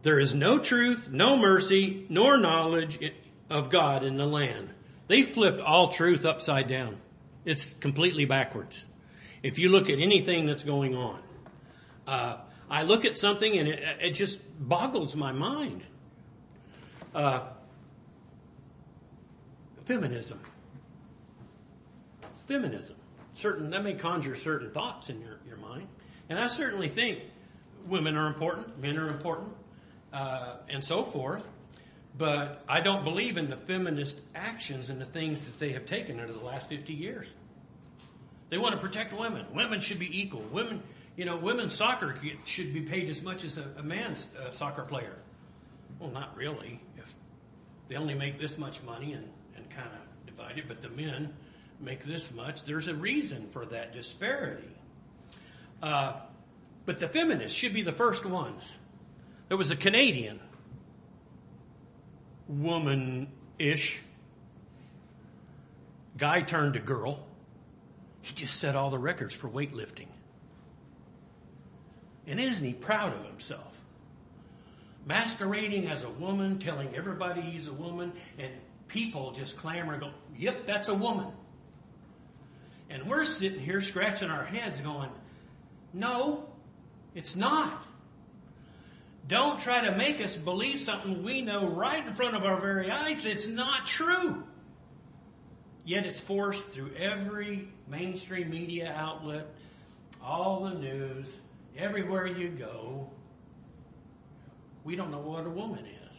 There 0.04 0.20
is 0.20 0.34
no 0.34 0.58
truth, 0.58 1.08
no 1.10 1.38
mercy, 1.38 2.04
nor 2.10 2.36
knowledge 2.36 2.98
of 3.48 3.70
God 3.70 4.04
in 4.04 4.18
the 4.18 4.26
land. 4.26 4.68
They 5.08 5.22
flipped 5.22 5.62
all 5.62 5.88
truth 5.88 6.26
upside 6.26 6.68
down. 6.68 7.00
It's 7.46 7.72
completely 7.80 8.26
backwards. 8.26 8.84
If 9.42 9.58
you 9.58 9.70
look 9.70 9.88
at 9.88 9.98
anything 9.98 10.44
that's 10.44 10.62
going 10.62 10.94
on, 10.94 11.22
uh, 12.06 12.36
I 12.68 12.82
look 12.82 13.06
at 13.06 13.16
something 13.16 13.58
and 13.58 13.66
it, 13.66 13.82
it 14.02 14.10
just 14.10 14.40
boggles 14.60 15.16
my 15.16 15.32
mind. 15.32 15.84
Uh, 17.14 17.48
feminism. 19.86 20.38
Feminism. 22.46 22.96
Certain 23.32 23.70
that 23.70 23.82
may 23.82 23.94
conjure 23.94 24.36
certain 24.36 24.70
thoughts 24.70 25.08
in 25.08 25.22
your, 25.22 25.40
your 25.46 25.56
mind, 25.56 25.88
and 26.28 26.38
I 26.38 26.48
certainly 26.48 26.90
think 26.90 27.22
women 27.86 28.16
are 28.16 28.26
important, 28.26 28.78
men 28.78 28.98
are 28.98 29.08
important, 29.08 29.54
uh, 30.14 30.56
and 30.68 30.84
so 30.84 31.04
forth. 31.04 31.44
But 32.16 32.62
I 32.68 32.80
don't 32.80 33.02
believe 33.02 33.36
in 33.36 33.50
the 33.50 33.56
feminist 33.56 34.20
actions 34.34 34.88
and 34.88 35.00
the 35.00 35.06
things 35.06 35.44
that 35.44 35.58
they 35.58 35.72
have 35.72 35.86
taken 35.86 36.20
over 36.20 36.32
the 36.32 36.44
last 36.44 36.68
50 36.68 36.92
years. 36.92 37.26
They 38.50 38.58
want 38.58 38.74
to 38.74 38.80
protect 38.80 39.12
women. 39.12 39.44
Women 39.52 39.80
should 39.80 39.98
be 39.98 40.20
equal. 40.20 40.42
Women, 40.52 40.80
you 41.16 41.24
know, 41.24 41.36
women's 41.36 41.74
soccer 41.74 42.16
should 42.44 42.72
be 42.72 42.82
paid 42.82 43.10
as 43.10 43.22
much 43.22 43.44
as 43.44 43.58
a, 43.58 43.68
a 43.78 43.82
man's 43.82 44.28
uh, 44.40 44.52
soccer 44.52 44.82
player. 44.82 45.16
Well, 45.98 46.12
not 46.12 46.36
really. 46.36 46.78
If 46.96 47.12
they 47.88 47.96
only 47.96 48.14
make 48.14 48.38
this 48.38 48.58
much 48.58 48.80
money 48.84 49.14
and, 49.14 49.28
and 49.56 49.68
kind 49.70 49.90
of 49.92 50.26
divide 50.26 50.58
it, 50.58 50.68
but 50.68 50.82
the 50.82 50.90
men 50.90 51.34
make 51.80 52.04
this 52.04 52.32
much, 52.32 52.62
there's 52.64 52.86
a 52.86 52.94
reason 52.94 53.48
for 53.48 53.66
that 53.66 53.92
disparity. 53.92 54.72
Uh, 55.82 56.12
but 56.86 56.98
the 56.98 57.08
feminists 57.08 57.58
should 57.58 57.74
be 57.74 57.82
the 57.82 57.92
first 57.92 58.24
ones. 58.24 58.62
There 59.48 59.56
was 59.56 59.70
a 59.70 59.76
Canadian 59.76 60.40
woman 62.48 63.28
ish 63.58 64.00
guy 66.16 66.42
turned 66.42 66.74
to 66.74 66.80
girl. 66.80 67.26
He 68.22 68.34
just 68.34 68.58
set 68.58 68.74
all 68.74 68.90
the 68.90 68.98
records 68.98 69.34
for 69.34 69.48
weightlifting. 69.48 70.08
And 72.26 72.40
isn't 72.40 72.64
he 72.64 72.72
proud 72.72 73.14
of 73.14 73.24
himself? 73.26 73.78
Masquerading 75.06 75.88
as 75.88 76.04
a 76.04 76.10
woman, 76.10 76.58
telling 76.58 76.94
everybody 76.94 77.42
he's 77.42 77.66
a 77.66 77.72
woman, 77.72 78.14
and 78.38 78.50
people 78.88 79.32
just 79.32 79.58
clamor 79.58 79.92
and 79.92 80.02
go, 80.02 80.10
Yep, 80.38 80.66
that's 80.66 80.88
a 80.88 80.94
woman. 80.94 81.26
And 82.88 83.06
we're 83.06 83.26
sitting 83.26 83.60
here 83.60 83.82
scratching 83.82 84.30
our 84.30 84.44
heads 84.44 84.80
going, 84.80 85.10
No, 85.92 86.48
it's 87.14 87.36
not. 87.36 87.84
Don't 89.26 89.58
try 89.58 89.84
to 89.84 89.96
make 89.96 90.20
us 90.20 90.36
believe 90.36 90.80
something 90.80 91.22
we 91.22 91.40
know 91.40 91.66
right 91.66 92.06
in 92.06 92.12
front 92.14 92.36
of 92.36 92.42
our 92.42 92.60
very 92.60 92.90
eyes 92.90 93.22
that's 93.22 93.48
not 93.48 93.86
true. 93.86 94.42
Yet 95.86 96.04
it's 96.06 96.20
forced 96.20 96.68
through 96.68 96.94
every 96.94 97.68
mainstream 97.88 98.50
media 98.50 98.92
outlet, 98.94 99.46
all 100.22 100.64
the 100.68 100.74
news, 100.74 101.26
everywhere 101.76 102.26
you 102.26 102.48
go. 102.50 103.10
We 104.82 104.96
don't 104.96 105.10
know 105.10 105.20
what 105.20 105.46
a 105.46 105.50
woman 105.50 105.86
is. 105.86 106.12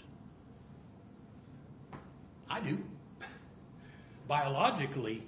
I 2.50 2.60
do. 2.62 2.80
Biologically, 4.28 5.24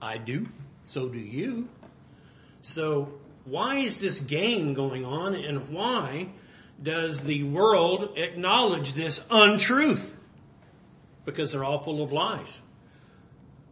I 0.00 0.18
do. 0.18 0.46
So 0.86 1.08
do 1.08 1.18
you. 1.18 1.68
So 2.60 3.12
why 3.44 3.76
is 3.76 4.00
this 4.00 4.20
game 4.20 4.74
going 4.74 5.04
on 5.04 5.34
and 5.34 5.68
why 5.70 6.28
does 6.82 7.20
the 7.20 7.44
world 7.44 8.16
acknowledge 8.16 8.94
this 8.94 9.20
untruth? 9.30 10.14
Because 11.24 11.52
they're 11.52 11.64
all 11.64 11.82
full 11.82 12.02
of 12.02 12.12
lies. 12.12 12.60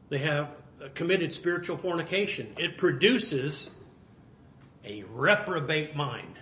They 0.09 0.19
have 0.19 0.51
committed 0.95 1.33
spiritual 1.33 1.77
fornication. 1.77 2.55
It 2.59 2.79
produces 2.79 3.71
a 4.85 5.05
reprobate 5.05 5.95
mind. 5.95 6.39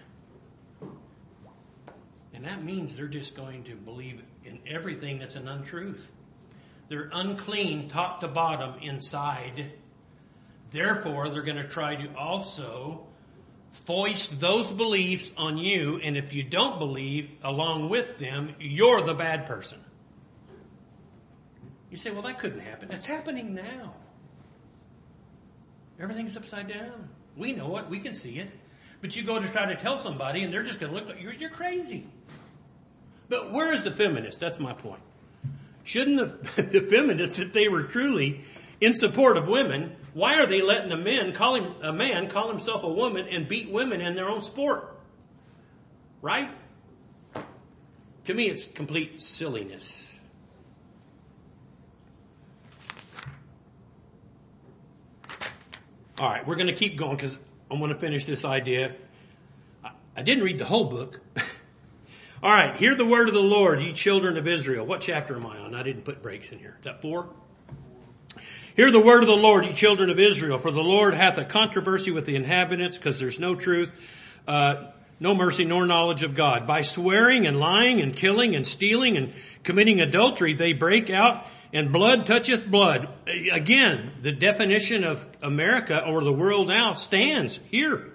And 2.32 2.44
that 2.44 2.64
means 2.64 2.96
they're 2.96 3.08
just 3.08 3.36
going 3.36 3.64
to 3.64 3.74
believe 3.74 4.22
in 4.44 4.60
everything 4.66 5.18
that's 5.18 5.34
an 5.34 5.46
untruth. 5.46 6.06
They're 6.88 7.10
unclean 7.12 7.90
top 7.90 8.20
to 8.20 8.28
bottom 8.28 8.80
inside. 8.80 9.72
Therefore, 10.72 11.28
they're 11.28 11.42
going 11.42 11.58
to 11.58 11.68
try 11.68 11.96
to 11.96 12.16
also 12.16 13.09
foist 13.72 14.40
those 14.40 14.66
beliefs 14.68 15.32
on 15.36 15.58
you, 15.58 16.00
and 16.02 16.16
if 16.16 16.32
you 16.32 16.42
don't 16.42 16.78
believe 16.78 17.30
along 17.42 17.88
with 17.88 18.18
them, 18.18 18.54
you're 18.58 19.02
the 19.02 19.14
bad 19.14 19.46
person. 19.46 19.78
You 21.90 21.98
say, 21.98 22.10
well, 22.10 22.22
that 22.22 22.38
couldn't 22.38 22.60
happen. 22.60 22.92
It's 22.92 23.06
happening 23.06 23.54
now. 23.54 23.94
Everything's 25.98 26.36
upside 26.36 26.68
down. 26.68 27.08
We 27.36 27.52
know 27.52 27.76
it. 27.78 27.88
We 27.88 28.00
can 28.00 28.14
see 28.14 28.38
it. 28.38 28.50
But 29.00 29.16
you 29.16 29.24
go 29.24 29.40
to 29.40 29.48
try 29.48 29.66
to 29.66 29.76
tell 29.76 29.98
somebody, 29.98 30.42
and 30.42 30.52
they're 30.52 30.62
just 30.62 30.78
going 30.78 30.92
to 30.92 30.98
look 30.98 31.08
like 31.08 31.20
you're, 31.20 31.32
you're 31.32 31.50
crazy. 31.50 32.06
But 33.28 33.52
where 33.52 33.72
is 33.72 33.82
the 33.82 33.90
feminist? 33.90 34.40
That's 34.40 34.60
my 34.60 34.72
point. 34.72 35.02
Shouldn't 35.84 36.18
the, 36.18 36.62
the 36.62 36.80
feminists, 36.80 37.38
if 37.38 37.52
they 37.52 37.68
were 37.68 37.84
truly 37.84 38.44
in 38.80 38.94
support 38.94 39.36
of 39.36 39.48
women, 39.48 39.96
why 40.12 40.36
are 40.36 40.46
they 40.46 40.62
letting 40.62 40.92
a 40.92 40.96
man 40.96 41.32
call 41.32 41.56
him 41.56 41.74
a 41.82 41.92
man 41.92 42.28
call 42.28 42.50
himself 42.50 42.82
a 42.82 42.88
woman 42.88 43.26
and 43.30 43.48
beat 43.48 43.70
women 43.70 44.00
in 44.00 44.14
their 44.14 44.28
own 44.28 44.42
sport? 44.42 44.98
Right? 46.22 46.48
To 48.24 48.34
me, 48.34 48.46
it's 48.46 48.66
complete 48.66 49.22
silliness. 49.22 50.20
All 56.18 56.28
right, 56.28 56.46
we're 56.46 56.56
going 56.56 56.66
to 56.66 56.74
keep 56.74 56.98
going 56.98 57.16
because 57.16 57.38
I 57.70 57.74
want 57.76 57.94
to 57.94 57.98
finish 57.98 58.26
this 58.26 58.44
idea. 58.44 58.94
I 60.14 60.22
didn't 60.22 60.44
read 60.44 60.58
the 60.58 60.66
whole 60.66 60.84
book. 60.84 61.18
All 62.42 62.50
right, 62.50 62.76
hear 62.76 62.94
the 62.94 63.06
word 63.06 63.28
of 63.28 63.34
the 63.34 63.40
Lord, 63.40 63.80
ye 63.80 63.92
children 63.92 64.36
of 64.36 64.46
Israel. 64.46 64.84
What 64.84 65.00
chapter 65.00 65.36
am 65.36 65.46
I 65.46 65.58
on? 65.58 65.74
I 65.74 65.82
didn't 65.82 66.02
put 66.02 66.22
breaks 66.22 66.52
in 66.52 66.58
here. 66.58 66.74
Is 66.78 66.84
that 66.84 67.00
four? 67.00 67.34
Hear 68.76 68.92
the 68.92 69.00
word 69.00 69.22
of 69.22 69.26
the 69.26 69.32
Lord, 69.32 69.66
ye 69.66 69.72
children 69.72 70.10
of 70.10 70.20
Israel, 70.20 70.58
for 70.58 70.70
the 70.70 70.80
Lord 70.80 71.12
hath 71.12 71.36
a 71.38 71.44
controversy 71.44 72.12
with 72.12 72.24
the 72.24 72.36
inhabitants, 72.36 72.96
because 72.96 73.18
there's 73.18 73.40
no 73.40 73.56
truth, 73.56 73.90
uh, 74.46 74.86
no 75.18 75.34
mercy, 75.34 75.64
nor 75.64 75.86
knowledge 75.86 76.22
of 76.22 76.36
God. 76.36 76.68
By 76.68 76.82
swearing 76.82 77.48
and 77.48 77.58
lying 77.58 78.00
and 78.00 78.14
killing 78.14 78.54
and 78.54 78.64
stealing 78.64 79.16
and 79.16 79.32
committing 79.64 80.00
adultery, 80.00 80.54
they 80.54 80.72
break 80.72 81.10
out, 81.10 81.48
and 81.72 81.92
blood 81.92 82.26
toucheth 82.26 82.64
blood. 82.64 83.08
Again, 83.52 84.12
the 84.22 84.32
definition 84.32 85.02
of 85.02 85.26
America 85.42 86.00
or 86.06 86.22
the 86.22 86.32
world 86.32 86.68
now 86.68 86.92
stands 86.92 87.58
here. 87.72 88.06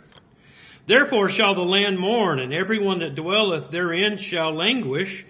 Therefore 0.86 1.28
shall 1.28 1.54
the 1.54 1.64
land 1.64 2.00
mourn, 2.00 2.40
and 2.40 2.54
everyone 2.54 3.00
that 3.00 3.16
dwelleth 3.16 3.72
therein 3.72 4.18
shall 4.18 4.54
languish 4.54 5.26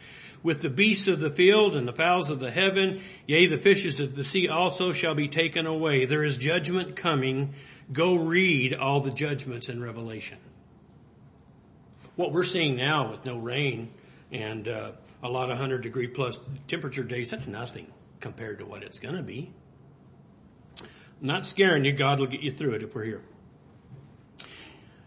with 0.45 0.61
the 0.61 0.69
beasts 0.69 1.07
of 1.07 1.19
the 1.19 1.31
field 1.31 1.75
and 1.75 1.87
the 1.87 1.91
fowls 1.91 2.29
of 2.29 2.39
the 2.39 2.51
heaven, 2.51 3.01
yea, 3.25 3.47
the 3.47 3.57
fishes 3.57 3.99
of 3.99 4.15
the 4.15 4.23
sea 4.23 4.47
also 4.47 4.91
shall 4.91 5.15
be 5.15 5.27
taken 5.27 5.65
away. 5.65 6.05
There 6.05 6.23
is 6.23 6.37
judgment 6.37 6.95
coming. 6.95 7.55
Go 7.91 8.13
read 8.13 8.75
all 8.75 9.01
the 9.01 9.09
judgments 9.09 9.69
in 9.69 9.81
Revelation. 9.81 10.37
What 12.15 12.31
we're 12.31 12.43
seeing 12.43 12.77
now 12.77 13.09
with 13.09 13.25
no 13.25 13.37
rain 13.37 13.89
and 14.31 14.67
uh, 14.67 14.91
a 15.23 15.27
lot 15.27 15.45
of 15.45 15.57
100 15.57 15.81
degree 15.81 16.07
plus 16.07 16.39
temperature 16.67 17.03
days, 17.03 17.31
that's 17.31 17.47
nothing. 17.47 17.91
compared 18.19 18.59
to 18.59 18.65
what 18.65 18.83
it's 18.83 18.99
going 18.99 19.15
to 19.15 19.23
be. 19.23 19.51
I'm 20.79 20.87
not 21.27 21.47
scaring 21.47 21.85
you. 21.85 21.91
God 21.91 22.19
will 22.19 22.27
get 22.27 22.41
you 22.41 22.51
through 22.51 22.75
it 22.75 22.83
if 22.83 22.93
we're 22.93 23.05
here. 23.05 23.21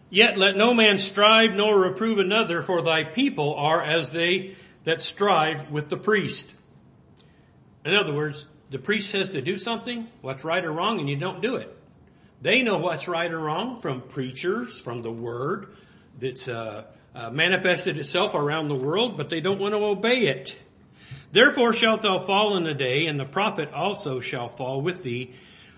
Yet 0.09 0.37
let 0.37 0.57
no 0.57 0.73
man 0.73 0.97
strive 0.97 1.53
nor 1.53 1.79
reprove 1.79 2.19
another, 2.19 2.61
for 2.61 2.81
thy 2.81 3.05
people 3.05 3.55
are 3.55 3.81
as 3.81 4.11
they 4.11 4.55
that 4.89 5.03
strive 5.03 5.69
with 5.69 5.87
the 5.87 5.97
priest. 5.97 6.51
In 7.85 7.93
other 7.95 8.11
words, 8.11 8.47
the 8.71 8.79
priest 8.79 9.11
says 9.11 9.29
to 9.29 9.39
do 9.39 9.59
something, 9.59 10.07
what's 10.21 10.43
right 10.43 10.65
or 10.65 10.71
wrong, 10.71 10.99
and 10.99 11.07
you 11.07 11.15
don't 11.15 11.43
do 11.43 11.57
it. 11.57 11.71
They 12.41 12.63
know 12.63 12.79
what's 12.79 13.07
right 13.07 13.31
or 13.31 13.39
wrong 13.39 13.81
from 13.81 14.01
preachers, 14.01 14.81
from 14.81 15.03
the 15.03 15.11
word 15.11 15.75
that's 16.19 16.47
uh, 16.47 16.87
uh, 17.13 17.29
manifested 17.29 17.99
itself 17.99 18.33
around 18.33 18.67
the 18.67 18.81
world, 18.87 19.15
but 19.15 19.29
they 19.29 19.41
don't 19.41 19.59
want 19.59 19.75
to 19.75 19.77
obey 19.77 20.21
it. 20.21 20.55
Therefore 21.31 21.71
shalt 21.71 22.01
thou 22.01 22.17
fall 22.17 22.57
in 22.57 22.63
the 22.63 22.73
day, 22.73 23.05
and 23.05 23.19
the 23.19 23.25
prophet 23.25 23.71
also 23.71 24.19
shall 24.19 24.47
fall 24.47 24.81
with 24.81 25.03
thee 25.03 25.35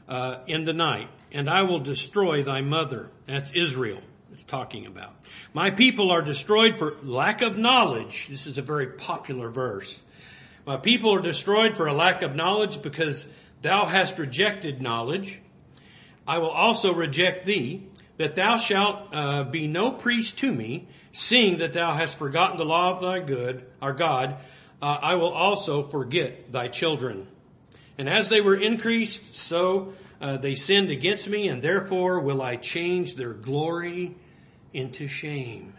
uh, 0.07 0.37
in 0.47 0.63
the 0.63 0.73
night, 0.73 1.09
and 1.33 1.49
I 1.49 1.63
will 1.63 1.81
destroy 1.81 2.45
thy 2.45 2.61
mother. 2.61 3.11
That's 3.27 3.51
Israel. 3.53 4.03
It's 4.31 4.43
talking 4.45 4.85
about. 4.85 5.13
My 5.53 5.71
people 5.71 6.09
are 6.09 6.21
destroyed 6.21 6.79
for 6.79 6.95
lack 7.03 7.41
of 7.41 7.57
knowledge. 7.57 8.27
This 8.29 8.47
is 8.47 8.57
a 8.57 8.61
very 8.61 8.87
popular 8.87 9.49
verse. 9.49 9.99
My 10.65 10.77
people 10.77 11.13
are 11.13 11.21
destroyed 11.21 11.75
for 11.75 11.87
a 11.87 11.93
lack 11.93 12.21
of 12.21 12.33
knowledge 12.33 12.81
because 12.81 13.27
thou 13.61 13.85
hast 13.85 14.17
rejected 14.17 14.81
knowledge. 14.81 15.39
I 16.25 16.37
will 16.37 16.49
also 16.49 16.93
reject 16.93 17.45
thee, 17.45 17.83
that 18.17 18.35
thou 18.35 18.57
shalt 18.57 19.13
uh, 19.13 19.43
be 19.43 19.67
no 19.67 19.91
priest 19.91 20.37
to 20.39 20.51
me, 20.51 20.87
seeing 21.11 21.57
that 21.57 21.73
thou 21.73 21.93
hast 21.93 22.17
forgotten 22.17 22.57
the 22.57 22.63
law 22.63 22.93
of 22.93 23.01
thy 23.01 23.19
good, 23.19 23.67
our 23.81 23.93
God. 23.93 24.37
Uh, 24.81 24.85
I 24.85 25.15
will 25.15 25.33
also 25.33 25.83
forget 25.83 26.51
thy 26.51 26.69
children. 26.69 27.27
And 27.97 28.07
as 28.07 28.29
they 28.29 28.39
were 28.39 28.55
increased, 28.55 29.35
so 29.35 29.93
uh, 30.21 30.37
they 30.37 30.55
sinned 30.55 30.91
against 30.91 31.27
me, 31.27 31.47
and 31.47 31.61
therefore 31.61 32.21
will 32.21 32.41
I 32.41 32.55
change 32.55 33.15
their 33.15 33.33
glory 33.33 34.15
into 34.73 35.07
shame. 35.07 35.73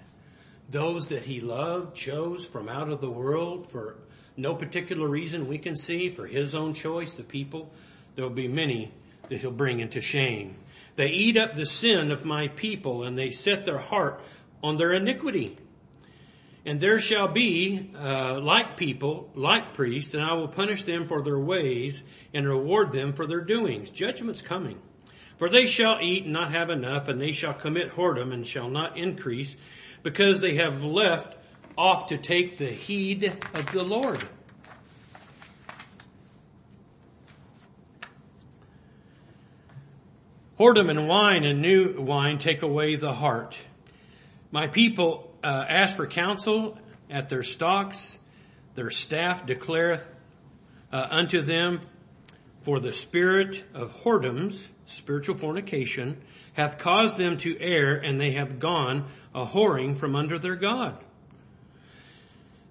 Those 0.68 1.09
that 1.09 1.24
he 1.24 1.40
loved, 1.40 1.97
chose 1.97 2.45
from 2.45 2.68
out 2.68 2.90
of 2.90 3.01
the 3.01 3.11
world 3.11 3.70
for 3.70 3.97
no 4.36 4.55
particular 4.55 5.07
reason 5.09 5.47
we 5.47 5.59
can 5.59 5.76
see, 5.76 6.11
for 6.11 6.26
his 6.26 6.55
own 6.55 6.74
choice, 6.74 7.14
the 7.14 7.22
people, 7.22 7.72
there 8.14 8.24
will 8.24 8.34
be 8.34 8.49
many 8.49 8.93
that 9.28 9.38
he'll 9.38 9.51
bring 9.51 9.80
into 9.80 10.01
shame. 10.01 10.57
They 10.97 11.09
eat 11.09 11.36
up 11.36 11.55
the 11.55 11.66
sin 11.66 12.11
of 12.11 12.24
my 12.24 12.49
people, 12.49 13.05
and 13.05 13.16
they 13.16 13.30
set 13.30 13.64
their 13.64 13.78
heart 13.78 14.22
on 14.62 14.76
their 14.76 14.93
iniquity. 14.93 15.57
And 16.65 16.81
there 16.81 17.01
shall 17.01 17.27
be, 17.27 17.91
uh, 17.99 18.39
like 18.41 18.77
people, 18.77 19.31
like 19.35 19.75
priests, 19.75 20.15
and 20.15 20.23
I 20.23 20.35
will 20.35 20.47
punish 20.47 20.85
them 20.85 21.09
for 21.09 21.25
their 21.25 21.39
ways 21.39 22.05
and 22.33 22.47
reward 22.47 22.93
them 22.93 23.15
for 23.15 23.27
their 23.27 23.41
doings. 23.41 23.91
Judgment's 23.91 24.43
coming. 24.43 24.79
For 25.39 25.49
they 25.49 25.67
shall 25.67 25.99
eat 26.01 26.23
and 26.23 26.33
not 26.33 26.53
have 26.53 26.71
enough, 26.71 27.09
and 27.09 27.21
they 27.21 27.33
shall 27.33 27.53
commit 27.53 27.91
whoredom 27.91 28.33
and 28.33 28.47
shall 28.47 28.69
not 28.69 28.97
increase, 28.97 29.57
because 30.05 30.41
they 30.41 30.55
have 30.57 30.85
left 30.85 31.37
off 31.77 32.07
to 32.09 32.17
take 32.19 32.59
the 32.59 32.67
heed 32.67 33.37
of 33.55 33.73
the 33.73 33.83
Lord. 33.83 34.25
Whoredom 40.61 40.91
and 40.91 41.09
wine 41.09 41.43
and 41.43 41.61
new 41.61 42.03
wine 42.03 42.39
take 42.39 42.63
away 42.63 42.95
the 42.95 43.13
heart. 43.13 43.57
My 44.53 44.69
people 44.69 45.32
uh, 45.43 45.64
ask 45.68 45.97
for 45.97 46.07
counsel 46.07 46.78
at 47.11 47.28
their 47.28 47.43
stocks. 47.43 48.18
Their 48.74 48.90
staff 48.90 49.47
declareth 49.47 50.05
uh, 50.93 51.07
unto 51.11 51.43
them, 51.43 51.80
for 52.62 52.78
the 52.78 52.93
spirit 52.93 53.64
of 53.74 53.93
whoredoms, 54.03 54.68
spiritual 54.86 55.36
fornication, 55.36 56.22
hath 56.53 56.78
caused 56.78 57.16
them 57.16 57.36
to 57.38 57.59
err, 57.59 57.95
and 57.95 58.20
they 58.20 58.32
have 58.32 58.59
gone 58.59 59.09
a 59.34 59.45
whoring 59.45 59.97
from 59.97 60.14
under 60.14 60.38
their 60.38 60.55
God. 60.55 61.03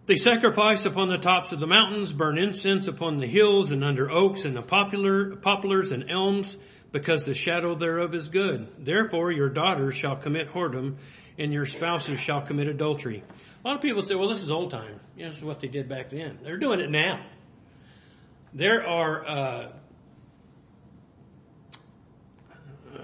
They 0.05 0.15
sacrifice 0.15 0.85
upon 0.85 1.09
the 1.09 1.17
tops 1.17 1.51
of 1.51 1.59
the 1.59 1.67
mountains, 1.67 2.11
burn 2.11 2.37
incense 2.37 2.87
upon 2.87 3.17
the 3.17 3.27
hills 3.27 3.71
and 3.71 3.83
under 3.83 4.09
oaks 4.09 4.45
and 4.45 4.55
the 4.55 4.61
popular, 4.61 5.35
poplars 5.37 5.91
and 5.91 6.09
elms, 6.09 6.57
because 6.91 7.23
the 7.23 7.33
shadow 7.33 7.75
thereof 7.75 8.13
is 8.13 8.29
good. 8.29 8.67
Therefore 8.79 9.31
your 9.31 9.49
daughters 9.49 9.95
shall 9.95 10.15
commit 10.15 10.51
whoredom, 10.51 10.95
and 11.37 11.53
your 11.53 11.65
spouses 11.65 12.19
shall 12.19 12.41
commit 12.41 12.67
adultery. 12.67 13.23
A 13.63 13.67
lot 13.67 13.75
of 13.75 13.81
people 13.81 14.01
say, 14.01 14.15
well, 14.15 14.27
this 14.27 14.41
is 14.41 14.51
old 14.51 14.71
time. 14.71 14.99
You 15.15 15.23
know, 15.23 15.29
this 15.29 15.37
is 15.37 15.43
what 15.43 15.59
they 15.59 15.67
did 15.67 15.87
back 15.87 16.09
then. 16.09 16.39
They're 16.43 16.57
doing 16.57 16.79
it 16.79 16.89
now. 16.89 17.25
There 18.53 18.87
are, 18.87 19.25
uh, 19.25 19.71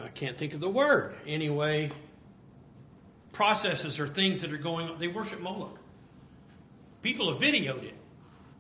I 0.04 0.10
can't 0.10 0.38
think 0.38 0.54
of 0.54 0.60
the 0.60 0.70
word. 0.70 1.16
Anyway, 1.26 1.92
processes 3.32 4.00
or 4.00 4.08
things 4.08 4.42
that 4.42 4.52
are 4.52 4.58
going 4.58 4.88
on. 4.90 5.00
They 5.00 5.08
worship 5.08 5.40
Moloch. 5.40 5.78
People 7.02 7.32
have 7.32 7.42
videoed 7.42 7.84
it. 7.84 7.94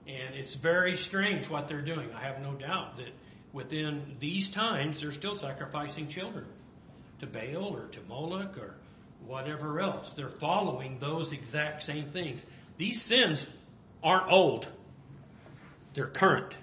And 0.07 0.35
it's 0.35 0.53
very 0.53 0.95
strange 0.95 1.49
what 1.49 1.67
they're 1.67 1.81
doing. 1.81 2.11
I 2.13 2.25
have 2.27 2.39
no 2.41 2.53
doubt 2.53 2.95
that 2.97 3.09
within 3.51 4.15
these 4.19 4.49
times, 4.49 5.01
they're 5.01 5.11
still 5.11 5.35
sacrificing 5.35 6.07
children 6.07 6.47
to 7.19 7.27
Baal 7.27 7.75
or 7.75 7.89
to 7.89 7.99
Moloch 8.07 8.57
or 8.57 8.79
whatever 9.27 9.79
else. 9.79 10.13
They're 10.13 10.29
following 10.29 10.99
those 10.99 11.33
exact 11.33 11.83
same 11.83 12.09
things. 12.09 12.43
These 12.77 13.01
sins 13.01 13.45
aren't 14.01 14.31
old. 14.31 14.67
They're 15.93 16.07
current. 16.07 16.55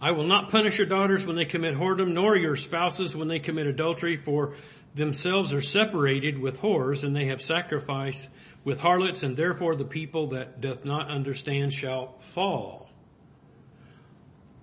I 0.00 0.12
will 0.12 0.26
not 0.26 0.50
punish 0.50 0.78
your 0.78 0.86
daughters 0.86 1.24
when 1.24 1.36
they 1.36 1.44
commit 1.44 1.74
whoredom, 1.76 2.12
nor 2.12 2.36
your 2.36 2.56
spouses 2.56 3.14
when 3.14 3.28
they 3.28 3.38
commit 3.38 3.66
adultery, 3.66 4.16
for 4.16 4.54
themselves 4.94 5.54
are 5.54 5.62
separated 5.62 6.38
with 6.38 6.60
whores, 6.60 7.04
and 7.04 7.14
they 7.14 7.26
have 7.26 7.40
sacrificed 7.40 8.28
with 8.64 8.80
harlots, 8.80 9.22
and 9.22 9.36
therefore 9.36 9.76
the 9.76 9.84
people 9.84 10.28
that 10.28 10.60
doth 10.60 10.84
not 10.84 11.08
understand 11.08 11.72
shall 11.72 12.18
fall. 12.18 12.90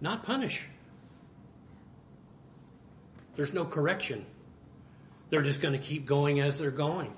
Not 0.01 0.23
punish. 0.23 0.65
There's 3.39 3.53
no 3.53 3.63
correction. 3.63 4.25
They're 5.29 5.43
just 5.43 5.61
going 5.61 5.71
to 5.71 5.79
keep 5.79 6.05
going 6.05 6.41
as 6.41 6.57
they're 6.57 6.71
going. 6.71 7.13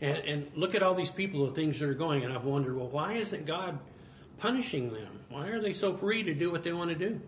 And, 0.00 0.16
and 0.16 0.46
look 0.54 0.74
at 0.74 0.82
all 0.82 0.94
these 0.94 1.10
people, 1.10 1.46
the 1.46 1.52
things 1.52 1.78
that 1.80 1.86
are 1.90 1.94
going, 1.94 2.24
and 2.24 2.32
I've 2.32 2.46
wondered, 2.46 2.74
well, 2.78 2.88
why 2.88 3.18
isn't 3.18 3.44
God 3.44 3.78
punishing 4.38 4.90
them? 4.90 5.20
Why 5.28 5.48
are 5.48 5.60
they 5.60 5.74
so 5.74 5.92
free 5.92 6.22
to 6.22 6.32
do 6.32 6.50
what 6.50 6.62
they 6.62 6.72
want 6.72 6.88
to 6.88 6.96
do? 6.96 7.20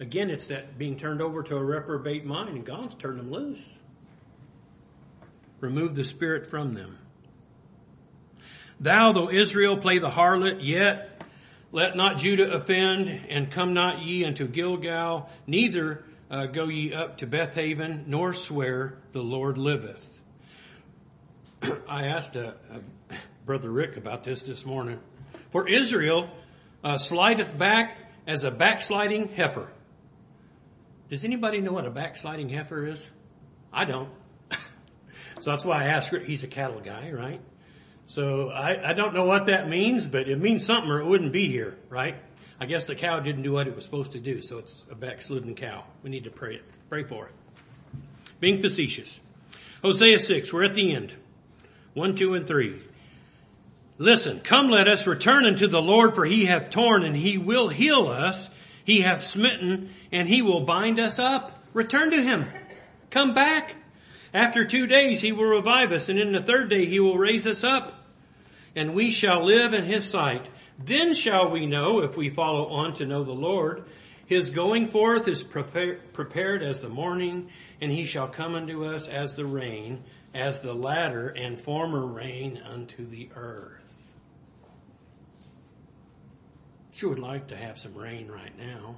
Again, 0.00 0.30
it's 0.30 0.48
that 0.48 0.76
being 0.76 0.98
turned 0.98 1.22
over 1.22 1.44
to 1.44 1.54
a 1.54 1.64
reprobate 1.64 2.24
mind, 2.24 2.56
and 2.56 2.66
God's 2.66 2.96
turned 2.96 3.20
them 3.20 3.30
loose. 3.30 3.72
Remove 5.60 5.94
the 5.94 6.02
spirit 6.02 6.48
from 6.48 6.72
them. 6.72 6.98
Thou, 8.80 9.12
though 9.12 9.30
Israel, 9.30 9.76
play 9.76 10.00
the 10.00 10.10
harlot, 10.10 10.58
yet 10.60 11.22
let 11.70 11.96
not 11.96 12.18
Judah 12.18 12.50
offend, 12.50 13.08
and 13.28 13.48
come 13.48 13.74
not 13.74 14.02
ye 14.02 14.24
unto 14.24 14.48
Gilgal, 14.48 15.30
neither 15.46 16.04
uh, 16.32 16.46
go 16.46 16.68
ye 16.68 16.94
up 16.94 17.18
to 17.18 17.26
Bethaven, 17.26 18.06
nor 18.06 18.32
swear, 18.32 18.98
the 19.12 19.22
Lord 19.22 19.58
liveth. 19.58 20.22
I 21.88 22.06
asked 22.06 22.36
uh, 22.36 22.52
uh, 22.72 22.78
Brother 23.44 23.70
Rick 23.70 23.98
about 23.98 24.24
this 24.24 24.42
this 24.42 24.64
morning. 24.64 24.98
For 25.50 25.68
Israel 25.68 26.30
uh, 26.82 26.96
slideth 26.96 27.56
back 27.58 27.98
as 28.26 28.44
a 28.44 28.50
backsliding 28.50 29.28
heifer. 29.28 29.74
Does 31.10 31.26
anybody 31.26 31.60
know 31.60 31.72
what 31.72 31.86
a 31.86 31.90
backsliding 31.90 32.48
heifer 32.48 32.86
is? 32.86 33.06
I 33.70 33.84
don't. 33.84 34.14
so 35.38 35.50
that's 35.50 35.66
why 35.66 35.84
I 35.84 35.88
asked. 35.88 36.14
He's 36.26 36.44
a 36.44 36.48
cattle 36.48 36.80
guy, 36.80 37.10
right? 37.10 37.40
So 38.06 38.48
I, 38.48 38.90
I 38.90 38.92
don't 38.94 39.12
know 39.12 39.26
what 39.26 39.46
that 39.46 39.68
means, 39.68 40.06
but 40.06 40.28
it 40.28 40.38
means 40.38 40.64
something 40.64 40.90
or 40.90 41.00
it 41.00 41.06
wouldn't 41.06 41.34
be 41.34 41.48
here, 41.48 41.76
right? 41.90 42.16
I 42.62 42.66
guess 42.66 42.84
the 42.84 42.94
cow 42.94 43.18
didn't 43.18 43.42
do 43.42 43.54
what 43.54 43.66
it 43.66 43.74
was 43.74 43.84
supposed 43.84 44.12
to 44.12 44.20
do, 44.20 44.40
so 44.40 44.58
it's 44.58 44.84
a 44.88 44.94
backslidden 44.94 45.56
cow. 45.56 45.82
We 46.04 46.10
need 46.10 46.22
to 46.22 46.30
pray 46.30 46.54
it, 46.54 46.64
pray 46.88 47.02
for 47.02 47.26
it. 47.26 47.32
Being 48.38 48.60
facetious. 48.60 49.20
Hosea 49.82 50.16
6, 50.16 50.52
we're 50.52 50.62
at 50.62 50.76
the 50.76 50.94
end. 50.94 51.12
1, 51.94 52.14
2, 52.14 52.34
and 52.34 52.46
3. 52.46 52.80
Listen, 53.98 54.38
come 54.38 54.68
let 54.68 54.86
us 54.86 55.08
return 55.08 55.44
unto 55.44 55.66
the 55.66 55.82
Lord, 55.82 56.14
for 56.14 56.24
he 56.24 56.44
hath 56.44 56.70
torn 56.70 57.02
and 57.02 57.16
he 57.16 57.36
will 57.36 57.66
heal 57.66 58.06
us. 58.06 58.48
He 58.84 59.00
hath 59.00 59.24
smitten 59.24 59.90
and 60.12 60.28
he 60.28 60.40
will 60.40 60.60
bind 60.60 61.00
us 61.00 61.18
up. 61.18 61.64
Return 61.72 62.12
to 62.12 62.22
him. 62.22 62.44
Come 63.10 63.34
back. 63.34 63.74
After 64.32 64.64
two 64.64 64.86
days 64.86 65.20
he 65.20 65.32
will 65.32 65.46
revive 65.46 65.90
us, 65.90 66.08
and 66.08 66.20
in 66.20 66.30
the 66.30 66.44
third 66.44 66.70
day 66.70 66.86
he 66.86 67.00
will 67.00 67.18
raise 67.18 67.44
us 67.44 67.64
up, 67.64 68.04
and 68.76 68.94
we 68.94 69.10
shall 69.10 69.44
live 69.44 69.74
in 69.74 69.84
his 69.84 70.08
sight. 70.08 70.46
Then 70.78 71.14
shall 71.14 71.50
we 71.50 71.66
know 71.66 72.00
if 72.00 72.16
we 72.16 72.30
follow 72.30 72.68
on 72.68 72.94
to 72.94 73.06
know 73.06 73.24
the 73.24 73.32
Lord. 73.32 73.84
His 74.26 74.50
going 74.50 74.88
forth 74.88 75.28
is 75.28 75.42
prepared 75.42 76.62
as 76.62 76.80
the 76.80 76.88
morning, 76.88 77.50
and 77.80 77.92
he 77.92 78.04
shall 78.04 78.28
come 78.28 78.54
unto 78.54 78.84
us 78.84 79.08
as 79.08 79.34
the 79.34 79.44
rain, 79.44 80.04
as 80.34 80.60
the 80.60 80.72
latter 80.72 81.28
and 81.28 81.60
former 81.60 82.06
rain 82.06 82.58
unto 82.64 83.06
the 83.06 83.28
earth. 83.34 83.82
Sure 86.92 87.10
would 87.10 87.18
like 87.18 87.48
to 87.48 87.56
have 87.56 87.78
some 87.78 87.94
rain 87.94 88.28
right 88.28 88.56
now, 88.58 88.96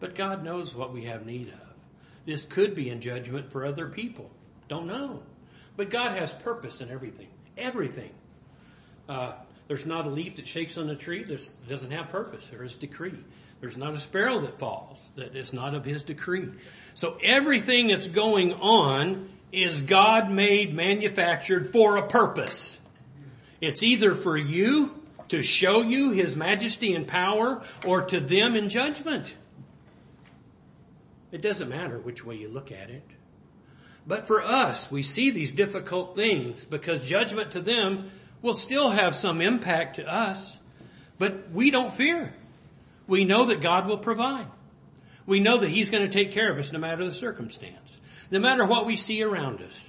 but 0.00 0.14
God 0.14 0.42
knows 0.42 0.74
what 0.74 0.92
we 0.92 1.04
have 1.04 1.26
need 1.26 1.48
of. 1.48 1.74
This 2.26 2.44
could 2.44 2.74
be 2.74 2.90
in 2.90 3.00
judgment 3.00 3.52
for 3.52 3.66
other 3.66 3.88
people. 3.88 4.30
Don't 4.68 4.86
know. 4.86 5.22
But 5.76 5.90
God 5.90 6.16
has 6.18 6.32
purpose 6.32 6.80
in 6.80 6.90
everything. 6.90 7.30
Everything. 7.58 8.12
Uh, 9.08 9.32
there's 9.68 9.86
not 9.86 10.06
a 10.06 10.10
leaf 10.10 10.36
that 10.36 10.46
shakes 10.46 10.76
on 10.76 10.86
the 10.86 10.94
tree 10.94 11.24
that 11.24 11.48
doesn't 11.68 11.90
have 11.90 12.10
purpose 12.10 12.52
or 12.52 12.62
his 12.62 12.76
decree. 12.76 13.18
There's 13.60 13.76
not 13.76 13.94
a 13.94 13.98
sparrow 13.98 14.40
that 14.42 14.58
falls 14.58 15.08
that 15.16 15.36
is 15.36 15.52
not 15.52 15.74
of 15.74 15.84
his 15.84 16.02
decree. 16.02 16.48
So 16.94 17.16
everything 17.22 17.88
that's 17.88 18.06
going 18.06 18.52
on 18.52 19.30
is 19.52 19.82
God 19.82 20.30
made, 20.30 20.74
manufactured 20.74 21.72
for 21.72 21.96
a 21.96 22.06
purpose. 22.08 22.78
It's 23.60 23.82
either 23.82 24.14
for 24.14 24.36
you 24.36 25.00
to 25.28 25.42
show 25.42 25.80
you 25.80 26.10
his 26.10 26.36
majesty 26.36 26.92
and 26.94 27.06
power 27.06 27.62
or 27.86 28.02
to 28.02 28.20
them 28.20 28.56
in 28.56 28.68
judgment. 28.68 29.34
It 31.32 31.40
doesn't 31.40 31.68
matter 31.68 31.98
which 32.00 32.24
way 32.24 32.36
you 32.36 32.48
look 32.48 32.70
at 32.70 32.90
it. 32.90 33.06
But 34.06 34.26
for 34.26 34.42
us, 34.42 34.90
we 34.90 35.02
see 35.02 35.30
these 35.30 35.50
difficult 35.50 36.14
things 36.14 36.64
because 36.64 37.00
judgment 37.00 37.52
to 37.52 37.60
them 37.60 38.10
will 38.44 38.54
still 38.54 38.90
have 38.90 39.16
some 39.16 39.40
impact 39.40 39.96
to 39.96 40.06
us. 40.06 40.58
But 41.18 41.50
we 41.50 41.70
don't 41.70 41.92
fear. 41.92 42.34
We 43.06 43.24
know 43.24 43.46
that 43.46 43.62
God 43.62 43.86
will 43.88 43.98
provide. 43.98 44.46
We 45.26 45.40
know 45.40 45.58
that 45.58 45.70
He's 45.70 45.90
going 45.90 46.04
to 46.04 46.10
take 46.10 46.32
care 46.32 46.52
of 46.52 46.58
us 46.58 46.70
no 46.70 46.78
matter 46.78 47.04
the 47.06 47.14
circumstance. 47.14 47.98
No 48.30 48.40
matter 48.40 48.66
what 48.66 48.86
we 48.86 48.96
see 48.96 49.22
around 49.22 49.62
us. 49.62 49.88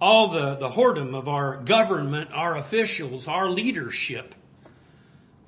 All 0.00 0.28
the, 0.28 0.54
the 0.54 0.68
whoredom 0.68 1.16
of 1.16 1.28
our 1.28 1.56
government, 1.56 2.30
our 2.32 2.56
officials, 2.56 3.26
our 3.26 3.50
leadership. 3.50 4.34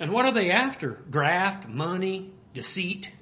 And 0.00 0.10
what 0.10 0.24
are 0.24 0.32
they 0.32 0.50
after? 0.50 1.00
Graft, 1.08 1.68
money, 1.68 2.32
deceit. 2.52 3.12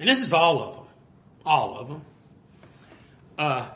And 0.00 0.08
this 0.08 0.22
is 0.22 0.32
all 0.32 0.60
of 0.60 0.74
them. 0.74 0.84
All 1.46 1.78
of 1.78 1.88
them. 1.88 2.02
Uh, 3.38 3.68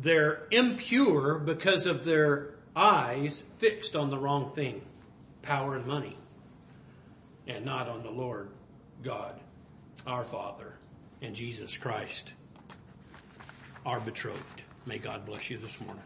they're 0.00 0.48
impure 0.50 1.38
because 1.46 1.86
of 1.86 2.04
their 2.04 2.56
eyes 2.74 3.44
fixed 3.58 3.96
on 3.96 4.10
the 4.10 4.18
wrong 4.18 4.52
thing 4.54 4.82
power 5.42 5.74
and 5.76 5.86
money, 5.86 6.16
and 7.48 7.64
not 7.64 7.88
on 7.88 8.02
the 8.02 8.10
Lord 8.10 8.50
God, 9.02 9.40
our 10.06 10.22
Father, 10.22 10.74
and 11.20 11.34
Jesus 11.34 11.76
Christ, 11.76 12.32
our 13.84 13.98
betrothed. 14.00 14.62
May 14.86 14.98
God 14.98 15.26
bless 15.26 15.50
you 15.50 15.58
this 15.58 15.80
morning. 15.80 16.02